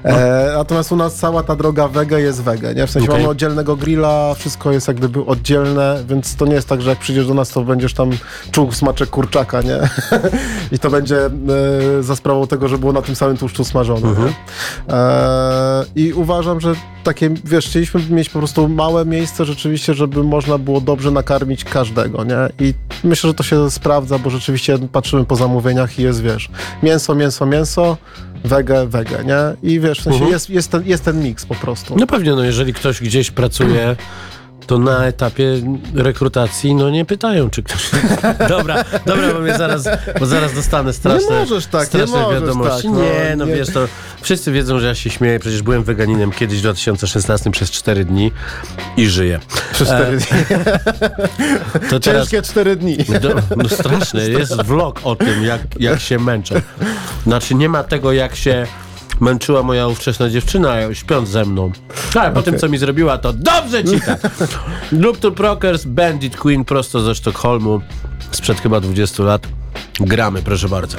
E, 0.04 0.52
natomiast 0.56 0.92
u 0.92 0.96
nas 0.96 1.14
cała 1.14 1.42
ta 1.42 1.56
droga 1.56 1.88
wege 1.88 2.20
jest 2.20 2.42
wege, 2.42 2.74
nie? 2.74 2.86
W 2.86 2.90
sensie 2.90 3.08
Okej. 3.08 3.20
mamy 3.20 3.30
oddzielnego 3.30 3.76
grilla, 3.76 4.34
wszystko 4.34 4.72
jest 4.72 4.88
jak 4.88 4.96
gdyby 4.96 5.24
oddzielne, 5.24 6.04
więc 6.08 6.36
to 6.36 6.46
nie 6.46 6.54
jest 6.54 6.68
tak, 6.68 6.82
że 6.82 6.90
jak 6.90 6.98
przyjdziesz 6.98 7.26
do 7.26 7.34
nas, 7.34 7.50
to 7.50 7.62
będziesz 7.62 7.94
tam 7.94 8.10
czuł 8.50 8.72
smaczek 8.72 9.10
kurczaka, 9.10 9.62
nie? 9.62 9.78
I 10.74 10.78
to 10.78 10.90
będzie 10.90 11.26
e, 11.26 11.30
za 12.00 12.16
sprawą 12.16 12.46
tego, 12.46 12.68
że 12.68 12.78
było 12.78 12.92
na 12.92 13.02
tym 13.02 13.14
samym 13.14 13.36
tłuszczu 13.36 13.64
smażone, 13.64 14.08
nie? 14.08 14.32
E, 14.94 15.84
I 15.96 16.12
uważam, 16.12 16.60
że 16.60 16.74
takie, 17.04 17.30
wiesz, 17.44 17.66
chcieliśmy 17.66 18.00
mieć 18.10 18.30
po 18.30 18.38
prostu 18.38 18.68
małe 18.68 19.04
miejsce 19.04 19.44
rzeczywiście, 19.44 19.94
żeby 19.94 20.22
można 20.22 20.58
było 20.58 20.80
dobrze 20.80 21.10
nakarmić 21.10 21.64
każdego, 21.64 22.24
nie? 22.24 22.66
I 22.68 22.74
myślę, 23.04 23.28
że 23.28 23.34
to 23.34 23.42
się 23.42 23.53
sprawdza, 23.70 24.18
bo 24.18 24.30
rzeczywiście 24.30 24.78
patrzymy 24.92 25.24
po 25.24 25.36
zamówieniach 25.36 25.98
i 25.98 26.02
jest, 26.02 26.22
wiesz, 26.22 26.50
mięso, 26.82 27.14
mięso, 27.14 27.46
mięso, 27.46 27.96
wege, 28.44 28.86
wege, 28.86 29.24
nie? 29.24 29.70
I 29.70 29.80
wiesz, 29.80 30.00
w 30.00 30.02
sensie 30.02 30.24
jest, 30.24 30.50
jest, 30.50 30.70
ten, 30.70 30.86
jest 30.86 31.04
ten 31.04 31.22
miks 31.22 31.46
po 31.46 31.54
prostu. 31.54 31.96
No 31.98 32.06
pewnie, 32.06 32.30
no 32.30 32.44
jeżeli 32.44 32.74
ktoś 32.74 33.00
gdzieś 33.00 33.30
pracuje, 33.30 33.96
to 34.66 34.78
na 34.78 35.06
etapie 35.06 35.44
rekrutacji, 35.94 36.74
no 36.74 36.90
nie 36.90 37.04
pytają, 37.04 37.50
czy 37.50 37.62
ktoś... 37.62 37.90
Dobra, 38.48 38.84
dobra, 39.06 39.32
bo 39.32 39.40
mnie 39.40 39.58
zaraz, 39.58 39.88
bo 40.20 40.26
zaraz 40.26 40.54
dostanę 40.54 40.92
straszne, 40.92 41.30
Nie 41.34 41.40
możesz 41.40 41.66
tak, 41.66 41.80
nie 41.82 41.86
straszne 41.86 42.22
możesz 42.22 42.40
wiadomości. 42.40 42.82
tak, 42.82 42.92
no, 42.92 43.00
nie, 43.00 43.36
no 43.36 43.44
nie. 43.44 43.54
wiesz, 43.54 43.68
to 43.72 43.88
wszyscy 44.22 44.52
wiedzą, 44.52 44.78
że 44.78 44.86
ja 44.86 44.94
się 44.94 45.10
śmieję, 45.10 45.38
przecież 45.38 45.62
byłem 45.62 45.84
weganinem 45.84 46.32
kiedyś 46.32 46.58
w 46.58 46.62
2016 46.62 47.50
przez 47.50 47.70
4 47.70 48.04
dni 48.04 48.32
i 48.96 49.06
żyję. 49.06 49.40
Przez 49.72 49.88
cztery 49.88 50.16
dni. 50.16 50.26
To 51.90 52.00
teraz... 52.00 52.22
Ciężkie 52.22 52.42
cztery 52.42 52.76
dni. 52.76 52.96
Do, 52.96 53.34
no 53.56 53.68
straszne, 53.68 54.28
jest 54.28 54.62
vlog 54.62 55.00
o 55.04 55.16
tym, 55.16 55.44
jak, 55.44 55.60
jak 55.80 56.00
się 56.00 56.18
męczę. 56.18 56.62
Znaczy 57.26 57.54
nie 57.54 57.68
ma 57.68 57.82
tego, 57.84 58.12
jak 58.12 58.36
się 58.36 58.66
męczyła 59.20 59.62
moja 59.62 59.86
ówczesna 59.86 60.30
dziewczyna, 60.30 60.94
śpiąc 60.94 61.28
ze 61.28 61.44
mną. 61.44 61.72
Ale 62.14 62.32
po 62.32 62.42
tym, 62.42 62.58
co 62.58 62.68
mi 62.68 62.78
zrobiła, 62.78 63.18
to 63.18 63.32
dobrze 63.32 63.84
ci 63.84 64.00
tak. 64.00 64.20
Lub 64.92 65.18
to 65.18 65.30
Prokers, 65.30 65.84
Bandit 65.84 66.36
Queen, 66.36 66.64
prosto 66.64 67.00
ze 67.00 67.14
Sztokholmu, 67.14 67.80
sprzed 68.30 68.60
chyba 68.60 68.80
20 68.80 69.22
lat. 69.22 69.48
Gramy, 70.00 70.42
proszę 70.42 70.68
bardzo. 70.68 70.96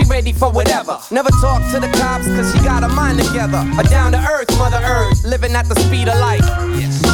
She 0.00 0.10
ready 0.10 0.32
for 0.32 0.50
whatever. 0.50 0.98
Never 1.10 1.30
talk 1.40 1.62
to 1.72 1.80
the 1.80 1.88
cops, 1.98 2.26
cause 2.26 2.52
she 2.52 2.58
got 2.64 2.82
her 2.82 2.88
mind 2.88 3.18
together. 3.18 3.64
A 3.78 3.84
down 3.84 4.12
to 4.12 4.18
earth, 4.18 4.50
mother 4.58 4.80
earth, 4.82 5.24
living 5.24 5.54
at 5.54 5.68
the 5.68 5.74
speed 5.80 6.08
of 6.08 6.18
light. 6.18 6.44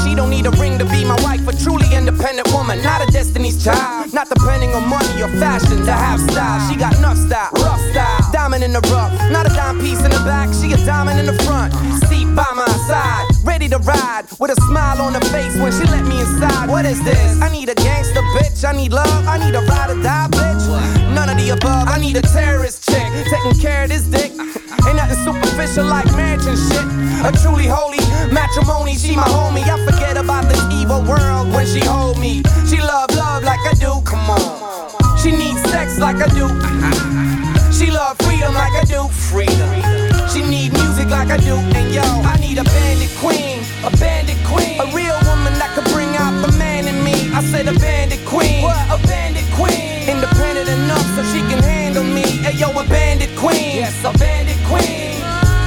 She 0.04 0.14
don't 0.14 0.30
need 0.30 0.46
a 0.46 0.50
ring 0.52 0.78
to 0.78 0.84
be 0.84 1.04
my 1.04 1.18
wife, 1.22 1.46
a 1.48 1.52
truly 1.56 1.86
independent 1.92 2.52
woman, 2.52 2.82
not 2.82 3.06
a 3.06 3.10
destiny's 3.12 3.62
child. 3.62 4.12
Not 4.12 4.28
depending 4.28 4.72
on 4.74 4.88
money 4.88 5.22
or 5.22 5.28
fashion 5.40 5.84
to 5.84 5.92
have 5.92 6.20
style. 6.20 6.60
She 6.70 6.76
got 6.76 6.96
enough 6.96 7.18
style, 7.18 7.50
rough 7.54 7.80
style, 7.90 8.25
diamond 8.36 8.62
in 8.62 8.72
the 8.72 8.84
rough. 8.92 9.10
Not 9.32 9.46
a 9.50 9.52
dime 9.56 9.80
piece 9.80 10.04
in 10.04 10.10
the 10.12 10.22
back, 10.28 10.52
she 10.52 10.70
a 10.76 10.76
diamond 10.84 11.18
in 11.18 11.24
the 11.24 11.36
front. 11.44 11.72
Seat 12.04 12.28
by 12.36 12.44
my 12.52 12.68
side, 12.84 13.24
ready 13.42 13.66
to 13.66 13.78
ride 13.78 14.24
with 14.38 14.50
a 14.52 14.58
smile 14.68 15.00
on 15.00 15.14
her 15.14 15.26
face 15.32 15.56
when 15.56 15.72
she 15.72 15.84
let 15.88 16.04
me 16.04 16.20
inside. 16.20 16.68
What 16.68 16.84
is 16.84 17.02
this? 17.02 17.40
I 17.40 17.48
need 17.50 17.70
a 17.70 17.74
gangster 17.74 18.20
bitch, 18.36 18.60
I 18.62 18.76
need 18.76 18.92
love, 18.92 19.24
I 19.26 19.38
need 19.38 19.54
a 19.54 19.62
ride 19.72 19.88
or 19.88 20.02
die 20.02 20.28
bitch. 20.30 20.64
None 21.16 21.30
of 21.30 21.36
the 21.38 21.48
above, 21.56 21.88
I 21.88 21.98
need 21.98 22.16
a 22.18 22.20
terrorist 22.20 22.84
chick 22.84 23.08
taking 23.32 23.56
care 23.58 23.84
of 23.84 23.88
this 23.88 24.04
dick. 24.04 24.32
Ain't 24.84 24.96
nothing 25.00 25.20
superficial 25.24 25.86
like 25.86 26.04
marriage 26.12 26.44
and 26.44 26.60
shit. 26.60 26.86
A 27.24 27.32
truly 27.40 27.66
holy 27.66 28.04
matrimony, 28.30 28.96
she 28.96 29.16
my 29.16 29.24
homie. 29.24 29.64
I 29.64 29.80
forget 29.88 30.18
about 30.18 30.44
this 30.44 30.62
evil 30.76 31.00
world 31.08 31.48
when 31.54 31.64
she 31.64 31.80
hold 31.80 32.20
me. 32.20 32.42
She 32.68 32.76
love 32.84 33.08
love 33.16 33.44
like 33.44 33.64
I 33.64 33.72
do, 33.80 34.02
come 34.04 34.28
on. 34.28 35.16
She 35.16 35.30
needs 35.32 35.62
sex 35.72 35.98
like 35.98 36.20
I 36.20 36.28
do. 36.36 37.45
She 37.76 37.90
love 37.90 38.16
freedom 38.24 38.54
like 38.54 38.72
I 38.72 38.84
do, 38.88 39.04
freedom. 39.28 39.68
She 40.32 40.40
need 40.40 40.72
music 40.72 41.10
like 41.10 41.28
I 41.28 41.36
do, 41.36 41.56
and 41.76 41.92
yo, 41.92 42.00
I 42.24 42.40
need 42.40 42.56
a 42.56 42.64
bandit 42.64 43.12
queen, 43.20 43.60
a 43.84 43.90
bandit 44.00 44.40
queen, 44.48 44.80
a 44.80 44.88
real 44.96 45.12
woman 45.28 45.52
that 45.60 45.76
could 45.76 45.84
bring 45.92 46.08
out 46.16 46.32
the 46.40 46.56
man 46.56 46.88
in 46.88 47.04
me. 47.04 47.28
I 47.36 47.44
said 47.44 47.68
a 47.68 47.76
bandit 47.76 48.24
queen, 48.24 48.64
what? 48.64 48.80
A 48.88 48.96
bandit 49.06 49.44
queen, 49.52 50.08
independent 50.08 50.72
enough 50.72 51.04
so 51.16 51.22
she 51.28 51.44
can 51.52 51.62
handle 51.62 52.02
me. 52.02 52.24
Hey 52.40 52.56
yo, 52.56 52.72
a 52.72 52.84
bandit 52.88 53.36
queen, 53.36 53.76
yes, 53.76 53.92
a 54.08 54.12
bandit 54.16 54.56
queen. 54.64 55.12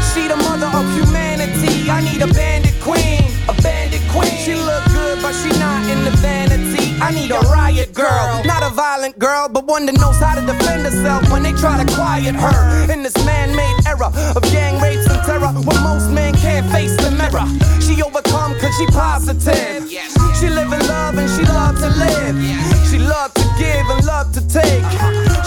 She 0.09 0.25
the 0.25 0.37
mother 0.49 0.65
of 0.65 0.89
humanity. 0.97 1.93
I 1.93 2.01
need 2.01 2.25
a 2.25 2.31
bandit 2.33 2.73
queen, 2.81 3.21
a 3.45 3.53
bandit 3.61 4.01
queen. 4.09 4.33
She 4.41 4.55
look 4.57 4.81
good, 4.89 5.21
but 5.21 5.33
she 5.37 5.53
not 5.61 5.85
in 5.85 6.01
the 6.09 6.13
vanity. 6.17 6.78
I 7.09 7.11
need 7.11 7.31
a 7.31 7.39
riot 7.39 7.91
girl, 7.95 8.43
not 8.45 8.61
a 8.61 8.69
violent 8.69 9.17
girl, 9.17 9.49
but 9.49 9.65
one 9.65 9.87
that 9.87 9.97
knows 9.97 10.17
how 10.21 10.35
to 10.35 10.45
defend 10.45 10.83
herself 10.83 11.27
when 11.31 11.41
they 11.41 11.53
try 11.53 11.83
to 11.83 11.95
quiet 11.95 12.35
her. 12.35 12.93
In 12.93 13.01
this 13.01 13.17
man-made 13.25 13.81
era 13.87 14.13
of 14.37 14.43
gang 14.53 14.79
rapes 14.79 15.09
and 15.09 15.17
terror, 15.25 15.49
where 15.65 15.81
most 15.81 16.11
men 16.11 16.35
can't 16.35 16.69
face 16.69 16.95
the 16.97 17.09
mirror. 17.09 17.49
She 17.81 17.97
overcome 18.03 18.53
cause 18.61 18.77
she 18.77 18.85
positive. 18.93 19.89
She 20.37 20.53
live 20.53 20.69
in 20.71 20.85
love 20.85 21.17
and 21.17 21.25
she 21.33 21.41
love 21.49 21.81
to 21.81 21.89
live. 21.97 22.37
She 22.85 22.99
love 22.99 23.33
to 23.33 23.45
give 23.57 23.89
and 23.89 24.05
love 24.05 24.31
to 24.33 24.41
take. 24.45 24.85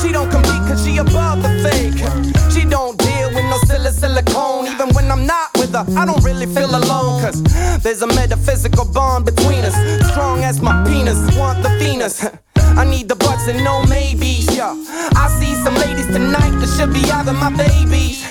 She 0.03 0.11
don't 0.11 0.31
compete 0.35 0.67
cause 0.67 0.83
she 0.85 0.99
above 0.99 1.47
the 1.47 1.63
fake. 1.63 2.03
She 2.51 2.67
don't 2.67 2.99
deal 2.99 3.29
with 3.31 3.47
no 3.47 3.59
silly 3.71 3.93
silicone. 3.93 4.67
Even 4.67 4.91
when 4.99 5.09
I'm 5.13 5.27
not 5.27 5.52
I 5.75 6.05
don't 6.05 6.23
really 6.23 6.47
feel 6.47 6.71
alone. 6.71 7.23
Cause 7.23 7.43
there's 7.83 8.03
a 8.03 8.07
metaphysical 8.07 8.85
bond 8.85 9.25
between 9.25 9.65
us. 9.65 9.75
Strong 10.11 10.45
as 10.45 10.61
my 10.61 10.85
penis, 10.85 11.19
want 11.37 11.63
the 11.63 11.71
Venus. 11.79 12.27
I 12.57 12.85
need 12.85 13.09
the 13.09 13.17
butts 13.17 13.49
and 13.49 13.63
no 13.65 13.85
maybes, 13.87 14.55
yeah. 14.55 14.73
I 15.17 15.29
see 15.41 15.55
some 15.65 15.75
ladies 15.75 16.07
tonight 16.07 16.53
that 16.61 16.69
should 16.77 16.93
be 16.93 17.01
having 17.09 17.37
my 17.37 17.51
babies. 17.51 18.25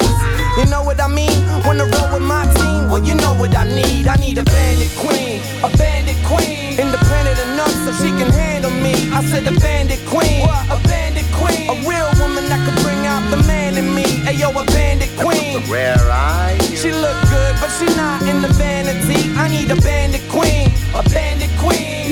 You 0.57 0.65
know 0.69 0.83
what 0.83 0.99
I 0.99 1.07
mean? 1.07 1.33
Wanna 1.65 1.85
roll 1.85 2.13
with 2.13 2.25
my 2.25 2.45
team? 2.53 2.89
Well, 2.89 3.03
you 3.03 3.15
know 3.15 3.33
what 3.35 3.55
I 3.55 3.65
need. 3.65 4.07
I 4.07 4.15
need 4.17 4.37
a 4.37 4.43
bandit 4.43 4.91
queen, 4.97 5.41
a 5.63 5.69
bandit 5.77 6.17
queen. 6.25 6.77
Independent 6.77 7.39
enough 7.53 7.73
so 7.85 7.91
she 8.01 8.09
can 8.17 8.31
handle 8.31 8.71
me. 8.71 8.93
I 9.13 9.23
said 9.25 9.47
a 9.47 9.57
bandit 9.59 10.01
queen, 10.07 10.41
what? 10.41 10.65
A 10.69 10.77
bandit 10.87 11.25
queen. 11.33 11.69
A 11.69 11.75
real 11.89 12.09
woman 12.21 12.49
that 12.49 12.61
could 12.65 12.81
bring 12.83 13.05
out 13.05 13.23
the 13.29 13.41
man 13.47 13.77
in 13.77 13.93
me. 13.95 14.05
Hey 14.25 14.37
yo, 14.37 14.49
a 14.51 14.65
bandit 14.65 15.09
queen. 15.17 15.61
Where 15.69 15.97
are 15.97 16.53
you? 16.65 16.70
She 16.81 16.91
look 16.91 17.13
good, 17.29 17.55
but 17.61 17.69
she 17.77 17.85
not 17.95 18.23
in 18.23 18.41
the 18.41 18.47
vanity. 18.57 19.29
I 19.37 19.47
need 19.49 19.69
a 19.69 19.75
bandit 19.75 20.27
queen, 20.31 20.65
a 20.95 21.03
bandit 21.13 21.51
queen. 21.59 22.09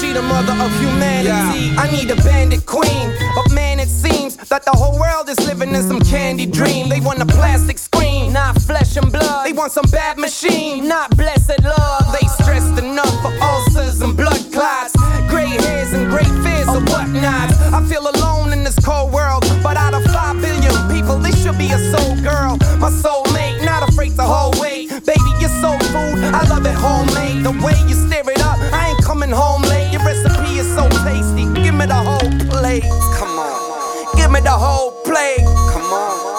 She 0.00 0.12
the 0.12 0.20
mother 0.20 0.52
of 0.52 0.72
humanity. 0.80 1.76
I 1.78 1.88
need 1.92 2.10
a 2.10 2.16
bandit 2.16 2.66
queen, 2.66 3.14
but 3.36 3.52
man, 3.52 3.78
it 3.78 3.88
seems 3.88 4.34
that 4.48 4.64
the 4.64 4.72
whole 4.72 4.98
world 4.98 5.28
is 5.28 5.38
living 5.46 5.72
in 5.76 5.82
some 5.84 6.00
candy 6.00 6.46
dream. 6.46 6.88
They 6.88 6.98
want 6.98 7.20
a 7.20 7.26
plastic 7.26 7.78
screen, 7.78 8.32
not 8.32 8.60
flesh 8.60 8.96
and 8.96 9.12
blood. 9.12 9.46
They 9.46 9.52
want 9.52 9.70
some 9.70 9.86
bad 9.92 10.18
machine, 10.18 10.88
not 10.88 11.16
blessed 11.16 11.62
love. 11.62 11.99
The 27.50 27.66
way 27.66 27.74
you 27.88 27.96
stir 27.96 28.30
it 28.30 28.40
up, 28.42 28.60
I 28.72 28.90
ain't 28.90 29.04
coming 29.04 29.30
home 29.30 29.62
late. 29.62 29.90
Your 29.90 30.04
recipe 30.04 30.58
is 30.58 30.72
so 30.72 30.88
tasty, 31.02 31.52
give 31.60 31.74
me 31.74 31.84
the 31.84 31.94
whole 31.94 32.30
plate. 32.48 32.84
Come 33.18 33.36
on, 33.40 34.16
give 34.16 34.30
me 34.30 34.38
the 34.38 34.52
whole 34.52 34.92
plate. 35.02 35.42
Come 35.72 35.92
on. 35.92 36.30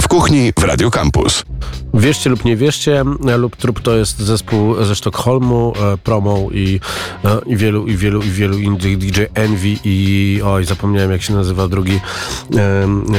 W 0.00 0.08
kuchni 0.08 0.52
w 0.52 0.64
Radio 0.64 0.90
Campus. 0.90 1.49
Wierzcie 2.00 2.30
lub 2.30 2.44
nie 2.44 2.56
wierzcie, 2.56 3.04
lub 3.38 3.56
trup 3.56 3.80
to 3.80 3.96
jest 3.96 4.18
zespół 4.18 4.84
ze 4.84 4.96
Sztokholmu, 4.96 5.72
e, 5.92 5.96
Promo 5.96 6.48
i, 6.52 6.80
e, 7.24 7.38
i 7.46 7.56
wielu, 7.56 7.86
i 7.86 7.96
wielu, 7.96 8.22
i 8.22 8.30
wielu 8.30 8.58
innych, 8.58 8.98
DJ 8.98 9.20
Envy 9.34 9.76
i 9.84 10.40
oj, 10.44 10.64
zapomniałem 10.64 11.12
jak 11.12 11.22
się 11.22 11.34
nazywa 11.34 11.68
drugi, 11.68 12.00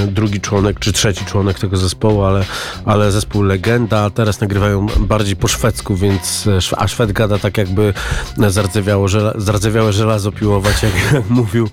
drugi 0.08 0.42
członek, 0.42 0.80
czy 0.80 0.94
trzeci 0.94 1.26
członek 1.26 1.60
tego 1.60 1.78
zespołu, 1.78 2.24
ale, 2.24 2.46
ale 2.86 3.12
zespół 3.12 3.44
Legenda, 3.44 4.10
teraz 4.10 4.42
nagrywają 4.42 4.88
bardziej 5.00 5.36
po 5.36 5.48
szwedzku, 5.48 5.96
więc, 5.96 6.48
e, 6.48 6.78
a 6.78 6.88
Szwed 6.88 7.12
gada 7.12 7.38
tak 7.38 7.58
jakby 7.58 7.94
zardzewiało, 8.38 9.08
żela, 9.08 9.34
zardzewiałe 9.36 9.94
żelazo 9.94 10.32
piłować, 10.32 10.84
jak, 10.84 10.94
jak 11.14 11.30
mówił, 11.30 11.70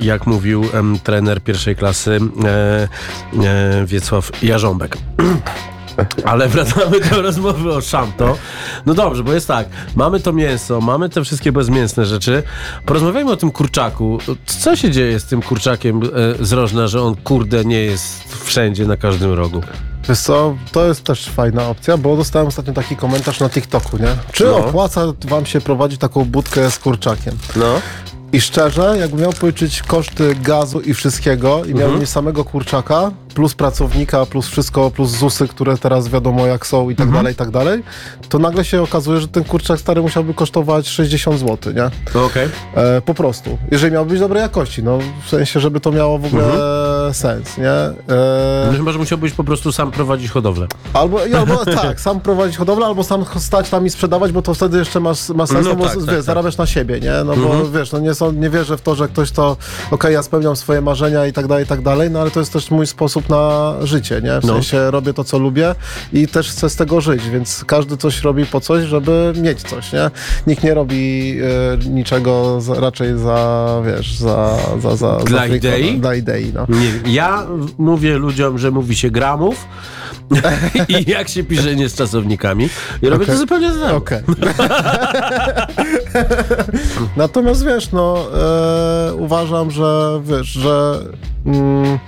jak 0.00 0.26
mówił 0.26 0.64
trener 1.02 1.42
pierwszej 1.42 1.76
klasy 1.76 2.18
Wiesław 3.86 4.42
Jarząbek. 4.42 4.96
Ale 6.24 6.48
wracamy 6.48 7.00
do 7.00 7.22
rozmowy 7.22 7.72
o 7.72 7.80
szamto. 7.80 8.36
No 8.86 8.94
dobrze, 8.94 9.22
bo 9.24 9.32
jest 9.32 9.48
tak, 9.48 9.66
mamy 9.96 10.20
to 10.20 10.32
mięso, 10.32 10.80
mamy 10.80 11.08
te 11.08 11.24
wszystkie 11.24 11.52
bezmięsne 11.52 12.06
rzeczy. 12.06 12.42
Porozmawiajmy 12.86 13.30
o 13.32 13.36
tym 13.36 13.50
kurczaku. 13.50 14.18
Co 14.46 14.76
się 14.76 14.90
dzieje 14.90 15.20
z 15.20 15.24
tym 15.24 15.42
kurczakiem 15.42 16.00
e, 16.40 16.44
z 16.44 16.52
Rożna, 16.52 16.86
że 16.88 17.02
on 17.02 17.16
kurde 17.16 17.64
nie 17.64 17.80
jest 17.80 18.34
wszędzie, 18.44 18.86
na 18.86 18.96
każdym 18.96 19.32
rogu? 19.32 19.60
Wiesz 20.08 20.18
co, 20.18 20.56
to 20.72 20.86
jest 20.86 21.04
też 21.04 21.28
fajna 21.28 21.68
opcja, 21.68 21.96
bo 21.96 22.16
dostałem 22.16 22.48
ostatnio 22.48 22.72
taki 22.72 22.96
komentarz 22.96 23.40
na 23.40 23.48
TikToku, 23.50 23.96
nie? 23.98 24.08
Czy 24.32 24.44
No. 24.44 24.56
opłaca 24.56 25.00
wam 25.28 25.46
się 25.46 25.60
prowadzić 25.60 26.00
taką 26.00 26.24
budkę 26.24 26.70
z 26.70 26.78
kurczakiem? 26.78 27.34
No. 27.56 27.80
I 28.32 28.40
szczerze, 28.40 28.96
jakbym 29.00 29.20
miał 29.20 29.32
policzyć 29.32 29.82
koszty 29.82 30.34
gazu 30.42 30.80
i 30.80 30.94
wszystkiego 30.94 31.64
i 31.64 31.74
miałbym 31.74 32.00
mieć 32.00 32.08
samego 32.10 32.44
kurczaka, 32.44 33.10
plus 33.34 33.54
pracownika, 33.54 34.26
plus 34.26 34.48
wszystko, 34.48 34.90
plus 34.90 35.10
ZUSy, 35.10 35.48
które 35.48 35.78
teraz 35.78 36.08
wiadomo 36.08 36.46
jak 36.46 36.66
są 36.66 36.90
i 36.90 36.96
tak 36.96 37.10
dalej, 37.10 37.32
i 37.32 37.36
tak 37.36 37.50
dalej, 37.50 37.82
to 38.28 38.38
nagle 38.38 38.64
się 38.64 38.82
okazuje, 38.82 39.20
że 39.20 39.28
ten 39.28 39.44
kurczak 39.44 39.80
stary 39.80 40.02
musiałby 40.02 40.34
kosztować 40.34 40.88
60 40.88 41.38
zł, 41.40 41.72
nie? 41.72 41.90
No 42.14 42.24
okej. 42.24 42.48
E, 42.74 43.00
po 43.00 43.14
prostu. 43.14 43.58
Jeżeli 43.70 43.92
miał 43.92 44.06
być 44.06 44.20
dobrej 44.20 44.42
jakości, 44.42 44.82
no 44.82 44.98
w 45.26 45.30
sensie, 45.30 45.60
żeby 45.60 45.80
to 45.80 45.92
miało 45.92 46.18
w 46.18 46.24
ogóle 46.24 46.44
sens, 47.12 47.58
nie? 47.58 47.70
E, 47.70 47.94
No 48.66 48.76
chyba, 48.78 48.92
że 48.92 48.98
musiałbyś 48.98 49.32
po 49.32 49.44
prostu 49.44 49.72
sam 49.72 49.90
prowadzić 49.90 50.30
hodowlę. 50.30 50.66
Albo, 50.92 51.18
albo 51.38 51.64
tak, 51.82 52.00
sam 52.00 52.20
prowadzić 52.20 52.56
hodowlę, 52.56 52.86
albo 52.86 53.04
sam 53.04 53.24
stać 53.38 53.70
tam 53.70 53.86
i 53.86 53.90
sprzedawać, 53.90 54.32
bo 54.32 54.42
to 54.42 54.54
wtedy 54.54 54.78
jeszcze 54.78 55.00
masz, 55.00 55.28
ma 55.28 55.46
sens, 55.46 55.64
No 55.64 55.70
no, 55.70 55.76
bo 55.76 55.84
tak, 55.84 55.94
wiesz, 55.96 56.06
tak, 56.06 56.14
tak. 56.14 56.22
zarabiasz 56.24 56.56
na 56.56 56.66
siebie, 56.66 57.00
nie? 57.00 57.12
No 57.24 57.36
bo 57.36 57.70
wiesz, 57.70 57.92
no 57.92 57.98
nie, 57.98 58.14
są, 58.14 58.32
nie 58.32 58.50
wierzę 58.50 58.76
w 58.76 58.80
to, 58.80 58.94
że 58.94 59.08
ktoś 59.08 59.30
to, 59.30 59.56
okej, 59.90 60.14
ja 60.14 60.22
spełniam 60.22 60.56
swoje 60.56 60.80
marzenia 60.80 61.26
i 61.26 61.32
tak 61.32 61.46
dalej, 61.46 61.64
i 61.64 61.68
tak 61.68 61.82
dalej, 61.82 62.10
no 62.10 62.20
ale 62.20 62.30
to 62.30 62.40
jest 62.40 62.52
też 62.52 62.70
mój 62.70 62.86
sposób 62.86 63.23
na 63.28 63.74
życie, 63.82 64.20
nie? 64.24 64.40
W 64.40 64.44
No. 64.44 64.52
sensie 64.52 64.90
robię 64.90 65.14
to, 65.14 65.24
co 65.24 65.38
lubię 65.38 65.74
i 66.12 66.28
też 66.28 66.50
chcę 66.50 66.70
z 66.70 66.76
tego 66.76 67.00
żyć, 67.00 67.28
więc 67.28 67.64
każdy 67.66 67.96
coś 67.96 68.22
robi 68.22 68.46
po 68.46 68.60
coś, 68.60 68.84
żeby 68.84 69.32
mieć 69.36 69.62
coś, 69.62 69.92
nie? 69.92 70.10
Nikt 70.46 70.62
nie 70.64 70.74
robi 70.74 71.36
e, 71.84 71.88
niczego 71.88 72.60
za, 72.60 72.74
raczej 72.80 73.18
za, 73.18 73.68
wiesz, 73.86 74.18
za... 74.18 74.56
za, 74.78 74.96
za 74.96 75.16
Dla 75.16 75.38
za 75.38 75.46
idei? 75.46 75.98
Dla 76.00 76.14
idei, 76.14 76.52
no. 76.54 76.66
Nie, 76.68 77.12
ja 77.12 77.46
mówię 77.78 78.18
ludziom, 78.18 78.58
że 78.58 78.70
mówi 78.70 78.96
się 78.96 79.10
gramów 79.10 79.66
i 80.88 81.10
jak 81.10 81.28
się 81.28 81.44
pisze 81.44 81.76
nie 81.76 81.88
z 81.88 81.94
czasownikami. 81.94 82.68
I 83.02 83.06
robię 83.08 83.26
to 83.26 83.32
Okej. 83.32 83.36
zupełnie 83.38 83.72
samo. 83.72 83.94
Okej. 83.94 84.18
Natomiast 87.16 87.64
wiesz, 87.64 87.92
no 87.92 88.26
e, 89.10 89.14
uważam, 89.14 89.70
że 89.70 90.20
wiesz, 90.24 90.46
że 90.48 90.98
mm, 91.46 91.98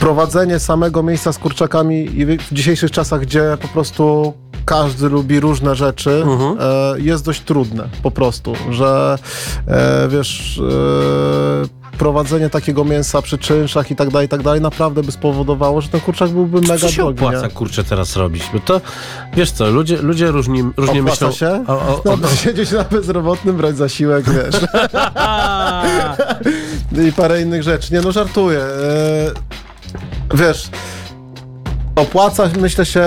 prowadzenie 0.00 0.58
samego 0.58 1.02
miejsca 1.02 1.32
z 1.32 1.38
kurczakami 1.38 2.08
w 2.50 2.54
dzisiejszych 2.54 2.90
czasach, 2.90 3.20
gdzie 3.20 3.42
po 3.62 3.68
prostu 3.68 4.32
każdy 4.64 5.08
lubi 5.08 5.40
różne 5.40 5.74
rzeczy, 5.74 6.22
Mhm. 6.26 6.56
e, 6.60 7.00
jest 7.00 7.24
dość 7.24 7.40
trudne 7.40 7.88
po 8.02 8.10
prostu, 8.10 8.52
że 8.70 9.18
e, 9.68 10.08
wiesz, 10.08 10.58
e, 10.58 11.78
prowadzenie 11.98 12.50
takiego 12.50 12.84
mięsa 12.84 13.22
przy 13.22 13.38
czynszach 13.38 13.90
i 13.90 13.96
tak 13.96 14.10
dalej, 14.10 14.26
i 14.26 14.28
tak 14.28 14.42
dalej, 14.42 14.60
naprawdę 14.60 15.02
by 15.02 15.12
spowodowało, 15.12 15.80
że 15.80 15.88
ten 15.88 16.00
kurczak 16.00 16.30
byłby 16.30 16.60
mega 16.60 16.78
Co 16.78 16.88
się 16.88 17.02
drogi. 17.02 17.18
opłaca, 17.18 17.42
nie? 17.46 17.52
kurczę, 17.52 17.84
teraz 17.84 18.16
robić? 18.16 18.42
Bo 18.52 18.60
to, 18.60 18.80
wiesz 19.34 19.50
co, 19.50 19.70
ludzie, 19.70 19.96
ludzie 20.02 20.30
różni, 20.30 20.62
różnie 20.76 21.00
Opłaca 21.00 21.26
myślą... 21.26 21.32
się? 21.32 21.64
O, 21.68 21.72
o, 21.72 22.02
o, 22.12 22.16
No, 22.16 22.28
siedzieć 22.28 22.70
na 22.72 22.84
bezrobotnym, 22.84 23.56
brać 23.56 23.76
zasiłek, 23.76 24.24
wiesz. 24.30 24.54
I 27.08 27.12
parę 27.12 27.42
innych 27.42 27.62
rzeczy. 27.62 27.94
Nie 27.94 28.00
no, 28.00 28.12
żartuję. 28.12 28.60
Wiesz, 30.34 30.70
opłaca, 31.96 32.50
myślę 32.60 32.86
się, 32.86 33.04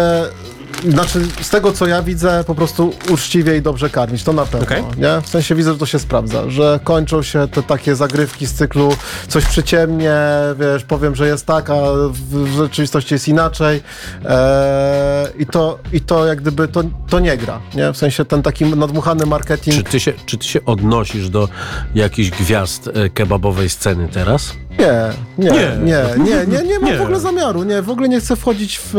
znaczy 0.90 1.28
z 1.42 1.50
tego 1.50 1.72
co 1.72 1.88
ja 1.88 2.04
widzę, 2.04 2.44
po 2.48 2.56
prostu 2.56 2.94
uczciwie 3.10 3.58
i 3.58 3.62
dobrze 3.62 3.90
karmić, 3.90 4.24
to 4.24 4.34
na 4.34 4.46
pewno, 4.46 4.68
Okej. 4.68 4.84
nie? 4.98 5.22
W 5.22 5.30
sensie 5.30 5.56
widzę, 5.56 5.72
że 5.72 5.78
to 5.78 5.86
się 5.86 6.00
sprawdza, 6.00 6.50
że 6.50 6.80
kończą 6.84 7.24
się 7.24 7.48
te 7.48 7.64
takie 7.64 7.96
zagrywki 7.96 8.46
z 8.46 8.54
cyklu 8.54 8.96
coś 9.28 9.46
przyciemnie, 9.46 10.16
wiesz, 10.60 10.84
powiem, 10.84 11.16
że 11.16 11.28
jest 11.28 11.46
tak, 11.46 11.70
a 11.70 11.76
w, 12.10 12.48
rzeczywistości 12.58 13.14
jest 13.14 13.28
inaczej 13.28 13.84
e, 14.26 15.28
i, 15.40 15.46
to, 15.46 15.80
i 15.94 16.02
to 16.02 16.26
jak 16.26 16.42
gdyby, 16.42 16.68
to, 16.68 16.84
to 17.10 17.20
nie 17.20 17.38
gra, 17.38 17.60
nie? 17.76 17.94
W 17.94 17.98
sensie 17.98 18.26
ten 18.26 18.42
taki 18.42 18.66
nadmuchany 18.66 19.26
marketing, 19.26 19.78
Czy 19.78 19.84
ty, 19.84 20.00
się, 20.00 20.14
czy 20.26 20.38
ty 20.38 20.46
się 20.46 20.66
odnosisz 20.66 21.30
do 21.30 21.50
jakichś 21.96 22.30
gwiazd 22.30 22.90
e, 22.94 23.10
kebabowej 23.10 23.70
sceny 23.70 24.08
teraz? 24.08 24.54
Nie, 24.80 25.10
nie, 25.38 25.50
Nie. 25.52 25.78
nie, 25.84 26.04
nie, 26.26 26.48
nie, 26.48 26.64
nie, 26.68 26.80
mam 26.80 26.90
Nie. 26.92 26.98
w 26.98 27.02
ogóle 27.02 27.20
zamiaru, 27.20 27.64
nie, 27.64 27.82
w 27.82 27.90
ogóle 27.90 28.10
nie 28.10 28.20
chcę 28.20 28.36
wchodzić 28.36 28.80
w, 28.84 28.90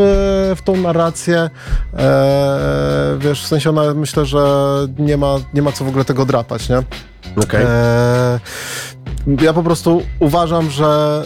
w 0.57 0.61
tą 0.63 0.75
narrację, 0.75 1.49
e, 1.97 3.17
wiesz, 3.19 3.43
w 3.43 3.47
sensie 3.47 3.69
ona, 3.69 3.93
myślę, 3.93 4.25
że 4.25 4.39
nie 4.99 5.17
ma, 5.17 5.35
nie 5.53 5.61
ma 5.61 5.71
co 5.71 5.85
w 5.85 5.87
ogóle 5.87 6.05
tego 6.05 6.25
drapać, 6.25 6.69
nie? 6.69 6.77
Okej. 7.43 7.65
E, 7.69 8.39
ja 9.41 9.53
po 9.53 9.63
prostu 9.63 10.01
uważam, 10.19 10.69
że 10.69 11.21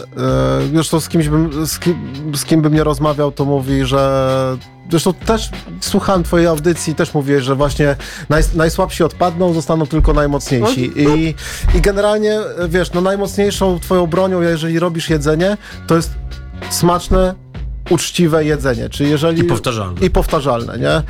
e, 0.62 0.74
zresztą 0.74 1.00
z 1.00 1.08
kimś 1.08 1.28
bym, 1.28 1.66
z 1.66 1.78
kim, 1.78 2.12
z 2.34 2.44
kim 2.44 2.62
bym 2.62 2.74
nie 2.74 2.84
rozmawiał, 2.84 3.32
to 3.32 3.44
mówi, 3.44 3.84
że 3.84 4.56
zresztą 4.90 5.14
też 5.14 5.50
słuchałem 5.80 6.22
twojej 6.22 6.46
audycji, 6.46 6.94
też 6.94 7.14
mówię, 7.14 7.40
że 7.40 7.54
właśnie 7.54 7.96
naj, 8.28 8.42
najsłabsi 8.54 9.04
odpadną, 9.04 9.52
zostaną 9.52 9.86
tylko 9.86 10.12
najmocniejsi. 10.12 10.92
I, 10.96 11.34
I 11.74 11.80
generalnie, 11.80 12.38
wiesz, 12.68 12.92
no 12.92 13.00
najmocniejszą 13.00 13.80
twoją 13.80 14.06
bronią, 14.06 14.40
jeżeli 14.40 14.78
robisz 14.78 15.10
jedzenie, 15.10 15.56
to 15.86 15.96
jest 15.96 16.10
smaczne, 16.70 17.34
uczciwe 17.90 18.44
jedzenie, 18.44 18.88
czy 18.88 19.04
jeżeli... 19.04 19.40
I 19.40 19.44
powtarzalne. 19.44 20.06
I 20.06 20.10
powtarzalne, 20.10 20.78
nie? 20.78 21.02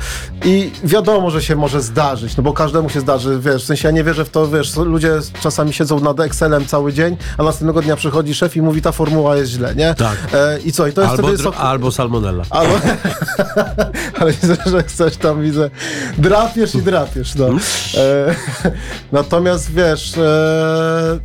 I 0.45 0.71
wiadomo, 0.83 1.31
że 1.31 1.41
się 1.41 1.55
może 1.55 1.81
zdarzyć, 1.81 2.37
no 2.37 2.43
bo 2.43 2.53
każdemu 2.53 2.89
się 2.89 2.99
zdarzy, 2.99 3.39
wiesz, 3.39 3.63
w 3.63 3.65
sensie 3.65 3.87
ja 3.87 3.91
nie 3.91 4.03
wierzę 4.03 4.25
w 4.25 4.29
to, 4.29 4.47
wiesz, 4.47 4.77
ludzie 4.77 5.11
czasami 5.41 5.73
siedzą 5.73 5.99
nad 5.99 6.19
Excelem 6.19 6.65
cały 6.65 6.93
dzień, 6.93 7.17
a 7.37 7.43
następnego 7.43 7.81
dnia 7.81 7.95
przychodzi 7.95 8.33
szef 8.33 8.55
i 8.55 8.61
mówi, 8.61 8.81
ta 8.81 8.91
formuła 8.91 9.35
jest 9.35 9.51
źle, 9.51 9.75
nie? 9.75 9.93
Tak. 9.93 10.17
E, 10.33 10.59
I 10.59 10.71
co? 10.71 10.87
I 10.87 10.93
to 10.93 11.01
jest 11.01 11.13
Albo, 11.13 11.27
wtedy... 11.27 11.43
dr- 11.43 11.55
albo 11.57 11.91
salmonella. 11.91 12.43
Albo, 12.49 12.73
ale 14.19 14.31
widzę, 14.31 14.55
że 14.65 14.83
chcesz 14.83 15.17
tam, 15.17 15.41
widzę, 15.41 15.69
drapiesz 16.17 16.75
i 16.75 16.81
drapiesz, 16.81 17.35
no. 17.35 17.47
E, 17.47 18.35
natomiast 19.11 19.71
wiesz, 19.71 20.17
e, 20.17 21.19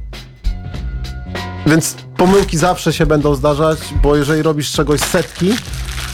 więc 1.66 1.96
pomyłki 2.16 2.58
zawsze 2.58 2.92
się 2.92 3.06
będą 3.06 3.34
zdarzać, 3.34 3.78
bo 4.02 4.16
jeżeli 4.16 4.42
robisz 4.42 4.72
czegoś 4.72 5.00
setki, 5.00 5.50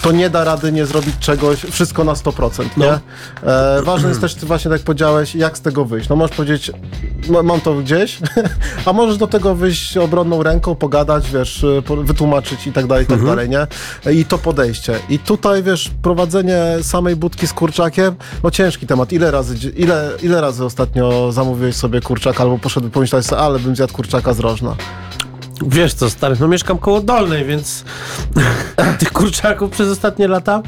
to 0.03 0.13
nie 0.13 0.31
da 0.31 0.45
rady 0.45 0.73
nie 0.73 0.87
zrobić 0.87 1.15
czegoś, 1.21 1.59
wszystko 1.61 2.05
na 2.05 2.13
100%, 2.13 2.63
nie? 2.77 2.87
No. 3.43 3.51
E, 3.53 3.83
ważne 3.83 4.09
jest 4.09 4.21
też, 4.21 4.35
ty 4.35 4.47
właśnie 4.47 4.71
tak 4.71 4.81
powiedziałeś, 4.81 5.35
jak 5.35 5.59
z 5.59 5.61
tego 5.61 5.85
wyjść. 5.85 6.09
No 6.09 6.17
możesz 6.17 6.37
powiedzieć, 6.37 6.71
"Ma- 7.29 7.43
mam 7.43 7.61
to 7.61 7.75
gdzieś, 7.75 8.19
a 8.87 8.93
możesz 8.93 9.17
do 9.17 9.27
tego 9.27 9.55
wyjść 9.55 9.97
obronną 9.97 10.43
ręką, 10.43 10.75
pogadać, 10.75 11.31
wiesz, 11.31 11.65
po- 11.87 11.97
wytłumaczyć 11.97 12.67
i 12.67 12.73
tak 12.73 12.87
dalej, 12.87 13.05
i 13.05 13.07
tak 13.07 13.25
dalej, 13.25 13.49
nie? 13.49 13.67
I 14.13 14.25
to 14.25 14.39
podejście. 14.39 14.95
I 15.09 15.19
tutaj, 15.19 15.63
wiesz, 15.63 15.91
prowadzenie 16.03 16.63
samej 16.83 17.17
budki 17.17 17.47
z 17.47 17.53
kurczakiem, 17.53 18.15
no 18.43 18.51
ciężki 18.51 18.87
temat. 18.87 19.13
Ile 19.13 19.31
razy, 19.31 19.57
ile, 19.77 20.11
ile 20.23 20.41
razy 20.41 20.65
ostatnio 20.65 21.33
zamówiłeś 21.33 21.77
sobie 21.77 22.01
kurczaka 22.01 22.43
albo 22.43 22.59
poszedł 22.59 22.91
pomyśleć 22.91 23.27
sobie, 23.27 23.43
ale 23.43 23.59
bym 23.59 23.77
zjadł 23.77 23.93
kurczaka 23.95 24.35
z 24.35 24.39
rożna. 24.41 24.77
Wiesz 25.67 25.95
co, 25.95 26.11
stary, 26.11 26.37
no 26.41 26.49
mieszkam 26.49 26.79
koło 26.79 27.01
Dolnej, 27.01 27.45
więc 27.45 27.85
tych 28.99 29.13
kurczaków 29.13 29.71
przez 29.71 29.89
ostatnie 29.89 30.29
lata 30.29 30.63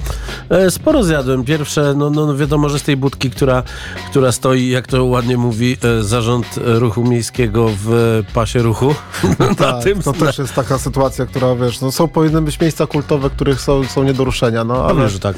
e, 0.48 0.70
sporo 0.70 1.04
zjadłem. 1.04 1.44
Pierwsze, 1.44 1.94
no, 1.96 2.10
no 2.10 2.26
no 2.26 2.36
wiadomo, 2.36 2.68
że 2.68 2.78
z 2.78 2.82
tej 2.82 2.96
budki, 2.96 3.30
która, 3.30 3.62
która 4.10 4.32
stoi, 4.32 4.68
jak 4.68 4.86
to 4.86 5.04
ładnie 5.04 5.36
mówi 5.36 5.76
e, 5.82 6.02
zarząd 6.02 6.46
ruchu 6.64 7.04
miejskiego 7.04 7.70
w 7.84 8.22
pasie 8.34 8.62
ruchu. 8.62 8.94
Na 9.38 9.54
Tak, 9.54 9.84
tym 9.84 10.02
to 10.02 10.12
też 10.12 10.38
jest 10.38 10.54
taka 10.54 10.78
sytuacja, 10.78 11.26
która, 11.26 11.54
wiesz, 11.54 11.80
no 11.80 11.92
są 11.92 12.08
powinny 12.08 12.42
być 12.42 12.60
miejsca 12.60 12.86
kultowe, 12.86 13.30
których 13.30 13.60
są, 13.60 13.84
są 13.84 14.02
nie 14.04 14.14
do 14.14 14.24
ruszenia, 14.24 14.64
no 14.64 14.74
ale... 14.84 14.94
Pewnie, 14.94 15.08
że 15.08 15.20
tak. 15.20 15.36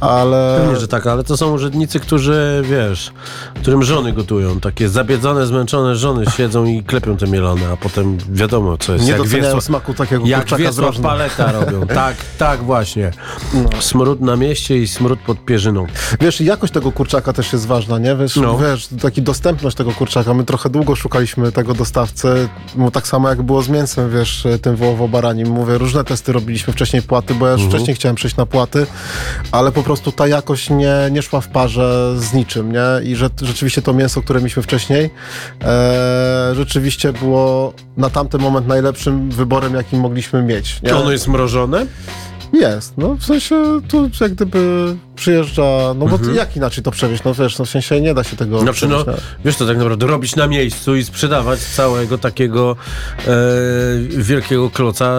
ale... 0.00 0.60
Pewnie, 0.60 0.80
że 0.80 0.88
tak, 0.88 1.06
ale 1.06 1.24
to 1.24 1.36
są 1.36 1.52
urzędnicy, 1.52 2.00
którzy, 2.00 2.62
wiesz, 2.64 3.12
którym 3.54 3.82
żony 3.82 4.12
gotują. 4.12 4.60
Takie 4.60 4.88
zabiedzone, 4.88 5.46
zmęczone 5.46 5.96
żony 5.96 6.24
siedzą 6.36 6.64
i 6.64 6.82
klepią 6.82 7.16
te 7.16 7.26
mielone, 7.26 7.68
a 7.72 7.76
potem 7.76 8.18
wiadomo, 8.28 8.69
co 8.78 8.92
jest. 8.92 9.04
Nie 9.04 9.10
jak 9.10 9.22
doceniają 9.22 9.54
Wiesław- 9.56 9.60
smaku 9.64 9.94
takiego 9.94 10.26
Jak 10.26 10.40
kurczaka 10.40 10.62
z 10.62 10.66
Wiesław 10.66 10.86
rożna. 10.86 11.08
paleta 11.08 11.52
robią. 11.52 11.86
Tak, 12.00 12.16
tak 12.38 12.62
właśnie. 12.62 13.10
Smród 13.80 14.20
na 14.20 14.36
mieście 14.36 14.78
i 14.78 14.88
smród 14.88 15.18
pod 15.20 15.44
pierzyną. 15.44 15.86
Wiesz, 16.20 16.40
jakość 16.40 16.72
tego 16.72 16.92
kurczaka 16.92 17.32
też 17.32 17.52
jest 17.52 17.66
ważna, 17.66 17.98
nie? 17.98 18.16
Wiesz, 18.16 18.36
No. 18.36 18.58
wiesz, 18.58 18.88
taki 19.02 19.22
dostępność 19.22 19.76
tego 19.76 19.92
kurczaka. 19.92 20.34
My 20.34 20.44
trochę 20.44 20.70
długo 20.70 20.96
szukaliśmy 20.96 21.52
tego 21.52 21.74
dostawcy, 21.74 22.48
bo 22.74 22.90
tak 22.90 23.06
samo 23.08 23.28
jak 23.28 23.42
było 23.42 23.62
z 23.62 23.68
mięsem, 23.68 24.10
wiesz, 24.10 24.46
tym 24.62 24.76
wołowo-baranim. 24.76 25.48
Mówię, 25.48 25.78
różne 25.78 26.04
testy 26.04 26.32
robiliśmy 26.32 26.72
wcześniej 26.72 27.02
płaty, 27.02 27.34
bo 27.34 27.46
ja 27.46 27.52
już 27.52 27.62
wcześniej 27.62 27.96
chciałem 27.96 28.16
przejść 28.16 28.36
na 28.36 28.46
płaty, 28.46 28.86
ale 29.52 29.72
po 29.72 29.82
prostu 29.82 30.12
ta 30.12 30.26
jakość 30.26 30.70
nie, 30.70 30.94
nie 31.10 31.22
szła 31.22 31.40
w 31.40 31.48
parze 31.48 32.14
z 32.18 32.32
niczym, 32.32 32.72
nie? 32.72 33.10
I 33.10 33.16
że, 33.16 33.30
rzeczywiście 33.42 33.82
to 33.82 33.92
mięso, 33.94 34.22
które 34.22 34.40
mieliśmy 34.40 34.62
wcześniej, 34.62 35.10
e, 35.64 36.52
rzeczywiście 36.54 37.12
było 37.12 37.72
na 37.96 38.10
tamten 38.10 38.40
moment 38.40 38.59
najlepszym 38.66 39.30
wyborem, 39.30 39.74
jaki 39.74 39.96
mogliśmy 39.96 40.42
mieć. 40.42 40.82
Nie? 40.82 40.88
Czy 40.88 40.96
ono 40.96 41.12
jest 41.12 41.28
mrożone? 41.28 41.86
Jest, 42.52 42.94
no 42.98 43.14
w 43.14 43.24
sensie 43.24 43.56
tu 43.88 44.10
jak 44.20 44.32
gdyby 44.32 44.94
przyjeżdża, 45.16 45.62
no 45.96 46.06
bo 46.06 46.16
Mhm. 46.16 46.34
jak 46.34 46.56
inaczej 46.56 46.84
to 46.84 46.90
przewieźć, 46.90 47.24
no 47.24 47.34
wiesz, 47.34 47.58
no 47.58 47.64
w 47.64 47.70
sensie 47.70 48.00
nie 48.00 48.14
da 48.14 48.24
się 48.24 48.36
tego 48.36 48.60
Znaczy, 48.60 48.88
no, 48.88 49.02
przewieźć, 49.04 49.24
wiesz 49.44 49.56
to 49.56 49.66
tak 49.66 49.76
naprawdę 49.78 50.06
robić 50.06 50.36
na 50.36 50.46
miejscu 50.46 50.96
i 50.96 51.04
sprzedawać 51.04 51.60
całego 51.60 52.18
takiego 52.18 52.76
e, 53.18 53.26
wielkiego 54.22 54.70
kloca 54.70 55.12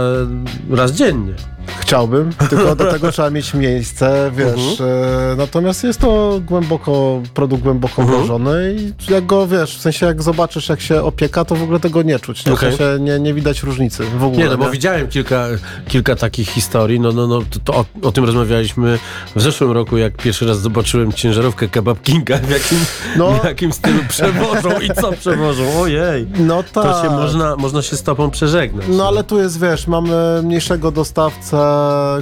raz 0.70 0.92
dziennie. 0.92 1.34
Chciałbym, 1.80 2.34
tylko 2.50 2.76
do 2.76 2.92
tego 2.92 3.12
trzeba 3.12 3.30
mieć 3.30 3.54
miejsce, 3.54 4.32
wiesz, 4.36 4.72
Mhm. 4.82 4.90
e, 5.32 5.36
natomiast 5.36 5.84
jest 5.84 6.00
to 6.00 6.42
głęboko, 6.46 7.22
produkt 7.34 7.64
głęboko 7.64 8.02
Mhm. 8.02 8.18
włożony 8.20 8.76
i 8.78 9.12
jak 9.12 9.26
go, 9.26 9.48
wiesz, 9.48 9.78
w 9.78 9.82
sensie 9.82 10.06
jak 10.06 10.22
zobaczysz 10.24 10.70
jak 10.70 10.82
się 10.82 11.04
opieka, 11.04 11.46
to 11.46 11.56
w 11.56 11.64
ogóle 11.64 11.80
tego 11.80 12.02
nie 12.02 12.20
czuć, 12.20 12.46
nie? 12.46 12.52
w 12.52 12.56
Okej. 12.56 12.78
sensie 12.78 13.04
nie, 13.04 13.20
nie 13.20 13.34
widać 13.34 13.64
różnicy 13.64 14.04
w 14.18 14.24
ogóle. 14.24 14.44
Nie, 14.44 14.50
no 14.50 14.58
bo 14.58 14.70
widziałem 14.72 15.08
kilka, 15.08 15.46
kilka 15.88 16.16
takich 16.16 16.50
historii, 16.50 17.00
no, 17.00 17.12
no, 17.12 17.28
no 17.28 17.42
to, 17.50 17.60
to 17.64 17.74
o, 17.74 17.86
o 18.08 18.12
tym 18.12 18.26
rozmawialiśmy 18.26 19.00
w 19.36 19.42
zeszłym 19.42 19.72
roku, 19.72 19.98
jak 19.98 20.18
pierwszy 20.18 20.48
raz 20.48 20.60
zobaczyłem 20.62 21.14
ciężarówkę 21.14 21.68
Kebab 21.68 22.02
Kinga, 22.02 22.38
w 22.38 22.50
jakim, 22.50 22.78
No. 23.18 23.32
w 23.32 23.44
jakim 23.46 23.74
stylu 23.74 24.00
przewożą 24.10 24.80
i 24.80 24.90
co 25.02 25.12
przewożą, 25.12 25.64
ojej. 25.82 26.28
No 26.40 26.64
To 26.74 26.84
tak. 26.84 27.06
się 27.06 27.10
można, 27.12 27.56
można 27.56 27.82
się 27.82 27.96
z 27.96 28.04
tobą 28.04 28.30
przeżegnać. 28.30 28.86
No 28.90 29.08
ale 29.08 29.24
tu 29.24 29.40
jest, 29.40 29.60
wiesz, 29.62 29.88
mamy 29.88 30.42
mniejszego 30.44 30.92
dostawcę, 30.92 31.51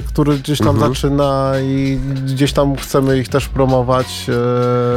który 0.08 0.38
gdzieś 0.38 0.58
tam 0.58 0.68
Mhm. 0.68 0.94
zaczyna 0.94 1.52
i 1.62 1.98
gdzieś 2.26 2.52
tam 2.52 2.76
chcemy 2.76 3.18
ich 3.18 3.28
też 3.28 3.48
promować. 3.48 4.06
e, 4.28 4.32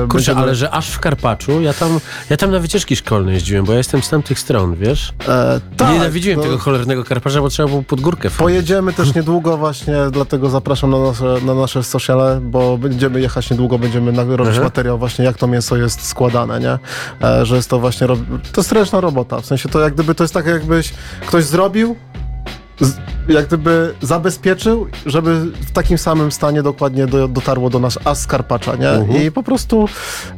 Kurczę, 0.01 0.15
będziemy- 0.15 0.41
ale 0.41 0.55
że 0.55 0.71
aż 0.71 0.89
w 0.89 0.99
Karpaczu, 0.99 1.61
ja 1.61 1.73
tam, 1.73 1.99
ja 2.29 2.37
tam 2.37 2.51
na 2.51 2.59
wycieczki 2.59 2.95
szkolne 2.95 3.33
jeździłem, 3.33 3.65
bo 3.65 3.71
ja 3.71 3.77
jestem 3.77 4.01
z 4.03 4.09
tamtych 4.09 4.39
stron, 4.39 4.75
wiesz? 4.75 5.13
E, 5.27 5.59
tak, 5.77 5.93
Nienawidziłem 5.93 6.37
no, 6.39 6.43
tego 6.43 6.57
cholernego 6.57 7.03
Karpacza, 7.03 7.41
bo 7.41 7.49
trzeba 7.49 7.69
było 7.69 7.83
pod 7.83 8.01
górkę 8.01 8.29
wchodzić. 8.29 8.39
Pojedziemy 8.39 8.93
też 8.93 9.13
niedługo 9.15 9.57
właśnie, 9.57 9.95
dlatego 10.11 10.49
zapraszam 10.49 10.89
na 10.91 10.99
nasze, 10.99 11.35
na 11.45 11.53
nasze 11.55 11.83
sociale, 11.83 12.39
bo 12.43 12.77
będziemy 12.77 13.21
jechać 13.21 13.49
niedługo, 13.49 13.79
będziemy 13.79 14.11
robić 14.11 14.47
Mhm. 14.47 14.63
materiał 14.63 14.97
właśnie 14.97 15.25
jak 15.25 15.37
to 15.37 15.47
mięso 15.47 15.77
jest 15.77 16.07
składane, 16.07 16.59
nie? 16.59 16.77
E, 17.27 17.45
że 17.45 17.55
jest 17.55 17.69
to 17.69 17.79
właśnie, 17.79 18.07
to 18.07 18.61
jest 18.61 18.71
ręczna 18.71 19.01
robota, 19.01 19.41
w 19.41 19.45
sensie 19.45 19.69
to 19.69 19.79
jak 19.79 19.93
gdyby, 19.93 20.15
to 20.15 20.23
jest 20.23 20.33
tak 20.33 20.45
jakbyś 20.45 20.93
ktoś 21.27 21.43
zrobił, 21.43 21.95
z, 22.79 22.97
jak 23.27 23.47
gdyby 23.47 23.93
zabezpieczył, 24.01 24.87
żeby 25.05 25.39
w 25.39 25.71
takim 25.71 25.97
samym 25.97 26.31
stanie 26.31 26.63
dokładnie 26.63 27.07
do, 27.07 27.27
dotarło 27.27 27.69
do 27.69 27.79
nas 27.79 27.99
as 28.05 28.21
z 28.21 28.27
Karpacza, 28.27 28.75
nie? 28.75 28.89
Mhm. 28.89 29.23
I 29.23 29.31
po 29.31 29.43
prostu 29.43 29.89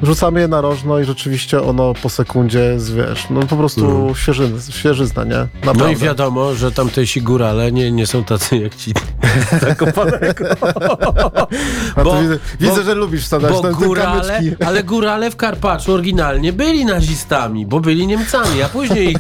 wrzucamy 0.02 0.40
je 0.40 0.48
na 0.48 0.62
rożno 0.62 1.00
i 1.00 1.06
rzeczywiście 1.06 1.62
ono 1.62 1.94
po 1.94 2.10
sekundzie 2.10 2.78
wiesz, 2.96 3.26
no 3.30 3.40
po 3.42 3.56
prostu 3.56 4.14
świeżyzna, 4.16 4.74
świeżyzna, 4.74 5.24
nie? 5.24 5.48
Naprawdę. 5.54 5.84
No 5.84 5.90
i 5.90 5.96
wiadomo, 5.96 6.56
że 6.56 6.72
tamtejsi 6.72 7.22
górale 7.22 7.72
nie, 7.72 7.92
nie 7.92 8.08
są 8.08 8.24
tacy 8.24 8.58
jak 8.58 8.76
ci 8.76 8.94
Zakopanego. 9.62 10.46
A 11.96 12.04
Bo- 12.04 12.22
widzę, 12.22 12.40
widzę 12.60 12.76
bo- 12.76 12.84
że 12.84 12.96
lubisz 12.96 13.24
wstawiać 13.24 13.52
Bo 13.52 13.62
te, 13.62 13.68
te 13.70 13.74
górale, 13.74 14.42
ale 14.68 14.84
górale 14.84 15.32
w 15.32 15.36
Karpaczu 15.36 15.94
oryginalnie 15.94 16.54
byli 16.54 16.86
nazistami, 16.86 17.66
bo 17.66 17.80
byli 17.80 18.08
Niemcami, 18.08 18.62
a 18.64 18.70
później 18.70 19.12
ich, 19.12 19.18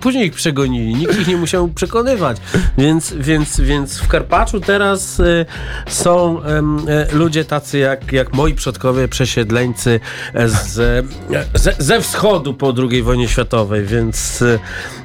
później 0.00 0.26
ich 0.26 0.34
przegonili. 0.34 0.94
Nikt 0.94 1.20
ich 1.20 1.28
nie 1.28 1.36
musiał 1.36 1.68
przekonywać. 1.68 2.36
Więc, 2.78 3.12
więc, 3.12 3.60
więc 3.60 3.98
w 3.98 4.08
Karpaczu 4.08 4.60
teraz 4.60 5.20
y, 5.20 5.46
są 5.88 6.42
e, 6.42 6.62
ludzie 7.12 7.44
tacy 7.44 7.78
jak, 7.78 8.12
jak 8.12 8.34
moi 8.34 8.54
przodkowie 8.54 9.08
przesiedleńcy 9.08 10.00
z, 10.46 10.74
ze, 11.54 11.74
ze 11.78 12.00
wschodu 12.00 12.54
po 12.54 12.74
II 12.90 13.02
wojnie 13.02 13.28
światowej, 13.28 13.84
więc, 13.84 14.42
y, 14.42 14.58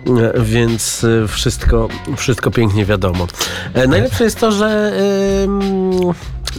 e, 0.07 0.41
więc 0.41 1.03
y, 1.03 1.27
wszystko, 1.27 1.87
wszystko 2.17 2.51
pięknie 2.51 2.85
wiadomo. 2.85 3.27
E, 3.73 3.87
Najlepsze 3.87 4.23
jest 4.23 4.39
to, 4.39 4.51
że 4.51 4.91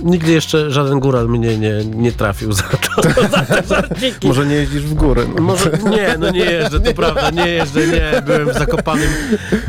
nigdy 0.05 0.33
jeszcze 0.33 0.71
żaden 0.71 1.01
góral 1.01 1.29
mnie 1.29 1.59
nie, 1.59 1.85
nie 1.85 2.13
trafił 2.13 2.53
za 2.53 2.63
to. 2.63 3.03
Za 3.37 3.43
te 3.43 3.63
żarciki. 3.67 4.29
Może 4.29 4.47
nie 4.47 4.55
jeździsz 4.55 4.83
w 4.83 4.95
góry. 4.95 5.27
No. 5.37 5.43
Może 5.43 5.71
nie, 5.91 6.17
no 6.19 6.31
nie 6.31 6.45
jeżdżę, 6.45 6.81
to 6.81 6.95
prawda, 6.95 7.31
nie 7.31 7.49
jeżdżę, 7.49 7.87
nie. 7.87 8.23
Byłem 8.23 8.53
Zakopanym 8.53 9.09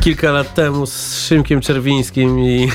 kilka 0.00 0.32
lat 0.32 0.54
temu 0.54 0.86
z 0.86 1.18
Szymkiem 1.18 1.60
Czerwińskim 1.60 2.40
i 2.40 2.68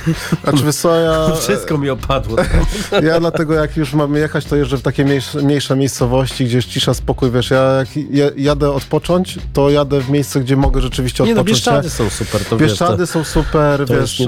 Znaczy 0.43 0.63
wiesz 0.65 0.75
co, 0.75 0.95
ja, 0.95 1.31
wszystko 1.41 1.77
mi 1.77 1.89
opadło. 1.89 2.37
ja 3.09 3.19
dlatego 3.19 3.53
jak 3.53 3.77
już 3.77 3.93
mamy 3.93 4.19
jechać, 4.19 4.45
to 4.45 4.55
jeżdżę 4.55 4.77
w 4.77 4.81
takie 4.81 5.05
mniejsze, 5.05 5.41
mniejsze 5.41 5.75
miejscowości, 5.75 6.45
gdzie 6.45 6.55
jest 6.55 6.67
cisza, 6.67 6.93
spokój, 6.93 7.31
wiesz, 7.31 7.49
ja 7.49 7.61
jak 7.61 7.87
ja- 8.11 8.31
jadę 8.37 8.71
odpocząć, 8.71 9.39
to 9.53 9.69
jadę 9.69 10.01
w 10.01 10.09
miejsce, 10.09 10.39
gdzie 10.39 10.55
mogę 10.55 10.81
rzeczywiście 10.81 11.23
Nie 11.23 11.35
no, 11.35 11.41
odpocząć. 11.41 11.57
Bieszczady 11.57 11.89
są 11.89 12.09
super, 12.09 12.45
to 12.45 12.57
wiesz, 12.57 12.69
Bieszczady 12.69 12.97
to, 12.97 13.07
są 13.07 13.23
super, 13.23 13.85
to 13.87 13.93
wiesz, 14.01 14.21
e, 14.21 14.25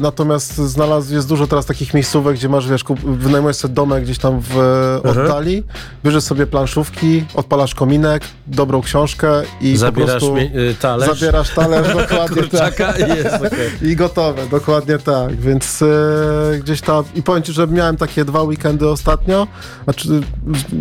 natomiast 0.00 0.56
znalazł, 0.56 1.14
jest 1.14 1.28
dużo 1.28 1.46
teraz 1.46 1.66
takich 1.66 1.94
miejscówek, 2.08 2.36
gdzie 2.36 2.48
masz, 2.48 2.68
wiesz, 2.68 2.84
kup, 2.84 3.00
wynajmujesz 3.00 3.56
sobie 3.56 3.74
domek 3.74 4.04
gdzieś 4.04 4.18
tam 4.18 4.40
w 4.40 4.58
e, 4.58 5.08
Mhm. 5.08 5.26
oddali, 5.26 5.62
bierzesz 6.04 6.24
sobie 6.24 6.46
planszówki, 6.46 7.24
odpalasz 7.34 7.74
kominek, 7.74 8.22
dobrą 8.46 8.80
książkę 8.82 9.42
i 9.60 9.76
zabierasz 9.76 10.12
po 10.14 10.18
prostu 10.18 10.34
mi, 10.34 10.42
y, 10.42 10.74
talerz, 10.80 11.18
zabierasz 11.18 11.50
talerz, 11.54 11.86
dokładnie 11.88 12.18
tak. 12.18 12.30
kurczaka 12.50 12.98
jest 12.98 13.34
okej. 13.34 13.90
I 13.90 13.96
gotowe, 13.96 14.46
dokładnie 14.50 14.98
tak. 14.98 15.36
Więc 15.36 15.82
e, 15.82 15.86
gdzieś 16.58 16.80
tam. 16.80 17.04
I 17.14 17.22
powiem 17.22 17.42
ci, 17.42 17.52
że 17.52 17.66
miałem 17.66 17.96
takie 17.96 18.24
dwa 18.24 18.42
weekendy 18.42 18.88
ostatnio. 18.88 19.46
Znaczy, 19.84 20.08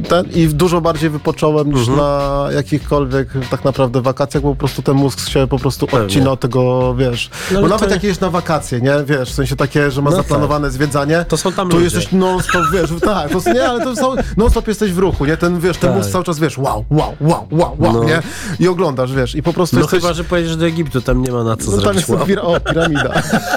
ten, 0.09 0.25
I 0.33 0.47
dużo 0.47 0.81
bardziej 0.81 1.09
wypocząłem 1.09 1.71
niż 1.73 1.87
Mhm. 1.87 1.97
na 1.97 2.45
jakichkolwiek 2.51 3.27
tak 3.51 3.63
naprawdę 3.65 4.01
wakacjach, 4.01 4.43
bo 4.43 4.49
po 4.49 4.55
prostu 4.55 4.81
ten 4.81 4.95
mózg 4.95 5.29
się 5.29 5.47
po 5.47 5.59
prostu 5.59 5.87
odcina 5.91 6.31
od 6.31 6.39
tego, 6.39 6.95
wiesz. 6.95 7.29
No 7.51 7.61
bo 7.61 7.67
nawet 7.67 7.89
to- 7.89 7.95
jak 7.95 8.03
jedziesz 8.03 8.19
na 8.19 8.29
wakacje, 8.29 8.81
nie? 8.81 8.93
Wiesz, 9.05 9.29
w 9.31 9.33
sensie 9.33 9.55
takie, 9.55 9.91
że 9.91 10.01
masz 10.01 10.11
No 10.13 10.17
zaplanowane 10.17 10.71
zwiedzanie. 10.71 11.16
To 11.25 11.37
są 11.37 11.51
tam 11.51 11.69
Tu 11.69 11.77
ludzie. 11.79 11.83
jesteś 11.97 12.11
non-stop, 12.11 12.61
wiesz, 12.73 12.89
tak, 13.01 13.29
to, 13.31 13.53
nie, 13.53 13.69
ale 13.69 13.83
to 13.83 13.95
są, 13.95 14.15
non-stop 14.37 14.67
jesteś 14.67 14.91
w 14.91 14.97
ruchu, 14.97 15.25
nie? 15.25 15.37
Ten, 15.37 15.59
wiesz, 15.59 15.77
ten 15.77 15.89
Tak. 15.89 15.97
mózg 15.97 16.11
cały 16.11 16.23
czas, 16.23 16.39
wiesz, 16.39 16.57
wow, 16.57 16.85
wow, 16.89 17.15
wow, 17.21 17.47
wow, 17.51 17.75
wow, 17.79 17.93
No. 17.93 18.03
nie? 18.03 18.21
I 18.59 18.67
oglądasz, 18.67 19.13
wiesz, 19.13 19.35
i 19.35 19.43
po 19.43 19.53
prostu 19.53 19.75
No 19.75 19.81
jesteś... 19.81 20.01
chyba, 20.01 20.13
że 20.13 20.23
pojedziesz 20.23 20.55
do 20.55 20.65
Egiptu, 20.67 21.01
tam 21.01 21.21
nie 21.21 21.31
ma 21.31 21.43
na 21.43 21.57
co 21.57 21.65
No 21.65 21.71
tam 21.71 21.79
zrobić 21.79 22.09
jest 22.09 22.39
wow. 22.43 22.53
o, 22.53 22.59
piramida. 22.59 23.13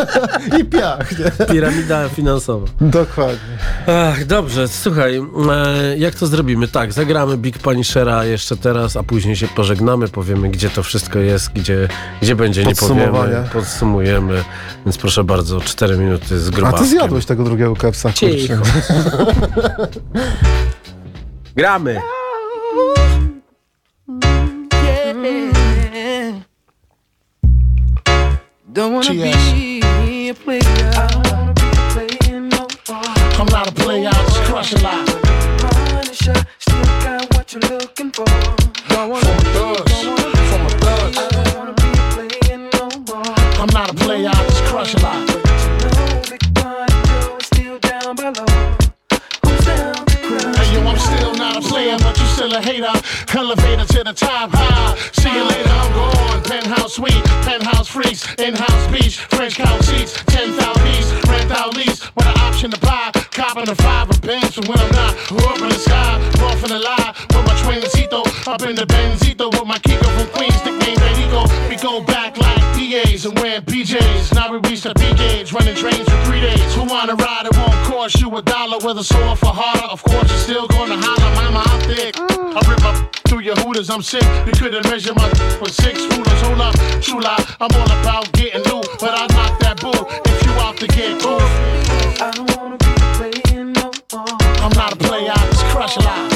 I 0.60 0.64
piach, 0.64 1.18
nie? 1.18 1.46
Piramida 1.46 2.08
finansowa. 2.08 2.66
Dokładnie. 2.80 3.38
Ach, 3.86 4.24
dobrze, 4.24 4.68
słuchaj, 4.68 5.16
e, 5.50 5.98
jak 5.98 6.14
to 6.14 6.26
zrobimy? 6.26 6.68
Tak, 6.68 6.92
zagramy 6.92 7.36
Big 7.36 7.58
Punishera 7.58 8.24
jeszcze 8.24 8.56
teraz, 8.56 8.96
a 8.96 9.02
później 9.02 9.36
się 9.36 9.48
pożegnamy, 9.48 10.08
powiemy, 10.08 10.48
gdzie 10.48 10.70
to 10.70 10.82
wszystko 10.82 11.18
jest, 11.18 11.48
gdzie, 11.52 11.88
gdzie 12.22 12.36
będzie, 12.36 12.64
nie 12.64 12.74
powiemy, 12.74 13.00
Podsumowanie. 13.06 13.48
podsumujemy. 13.52 14.44
Więc 14.86 14.98
proszę 14.98 15.24
bardzo, 15.24 15.60
4 15.60 15.96
minuty 15.98 16.38
z 16.40 16.48
A 16.48 16.50
grubaskiem. 16.50 16.82
ty 16.82 16.88
zjadłeś 16.90 17.24
tego 17.24 17.44
drugiego 17.50 17.76
kepsa, 17.76 18.12
Cicho. 18.12 18.54
kurczę. 18.56 18.94
Gramy! 21.56 22.00
Don't 28.68 28.92
wanna 28.94 29.10
be 29.14 30.30
a 30.30 30.34
player. 30.34 30.60
I 30.62 31.08
don't 31.08 31.26
wanna 31.32 31.52
be 31.54 31.66
a 31.72 31.90
player 31.92 32.40
no. 32.40 32.66
I'm 33.38 33.46
not 33.46 33.68
a 33.68 33.72
player, 33.72 34.08
I 34.08 34.12
just 34.12 34.42
crush 34.44 34.72
a 34.74 34.78
lot. 34.82 35.06
Punisher, 35.58 36.34
still 36.58 36.84
got 37.02 37.34
what 37.34 37.52
you're 37.52 37.78
looking 37.78 38.12
for. 38.12 38.26
Don't 38.88 39.10
wanna 39.10 39.24
From 39.26 39.36
be, 39.38 39.50
thugs, 39.50 40.02
don't 40.02 40.10
wanna 40.10 40.19
still 52.50 52.58
a 52.58 52.62
hater. 52.62 53.38
Elevator 53.38 53.84
to 53.84 54.04
the 54.04 54.12
top 54.12 54.50
high. 54.52 54.96
See 55.12 55.32
you 55.32 55.44
later, 55.44 55.70
I'm 55.70 55.92
gone. 55.92 56.42
Penthouse 56.42 56.94
suite, 56.94 57.24
penthouse 57.46 57.88
freaks, 57.88 58.26
in-house 58.38 58.86
beach, 58.90 59.18
French 59.30 59.56
couch 59.56 59.84
seats, 59.84 60.22
10,000 60.26 60.58
piece, 60.82 61.10
rent 61.28 61.50
out 61.52 61.76
lease 61.76 62.02
with 62.16 62.26
an 62.26 62.36
option 62.38 62.70
to 62.70 62.80
buy. 62.80 63.10
Copping 63.30 63.66
the 63.66 63.76
five 63.76 64.10
of 64.10 64.16
for 64.16 64.62
when 64.66 64.78
I'm 64.78 64.90
not. 64.92 65.14
Up 65.30 65.62
in 65.62 65.68
the 65.68 65.78
sky, 65.78 66.18
off 66.42 66.62
in 66.64 66.70
the 66.70 66.78
lie 66.78 67.14
with 67.30 67.46
my 67.46 67.54
twincito. 67.62 68.26
Up 68.46 68.62
in 68.62 68.74
the 68.74 68.86
Benzito 68.86 69.50
with 69.52 69.66
my 69.66 69.78
Kiko 69.78 70.08
from 70.18 70.28
Queens, 70.34 70.58
nickname 70.64 70.98
Benito. 70.98 71.46
We 71.68 71.76
go 71.76 72.02
back 72.02 72.36
like 72.36 72.60
PAs 72.74 73.24
and 73.26 73.38
wearing 73.38 73.62
PJs. 73.62 74.34
Now 74.34 74.50
we 74.50 74.58
reach 74.68 74.82
the 74.82 74.94
P 74.94 75.14
gauge, 75.14 75.52
running 75.52 75.76
trains 75.76 76.08
for 76.08 76.20
three 76.24 76.40
days. 76.40 76.74
Who 76.74 76.84
wanna 76.84 77.14
ride? 77.14 77.46
It 77.46 77.56
won't 77.56 77.86
cost 77.86 78.20
you 78.20 78.34
a 78.36 78.42
dollar, 78.42 78.78
whether 78.84 79.04
sore 79.04 79.36
for 79.36 79.54
harder. 79.54 79.86
Of 79.86 80.02
course, 80.02 80.28
you're 80.28 80.38
still 80.38 80.66
gonna 80.66 80.98
holler, 80.98 81.30
through 83.40 83.46
your 83.46 83.56
hooters, 83.56 83.88
I'm 83.90 84.02
sick. 84.02 84.22
You 84.46 84.52
couldn't 84.52 84.84
measure 84.90 85.14
my 85.14 85.28
with 85.60 85.72
six 85.72 86.00
rulers. 86.00 86.42
Hold 86.42 86.60
up, 86.60 86.74
true 87.00 87.20
lie. 87.20 87.42
I'm 87.60 87.70
all 87.74 87.90
about 88.00 88.30
getting 88.32 88.62
new, 88.62 88.82
but 89.00 89.12
I 89.14 89.26
knock 89.34 89.58
that 89.60 89.80
bull 89.80 90.06
if 90.26 90.44
you 90.44 90.52
out 90.60 90.76
to 90.78 90.86
get 90.86 91.20
cool. 91.22 91.38
I 92.20 92.30
don't 92.34 92.56
wanna 92.56 92.76
be 92.76 92.92
playing 93.16 93.72
no 93.72 93.90
more. 94.12 94.36
I'm 94.62 94.72
not 94.72 94.92
a 94.92 94.96
player, 94.96 95.32
I 95.34 95.46
just 95.46 95.64
crush 95.66 95.96
a 95.96 96.00
lot. 96.00 96.29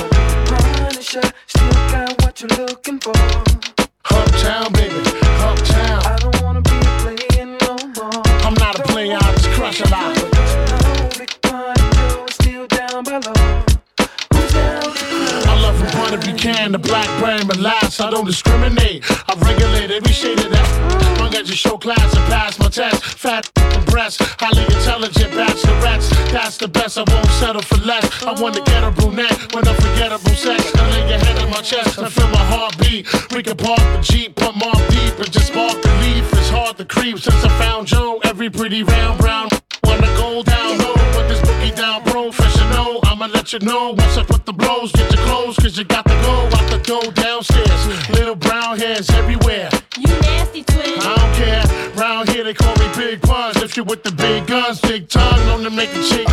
Black 16.94 17.18
Brand, 17.18 17.48
but 17.48 17.56
last 17.56 18.00
I 18.00 18.08
don't 18.08 18.24
discriminate. 18.24 19.02
I 19.10 19.34
regulate 19.34 19.90
every 19.90 20.12
shade 20.12 20.38
of 20.38 20.48
that. 20.52 21.18
Long 21.18 21.34
as 21.34 21.50
you 21.50 21.56
show 21.56 21.76
class 21.76 22.06
and 22.14 22.24
pass 22.30 22.56
my 22.60 22.68
test. 22.68 23.02
Fat 23.18 23.50
and 23.56 23.84
breasts, 23.86 24.22
highly 24.38 24.62
intelligent 24.62 25.32
bachelorettes. 25.32 26.08
That's 26.30 26.56
the 26.56 26.68
best, 26.68 26.96
I 26.96 27.02
won't 27.10 27.26
settle 27.42 27.62
for 27.62 27.78
less. 27.84 28.06
I 28.22 28.40
want 28.40 28.54
to 28.54 28.62
get 28.62 28.84
a 28.84 28.92
brunette 28.92 29.34
with 29.52 29.66
unforgettable 29.66 30.36
sex. 30.38 30.70
I 30.72 30.88
lay 30.92 31.08
your 31.10 31.18
head 31.18 31.36
on 31.42 31.50
my 31.50 31.62
chest 31.62 31.98
and 31.98 32.12
feel 32.12 32.28
my 32.28 32.44
heartbeat. 32.54 33.10
We 33.32 33.42
can 33.42 33.56
park 33.56 33.80
the 33.80 34.00
Jeep, 34.00 34.36
put 34.36 34.54
off 34.54 34.78
deep 34.94 35.18
and 35.18 35.32
just 35.32 35.48
spark 35.48 35.74
the 35.82 35.90
leaf. 35.98 36.32
It's 36.34 36.50
hard 36.50 36.76
to 36.76 36.84
creep 36.84 37.18
since 37.18 37.42
I 37.44 37.48
found 37.58 37.88
Joe. 37.88 38.20
Every 38.22 38.50
pretty 38.50 38.84
round 38.84 39.18
brown 39.18 39.48
wanna 39.82 40.06
go 40.14 40.44
down 40.44 40.78
low 40.78 40.94
with 41.18 41.26
this 41.26 41.40
boogie 41.40 41.74
down 41.74 42.04
professional. 42.04 43.00
I'ma 43.02 43.26
let 43.34 43.52
you 43.52 43.58
know 43.58 43.96
once 43.98 44.16
I 44.16 44.22
put 44.22 44.46
the 44.46 44.52
blows, 44.52 44.92
get 44.92 45.12
your 45.12 45.24
clothes, 45.26 45.56
cause 45.56 45.76
you 45.76 45.82
got 45.82 46.04
the 46.04 46.14
go 46.22 46.43
door 46.84 47.10
downstairs. 47.12 48.08
Little 48.10 48.36
brown 48.36 48.78
hairs 48.78 49.10
everywhere. 49.10 49.68
You 49.98 50.08
nasty 50.20 50.62
twin. 50.62 50.98
I 51.00 51.16
don't 51.16 51.34
care. 51.34 51.64
Round 51.96 52.28
here 52.28 52.44
they 52.44 52.54
call 52.54 52.74
me 52.76 52.88
Big 52.96 53.22
Puns. 53.22 53.56
If 53.62 53.76
you 53.76 53.84
with 53.84 54.02
the 54.02 54.12
big 54.12 54.46
guns, 54.46 54.80
big 54.80 55.08
tongue, 55.08 55.44
known 55.46 55.64
to 55.64 55.70
make 55.70 55.90
a 55.90 56.02
chick 56.02 56.28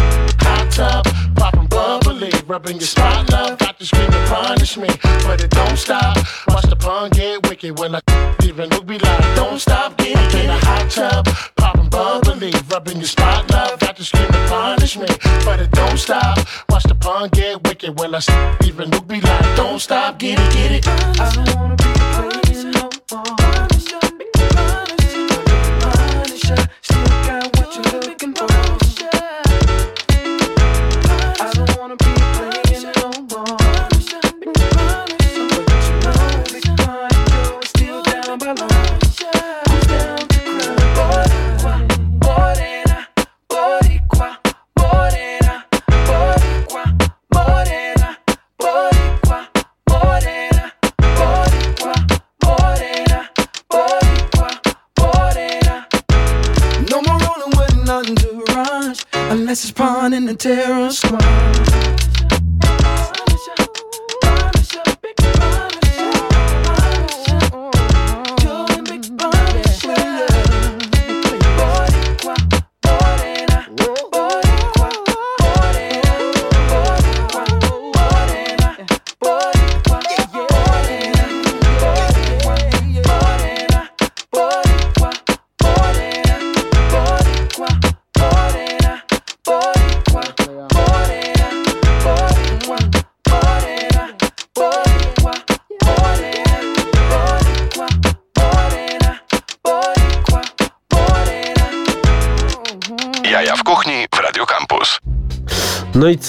hot 0.51 0.71
tub, 0.71 1.35
popping 1.35 1.67
bubbly, 1.67 2.31
rubbing 2.47 2.77
your 2.77 2.87
spot, 2.87 3.29
love. 3.31 3.57
Got 3.59 3.79
to 3.79 3.85
scream 3.85 4.11
and 4.11 4.29
punish 4.29 4.77
me, 4.77 4.87
but 5.25 5.41
it 5.41 5.51
don't 5.51 5.77
stop. 5.77 6.17
Watch 6.47 6.65
the 6.69 6.75
pun 6.75 7.09
get 7.11 7.47
wicked 7.47 7.79
when 7.79 7.95
I 7.95 8.01
even 8.43 8.69
look 8.69 8.85
be 8.85 8.97
like, 8.97 9.35
don't 9.35 9.59
stop, 9.59 9.97
get 9.97 10.17
it 10.17 10.43
in 10.43 10.49
a 10.49 10.59
hot 10.59 10.89
tub, 10.89 11.25
popping 11.55 11.89
bubbly, 11.89 12.53
rubbing 12.69 12.97
your 12.97 13.07
spot, 13.07 13.49
love. 13.51 13.80
But 14.95 15.61
it 15.61 15.71
don't 15.71 15.97
stop. 15.97 16.37
Watch 16.69 16.83
the 16.83 16.95
pun 16.95 17.29
get 17.29 17.63
wicked 17.63 17.97
when 17.99 18.13
I 18.13 18.19
even 18.65 18.89
look 18.89 19.07
be 19.07 19.21
like, 19.21 19.55
don't 19.55 19.79
stop, 19.79 20.19
get 20.19 20.37
it, 20.39 20.53
get 20.53 20.71
it. 20.71 20.87
I 21.19 21.33
don't 21.33 21.55
wanna 21.55 21.80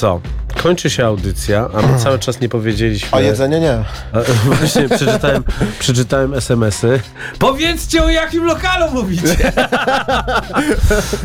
co? 0.03 0.20
Kończy 0.62 0.90
się 0.90 1.07
audycja, 1.07 1.68
a 1.74 1.82
my 1.82 1.98
cały 1.98 2.18
czas 2.18 2.40
nie 2.40 2.48
powiedzieliśmy. 2.48 3.09
A 3.12 3.20
jedzenie 3.20 3.61
nie. 3.61 3.84
Właśnie 4.44 4.88
przeczytałem, 4.88 5.44
przeczytałem 5.78 6.34
SMS-y. 6.34 7.00
Powiedzcie 7.38 8.05
o 8.05 8.09
jakim 8.09 8.44
lokalu 8.44 8.92
mówicie! 8.92 9.36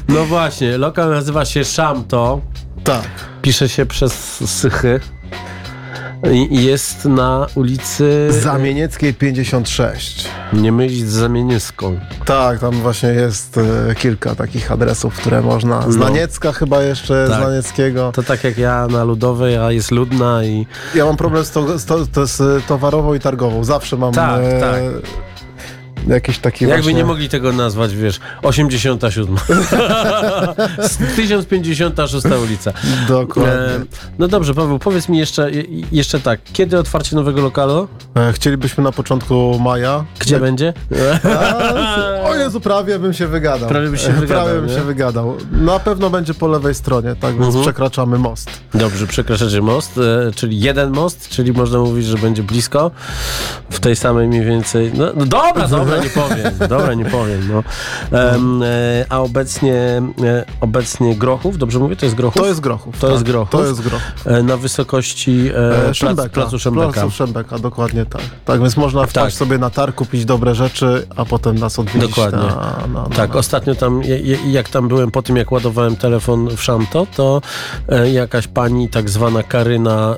No 0.09 0.25
właśnie, 0.25 0.77
lokal 0.77 1.09
nazywa 1.09 1.45
się 1.45 1.65
Szamto. 1.65 2.41
Tak. 2.83 3.07
Pisze 3.41 3.69
się 3.69 3.85
przez 3.85 4.13
sychy. 4.49 4.99
Jest 6.49 7.05
na 7.05 7.47
ulicy. 7.55 8.27
Zamienieckiej 8.41 9.13
56. 9.13 10.29
Nie 10.53 10.71
mylić 10.71 11.07
z 11.07 11.11
Zamienieską. 11.13 11.99
Tak, 12.25 12.59
tam 12.59 12.71
właśnie 12.71 13.09
jest 13.09 13.57
e, 13.57 13.95
kilka 13.95 14.35
takich 14.35 14.71
adresów, 14.71 15.15
które 15.15 15.41
można. 15.41 15.91
Z 15.91 15.95
No. 15.95 16.05
Naniecka 16.05 16.51
chyba 16.51 16.83
jeszcze, 16.83 17.27
Tak. 17.29 17.37
z 17.41 17.43
Nanieckiego. 17.47 18.11
To 18.11 18.23
tak 18.23 18.43
jak 18.43 18.57
ja 18.57 18.87
na 18.87 19.03
Ludowej, 19.03 19.57
a 19.57 19.71
jest 19.71 19.91
ludna 19.91 20.43
i. 20.43 20.67
Ja 20.95 21.05
mam 21.05 21.17
problem 21.17 21.45
z, 21.45 21.51
to, 21.51 21.79
z, 21.79 21.85
to, 21.85 22.05
to 22.05 22.27
z 22.27 22.65
towarową 22.65 23.13
i 23.13 23.19
targową. 23.19 23.63
Zawsze 23.63 23.97
mam 23.97 24.13
Tak, 24.13 24.41
e, 24.43 24.59
tak. 24.59 24.81
Jakiś 26.07 26.39
taki 26.39 26.65
Jakby 26.65 26.77
właśnie... 26.83 26.93
nie 26.93 27.05
mogli 27.05 27.29
tego 27.29 27.53
nazwać, 27.53 27.95
wiesz, 27.95 28.19
87. 28.41 29.35
1056 31.15 32.25
ulica. 32.45 32.73
Dokładnie. 33.07 33.53
E, 33.53 33.79
no 34.19 34.27
dobrze, 34.27 34.53
Paweł, 34.53 34.79
powiedz 34.79 35.09
mi 35.09 35.17
jeszcze, 35.17 35.51
jeszcze 35.91 36.19
tak, 36.19 36.39
kiedy 36.53 36.79
otwarcie 36.79 37.15
nowego 37.15 37.41
lokalu? 37.41 37.87
E, 38.15 38.33
Chcielibyśmy 38.33 38.83
na 38.83 38.91
początku 38.91 39.59
maja. 39.59 40.05
Gdzie 40.19 40.39
będzie? 40.39 40.73
A, 42.23 42.29
o 42.29 42.35
Jezu, 42.35 42.61
prawie 42.61 42.99
bym 42.99 43.13
się 43.13 43.27
wygadał. 43.27 43.69
Prawie 43.69 43.87
byś 43.89 44.01
się 44.01 44.11
wygadał, 44.13 44.45
Prawie 44.45 44.59
bym 44.61 44.69
nie? 44.69 44.75
się 44.75 44.81
wygadał. 44.81 45.37
Na 45.51 45.79
pewno 45.79 46.09
będzie 46.09 46.33
po 46.33 46.47
lewej 46.47 46.75
stronie, 46.75 47.15
tak 47.19 47.33
więc 47.33 47.45
Mhm. 47.45 47.63
przekraczamy 47.63 48.17
most. 48.19 48.49
Dobrze, 48.73 49.07
przekraczacie 49.07 49.61
most, 49.61 49.97
e, 49.97 50.31
czyli 50.35 50.59
jeden 50.59 50.91
most, 50.91 51.29
czyli 51.29 51.51
można 51.53 51.79
mówić, 51.79 52.05
że 52.05 52.17
będzie 52.17 52.43
blisko, 52.43 52.91
w 53.69 53.79
tej 53.79 53.95
samej 53.95 54.27
mniej 54.27 54.45
więcej. 54.45 54.91
No, 54.93 55.05
no 55.15 55.25
dobra, 55.25 55.67
dobra, 55.67 55.96
Dobra, 55.97 56.03
nie 56.03 56.09
powiem. 56.09 56.69
Dobra, 56.69 56.93
nie 56.93 57.05
powiem. 57.05 57.49
No. 57.51 57.63
E, 58.19 59.05
a 59.09 59.19
obecnie, 59.19 59.73
e, 60.23 60.45
obecnie 60.61 61.15
Grochów, 61.15 61.57
dobrze 61.57 61.79
mówię? 61.79 61.95
To 61.95 62.05
jest 62.05 62.15
Grochów? 62.15 62.41
To 62.41 62.47
jest 62.47 62.59
Grochów. 62.59 62.95
To 62.99 63.07
tak, 63.07 63.11
jest 63.11 63.23
Grochów. 63.23 63.49
To 63.51 63.65
jest 63.65 63.81
Grochów. 63.81 64.11
Na 64.43 64.57
wysokości 64.57 65.49
e, 65.55 65.87
E, 65.89 65.93
Szembeka. 65.93 66.29
placu 66.29 66.59
Szembeka. 66.59 66.91
Placu 66.93 67.11
Szembeka, 67.11 67.59
dokładnie 67.59 68.05
tak. 68.05 68.21
Tak, 68.45 68.61
więc 68.61 68.77
można 68.77 69.01
wpaść 69.01 69.13
Tak. 69.13 69.33
sobie 69.33 69.57
na 69.57 69.69
targ, 69.69 69.95
kupić 69.95 70.25
dobre 70.25 70.55
rzeczy, 70.55 71.07
a 71.15 71.25
potem 71.25 71.55
nas 71.59 71.79
odwiedzić 71.79 72.09
Dokładnie. 72.09 72.39
Na, 72.39 72.87
na, 72.93 73.03
na, 73.03 73.09
Tak, 73.15 73.35
ostatnio 73.35 73.75
tam, 73.75 74.01
jak 74.47 74.69
tam 74.69 74.87
byłem 74.87 75.11
po 75.11 75.21
tym, 75.21 75.37
jak 75.37 75.51
ładowałem 75.51 75.95
telefon 75.95 76.49
w 76.57 76.63
Szanto, 76.63 77.07
to 77.15 77.41
jakaś 78.11 78.47
pani, 78.47 78.89
tak 78.89 79.09
zwana 79.09 79.43
Karyna, 79.43 80.15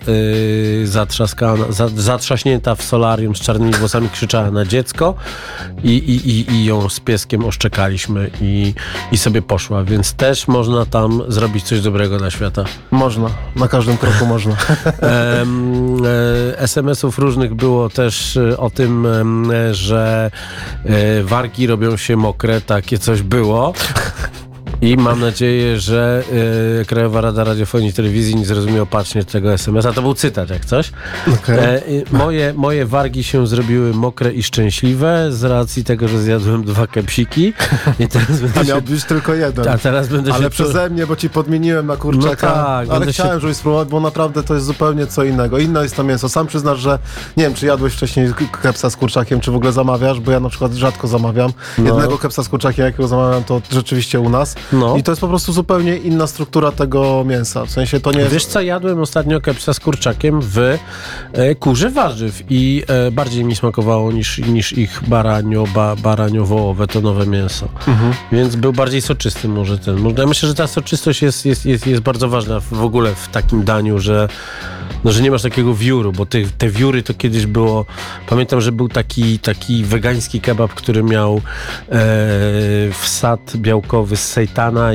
zatrzaskana, 0.84 1.66
za, 1.70 1.88
zatrzaśnięta 1.96 2.76
w 2.76 2.84
solarium 2.84 3.36
z 3.36 3.40
czarnymi 3.40 3.74
włosami, 3.74 4.10
krzyczała 4.10 4.52
na 4.52 4.66
dziecko 4.66 5.16
i, 5.84 5.90
i, 5.90 6.30
i, 6.30 6.52
i 6.52 6.66
ją 6.66 6.90
z 6.90 7.00
pieskiem 7.00 7.46
oszczekaliśmy 7.46 8.30
i, 8.42 8.74
i 9.12 9.18
sobie 9.18 9.42
poszła, 9.42 9.84
więc 9.84 10.14
też 10.14 10.48
można 10.48 10.86
tam 10.86 11.22
zrobić 11.28 11.64
coś 11.64 11.82
dobrego 11.82 12.18
dla 12.18 12.32
świata. 12.32 12.64
Można, 12.92 13.30
na 13.56 13.68
każdym 13.68 13.98
kroku 13.98 14.26
można. 14.26 14.56
Em, 15.02 16.06
e, 16.06 16.60
SMS-ów 16.60 17.20
różnych 17.20 17.56
było 17.56 17.90
też 17.90 18.38
e, 18.38 18.58
o 18.58 18.70
tym, 18.70 19.08
e, 19.52 19.74
że 19.74 20.32
wargi 21.24 21.68
robią 21.68 21.98
się 21.98 22.16
mokre, 22.16 22.62
takie 22.62 22.98
coś 22.98 23.22
było. 23.22 23.74
I 24.82 24.98
mam 24.98 25.20
nadzieję, 25.20 25.80
że 25.80 26.24
e, 26.82 26.86
Krajowa 26.86 27.22
Rada 27.22 27.44
Radiofonii 27.44 27.90
i 27.90 27.94
Telewizji 27.94 28.36
nie 28.36 28.46
zrozumiała 28.46 28.86
patrznie 28.86 29.24
tego 29.24 29.54
SMS-a. 29.54 29.94
To 29.94 30.02
był 30.02 30.14
cytat, 30.14 30.50
jak 30.50 30.66
coś. 30.66 30.92
Okej. 31.34 31.58
E, 31.60 31.82
i 31.88 32.04
moje, 32.12 32.54
moje 32.54 32.86
wargi 32.86 33.24
się 33.24 33.48
zrobiły 33.48 33.94
mokre 33.94 34.34
i 34.34 34.44
szczęśliwe 34.44 35.28
z 35.32 35.44
racji 35.44 35.84
tego, 35.84 36.08
że 36.08 36.22
zjadłem 36.22 36.64
dwa 36.64 36.88
kepsiki. 36.88 37.54
I 38.00 38.08
teraz 38.08 38.40
będę 38.42 38.60
A 38.60 38.64
się, 38.64 38.70
miał 38.70 38.82
być 38.82 39.04
tylko 39.04 39.34
jeden. 39.34 39.68
a 39.68 39.78
teraz 39.78 40.08
będę 40.08 40.34
Ale 40.34 40.44
się 40.44 40.50
przeze 40.50 40.90
mnie, 40.90 41.08
bo 41.08 41.16
ci 41.16 41.30
podmieniłem 41.30 41.88
na 41.88 41.96
kurczaka. 41.98 42.48
No 42.48 42.54
tak, 42.56 42.90
ale 42.90 43.00
będę 43.00 43.14
się- 43.14 43.24
chciałem, 43.24 43.40
żebyś 43.40 43.58
spróbować, 43.58 43.88
bo 43.88 44.00
naprawdę 44.00 44.44
to 44.44 44.54
jest 44.54 44.66
zupełnie 44.66 45.08
co 45.08 45.24
innego. 45.24 45.58
Inne 45.58 45.84
jest 45.84 45.96
to 45.96 46.04
mięso. 46.04 46.30
Sam 46.30 46.48
przyznasz, 46.48 46.80
że 46.80 47.00
nie 47.38 47.44
wiem, 47.44 47.54
czy 47.54 47.66
jadłeś 47.66 47.94
wcześniej 47.94 48.34
kepsa 48.62 48.90
z 48.90 48.96
kurczakiem, 48.96 49.40
czy 49.40 49.52
w 49.52 49.56
ogóle 49.56 49.72
zamawiasz, 49.72 50.20
bo 50.20 50.32
ja 50.32 50.40
na 50.40 50.50
przykład 50.50 50.74
rzadko 50.74 51.08
zamawiam. 51.08 51.52
Jednego 51.78 52.18
kepsa 52.18 52.44
z 52.44 52.50
kurczakiem, 52.50 52.86
jakiego 52.86 53.08
zamawiam, 53.08 53.44
to 53.44 53.62
rzeczywiście 53.72 54.20
u 54.20 54.30
nas. 54.30 54.56
No. 54.74 54.98
I 54.98 55.04
to 55.04 55.12
jest 55.12 55.22
po 55.22 55.28
prostu 55.28 55.54
zupełnie 55.54 55.98
inna 55.98 56.28
struktura 56.28 56.72
tego 56.72 57.24
mięsa. 57.24 57.66
W 57.66 57.72
sensie 57.72 58.00
to 58.00 58.12
nie 58.12 58.20
jest... 58.20 58.34
Wiesz 58.34 58.46
co, 58.46 58.62
jadłem 58.62 59.00
ostatnio 59.00 59.42
kepsa 59.42 59.74
z 59.74 59.80
kurczakiem 59.80 60.42
w 60.42 60.58
e, 61.34 61.56
kurze 61.56 61.90
warzyw 61.90 62.44
i 62.50 62.84
e, 62.88 63.12
bardziej 63.12 63.46
mi 63.46 63.56
smakowało 63.56 64.12
niż, 64.12 64.38
niż 64.38 64.74
ich 64.74 65.02
baranio, 65.08 65.68
ba, 65.76 65.96
baraniowo 65.96 66.74
betonowe 66.74 67.28
mięso. 67.28 67.68
Więc 68.32 68.56
był 68.56 68.74
bardziej 68.74 69.02
soczysty 69.02 69.48
może 69.48 69.78
ten. 69.80 70.18
Ja 70.18 70.26
myślę, 70.26 70.50
że 70.50 70.56
ta 70.56 70.68
soczystość 70.68 71.22
jest, 71.22 71.46
jest, 71.46 71.66
jest, 71.66 71.88
jest 71.88 72.02
bardzo 72.02 72.30
ważna 72.30 72.60
w, 72.60 72.84
ogóle 72.84 73.16
w 73.16 73.28
takim 73.28 73.64
daniu, 73.64 74.00
że, 74.00 74.28
no, 75.04 75.12
że 75.12 75.22
nie 75.22 75.32
masz 75.32 75.42
takiego 75.42 75.74
wióru, 75.74 76.12
bo 76.12 76.26
te, 76.26 76.38
te 76.58 76.70
wióry 76.70 77.04
to 77.04 77.14
kiedyś 77.14 77.46
było, 77.46 77.86
pamiętam, 78.28 78.62
że 78.62 78.72
był 78.72 78.90
taki, 78.90 79.40
taki 79.40 79.84
wegański 79.84 80.42
kebab, 80.42 80.74
który 80.74 81.04
miał 81.04 81.42
e, 81.92 82.02
wsad 83.02 83.58
białkowy 83.58 84.18
z 84.18 84.30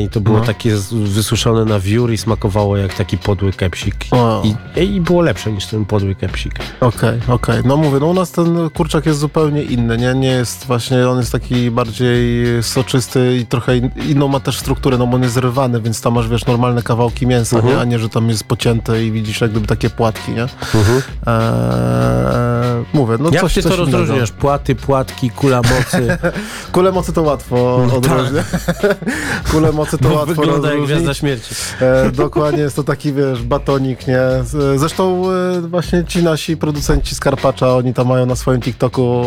i 0.05 0.09
to 0.09 0.21
było 0.21 0.39
No. 0.39 0.45
takie 0.45 0.77
wysuszone 0.93 1.65
na 1.65 1.81
wiór 1.81 2.12
i 2.12 2.19
smakowało 2.19 2.77
jak 2.77 2.95
taki 2.95 3.19
podły 3.19 3.53
kepsik. 3.53 3.95
I, 4.77 4.81
I 4.95 5.01
było 5.01 5.23
lepsze 5.23 5.53
niż 5.53 5.67
ten 5.67 5.85
podły 5.85 6.15
kepsik. 6.15 6.55
Okej, 6.81 7.21
okej. 7.29 7.62
No 7.65 7.77
mówię, 7.77 7.99
no 8.01 8.07
u 8.07 8.15
nas 8.15 8.31
ten 8.31 8.71
kurczak 8.71 9.07
jest 9.07 9.19
zupełnie 9.19 9.62
inny, 9.62 9.99
nie? 9.99 10.15
Nie 10.15 10.29
jest 10.29 10.67
właśnie, 10.67 11.09
on 11.09 11.19
jest 11.19 11.33
taki 11.33 11.71
bardziej 11.71 12.45
soczysty 12.62 13.37
i 13.37 13.47
trochę 13.47 13.77
in, 13.77 13.91
inną 14.09 14.29
ma 14.29 14.41
też 14.41 14.59
strukturę, 14.59 14.99
no 14.99 15.07
bo 15.07 15.17
on 15.17 15.23
jest 15.23 15.35
zrywany, 15.35 15.81
więc 15.81 16.01
tam 16.01 16.15
masz, 16.15 16.29
wiesz, 16.29 16.47
normalne 16.47 16.83
kawałki 16.83 17.27
mięsa, 17.27 17.61
nie? 17.61 17.79
A 17.81 17.85
nie, 17.85 17.99
że 17.99 18.09
tam 18.09 18.29
jest 18.29 18.45
pocięte 18.45 19.05
i 19.05 19.12
widzisz 19.12 19.41
jak 19.41 19.51
gdyby 19.51 19.67
takie 19.67 19.91
płatki, 19.91 20.33
nie? 20.33 20.43
Eee, 20.43 20.49
mówię, 22.93 23.17
no 23.21 23.31
jak 23.33 23.43
coś, 23.43 23.55
ty 23.55 23.62
to 23.62 23.69
coś 23.69 23.79
innego. 23.79 23.99
rozróżniasz? 23.99 24.31
Płaty, 24.33 24.75
płatki, 24.75 25.31
kula 25.31 25.57
mocy. 25.57 26.19
Kule 26.73 26.93
mocy 26.93 27.12
to 27.12 27.23
łatwo 27.23 27.77
odróżniać. 27.97 28.47
Kule 29.55 29.73
mocy 29.73 29.99
to 29.99 30.09
Bo 30.09 30.15
łatwo 30.15 30.27
wygląda 30.35 30.69
jak 30.69 30.79
rozróżnić. 30.79 30.89
gwiazda 31.03 31.15
śmierci. 31.15 31.55
E, 31.81 32.11
dokładnie, 32.13 32.61
jest 32.61 32.77
to 32.77 32.85
taki, 32.85 33.13
wiesz, 33.13 33.43
batonik, 33.43 34.07
nie? 34.07 34.19
Z- 34.45 34.81
Zresztą 34.81 35.25
e, 35.31 35.61
właśnie 35.61 36.05
ci 36.05 36.23
nasi 36.23 36.57
producenci 36.57 37.15
z 37.15 37.21
Karpacza, 37.21 37.77
oni 37.77 37.95
tam 37.95 38.07
mają 38.09 38.27
na 38.27 38.37
swoim 38.37 38.61
TikToku, 38.61 39.25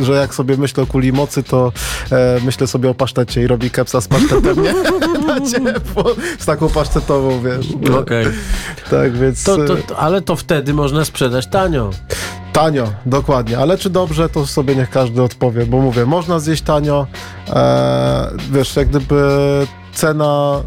e, 0.00 0.04
że 0.04 0.12
jak 0.12 0.34
sobie 0.34 0.56
myślę 0.56 0.82
o 0.82 0.86
kuli 0.86 1.12
mocy, 1.12 1.42
to 1.42 1.72
e, 2.12 2.40
myślę 2.44 2.66
sobie 2.66 2.90
o 2.90 2.94
pasztecie 2.94 3.42
i 3.42 3.46
robi 3.46 3.70
kepsa 3.70 4.00
z 4.00 4.08
pasztetem, 4.08 4.62
nie? 4.62 4.72
Na 5.26 5.40
ciepło, 5.40 6.04
z 6.38 6.46
taką 6.46 6.68
pasztetową, 6.68 7.40
wiesz. 7.42 7.66
Okej. 7.98 8.26
Tak, 8.90 9.12
więc 9.18 9.44
To, 9.44 9.56
to, 9.56 9.78
e, 9.78 9.82
to, 9.82 9.96
ale 9.98 10.20
to 10.22 10.36
wtedy 10.36 10.74
można 10.74 11.04
sprzedać 11.04 11.46
tanio. 11.46 11.90
Tanio, 12.52 12.92
dokładnie. 13.06 13.58
Ale 13.58 13.78
czy 13.78 13.90
dobrze, 13.90 14.28
to 14.28 14.46
sobie 14.46 14.76
niech 14.76 14.90
każdy 14.90 15.22
odpowie, 15.22 15.66
bo 15.66 15.80
mówię, 15.80 16.06
można 16.06 16.38
zjeść 16.38 16.62
tanio, 16.62 17.06
e, 17.48 18.30
wiesz, 18.52 18.76
jak 18.76 18.88
gdyby 18.88 19.26
cena 19.92 20.60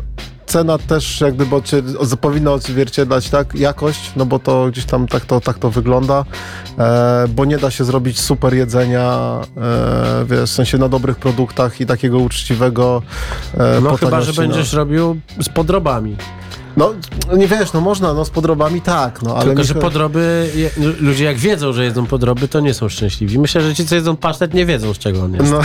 cena 0.45 0.77
też 0.77 1.21
jak 1.21 1.35
gdyby 1.35 1.55
odcie- 1.55 2.17
powinna 2.21 2.51
odzwierciedlać 2.51 3.29
tak 3.29 3.55
jakość, 3.55 4.11
no 4.15 4.25
bo 4.25 4.39
to 4.39 4.67
gdzieś 4.67 4.85
tam 4.85 5.07
tak 5.07 5.25
to, 5.25 5.41
tak 5.41 5.59
to 5.59 5.69
wygląda, 5.69 6.25
e, 6.79 7.25
bo 7.27 7.45
nie 7.45 7.57
da 7.57 7.71
się 7.71 7.83
zrobić 7.83 8.19
super 8.19 8.53
jedzenia, 8.53 9.39
e, 9.57 10.25
wiesz, 10.25 10.49
w 10.51 10.53
sensie 10.53 10.77
na 10.77 10.89
dobrych 10.89 11.17
produktach 11.17 11.81
i 11.81 11.85
takiego 11.85 12.17
uczciwego 12.17 13.01
e, 13.57 13.81
No 13.81 13.97
chyba, 13.97 14.21
że 14.21 14.31
no. 14.31 14.37
będziesz 14.37 14.73
robił 14.73 15.19
z 15.41 15.49
podrobami. 15.49 16.15
No, 16.77 16.93
nie 17.37 17.47
wiesz, 17.47 17.73
no 17.73 17.81
można, 17.81 18.13
no 18.13 18.25
z 18.25 18.29
podrobami 18.29 18.81
tak, 18.81 19.21
no 19.21 19.35
ale... 19.35 19.45
Tylko, 19.45 19.63
że 19.63 19.73
się- 19.73 19.79
podroby, 19.79 20.49
je, 20.55 20.69
ludzie 20.99 21.23
jak 21.25 21.37
wiedzą, 21.37 21.73
że 21.73 21.83
jedzą 21.83 22.05
podroby, 22.05 22.47
to 22.47 22.59
nie 22.59 22.73
są 22.73 22.89
szczęśliwi. 22.89 23.39
Myślę, 23.39 23.61
że 23.61 23.75
ci, 23.75 23.85
co 23.85 23.95
jedzą 23.95 24.15
pasztet, 24.15 24.53
nie 24.53 24.65
wiedzą, 24.65 24.93
z 24.93 24.97
czego 24.97 25.23
on 25.23 25.33
jest. 25.33 25.51
No, 25.51 25.59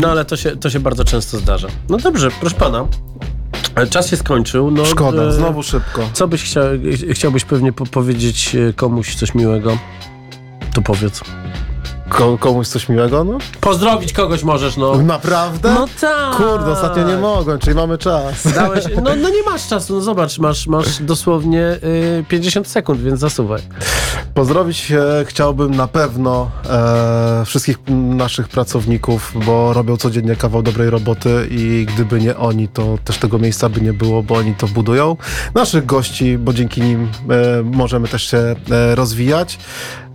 No 0.00 0.08
ale 0.10 0.24
to 0.24 0.36
się, 0.36 0.56
to 0.56 0.70
się 0.70 0.80
bardzo 0.80 1.04
często 1.04 1.38
zdarza. 1.38 1.68
No 1.88 1.96
dobrze, 1.98 2.30
proszę 2.40 2.56
pana. 2.56 2.86
e, 3.74 3.86
Czas 3.86 4.08
się 4.08 4.16
skończył. 4.16 4.70
No, 4.70 4.84
szkoda, 4.84 5.22
e, 5.22 5.32
znowu 5.32 5.62
szybko. 5.62 6.08
Co 6.12 6.28
byś 6.28 6.42
chciał, 6.42 6.64
chciałbyś 7.12 7.44
pewnie 7.44 7.72
po 7.72 7.86
powiedzieć 7.86 8.56
e, 8.68 8.72
komuś 8.72 9.14
coś 9.14 9.34
miłego? 9.34 9.78
To 10.74 10.82
powiedz. 10.82 11.20
Ko- 12.08 12.38
komuś 12.38 12.68
coś 12.68 12.88
miłego, 12.88 13.24
no? 13.24 13.38
Pozdrowić 13.60 14.12
kogoś 14.12 14.42
możesz, 14.42 14.76
no. 14.76 14.94
Naprawdę? 15.02 15.74
No 15.74 15.86
tak. 16.00 16.36
Kurde, 16.36 16.72
ostatnio 16.72 17.02
nie 17.08 17.16
mogłem, 17.16 17.58
czyli 17.58 17.76
mamy 17.76 17.98
czas. 17.98 18.52
Dałeś, 18.54 18.84
no, 18.96 19.10
no 19.22 19.28
nie 19.28 19.42
masz 19.42 19.68
czasu, 19.68 19.94
no 19.94 20.00
zobacz, 20.00 20.38
masz, 20.38 20.66
masz 20.66 21.02
dosłownie 21.02 21.62
y, 22.20 22.24
50 22.28 22.68
sekund, 22.68 23.00
więc 23.00 23.20
zasuwaj. 23.20 23.62
Pozdrowić 24.34 24.92
e, 24.92 25.24
chciałbym 25.26 25.74
na 25.74 25.88
pewno 25.88 26.50
e, 26.70 27.42
wszystkich 27.46 27.78
naszych 28.16 28.48
pracowników, 28.48 29.32
bo 29.46 29.72
robią 29.72 29.96
codziennie 29.96 30.36
kawał 30.36 30.62
dobrej 30.62 30.90
roboty 30.90 31.48
i 31.50 31.86
gdyby 31.94 32.20
nie 32.20 32.36
oni, 32.36 32.68
to 32.68 32.98
też 33.04 33.18
tego 33.18 33.38
miejsca 33.38 33.68
by 33.68 33.80
nie 33.80 33.92
było, 33.92 34.22
bo 34.22 34.34
oni 34.34 34.54
to 34.54 34.68
budują. 34.68 35.16
Naszych 35.54 35.86
gości, 35.86 36.38
bo 36.38 36.52
dzięki 36.52 36.80
nim 36.80 37.08
e, 37.30 37.62
możemy 37.62 38.08
też 38.08 38.30
się 38.30 38.38
e, 38.38 38.94
rozwijać. 38.94 39.58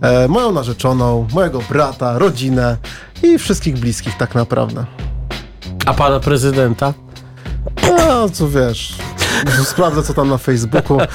E, 0.00 0.28
moją 0.28 0.52
narzeczoną, 0.52 1.26
mojego 1.34 1.60
brata, 1.68 2.18
rodzinę 2.18 2.76
i 3.22 3.38
wszystkich 3.38 3.78
bliskich 3.78 4.16
tak 4.16 4.34
naprawdę. 4.34 4.84
A 5.86 5.94
pana 5.94 6.20
prezydenta? 6.20 6.94
No, 7.88 8.28
co 8.28 8.48
wiesz, 8.48 8.94
sprawdzę 9.64 10.02
co 10.02 10.14
tam 10.14 10.28
na 10.28 10.38
Facebooku. 10.38 10.98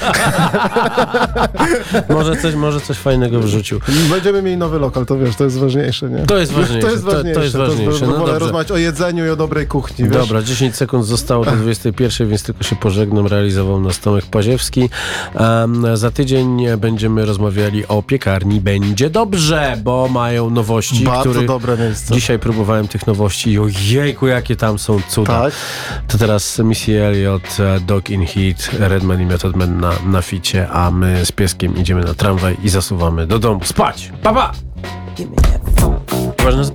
Może 2.08 2.36
coś, 2.36 2.54
może 2.54 2.80
coś 2.80 2.96
fajnego 2.96 3.40
wrzucił. 3.40 3.80
Będziemy 4.10 4.42
mieli 4.42 4.56
nowy 4.56 4.78
lokal, 4.78 5.06
to 5.06 5.18
wiesz, 5.18 5.36
to 5.36 5.44
jest 5.44 5.58
ważniejsze, 5.58 6.10
nie? 6.10 6.18
To 6.18 6.38
jest 6.38 6.52
ważniejsze, 6.52 6.86
To 6.86 6.92
jest 6.92 7.04
to- 7.04 7.10
to 7.10 7.16
ważniejsze. 7.16 7.42
jest 7.42 7.56
ważniejsze, 7.56 8.06
bo 8.06 8.12
no 8.12 8.18
wolę 8.18 8.38
rozmawiać 8.38 8.70
o 8.70 8.76
jedzeniu 8.76 9.26
i 9.26 9.28
o 9.30 9.36
dobrej 9.36 9.66
kuchni, 9.66 10.04
wiesz? 10.04 10.12
Dobra, 10.16 10.42
10 10.42 10.76
sekund 10.76 11.04
zostało 11.06 11.44
do 11.44 11.50
21, 11.50 12.28
więc 12.28 12.42
tylko 12.42 12.64
się 12.64 12.76
pożegnam. 12.76 13.26
Realizował 13.26 13.80
nas 13.80 13.98
Tomek 13.98 14.26
Paziewski. 14.26 14.90
Um, 15.34 15.96
za 15.96 16.10
tydzień 16.10 16.66
będziemy 16.78 17.24
rozmawiali 17.24 17.86
o 17.88 18.02
piekarni 18.02 18.60
Będzie 18.60 19.10
Dobrze, 19.10 19.76
bo 19.84 20.08
mają 20.08 20.50
nowości, 20.50 21.04
Bardzo 21.04 21.30
których 21.30 21.48
dobre 21.48 21.76
miejsce. 21.76 22.14
dzisiaj 22.14 22.38
próbowałem 22.38 22.88
tych 22.88 23.06
nowości 23.06 23.50
i 23.50 23.58
ojejku, 23.58 24.26
jakie 24.26 24.56
tam 24.56 24.78
są 24.78 25.00
cuda. 25.08 25.40
Tak? 25.42 25.52
To 26.08 26.18
teraz 26.18 26.58
Missy 26.58 27.04
Elliott, 27.04 27.56
e, 27.60 27.80
In 28.10 28.26
Heat, 28.26 28.70
Redman 28.78 29.20
i 29.20 29.26
Method 29.26 29.56
Man 29.56 29.80
na, 29.80 29.92
na 30.06 30.22
ficie, 30.22 30.68
a 30.68 30.90
my 30.90 31.24
z 31.26 31.32
pieskiem 31.32 31.76
idziemy 31.76 32.04
na 32.04 32.14
tramwaj 32.14 32.56
i 32.64 32.68
zasuwamy 32.68 33.26
do 33.26 33.38
domu. 33.38 33.60
Spać! 33.64 34.12
Pa, 34.22 34.34
pa! 34.34 34.52
Ważne... 36.44 36.64
z- 36.64 36.72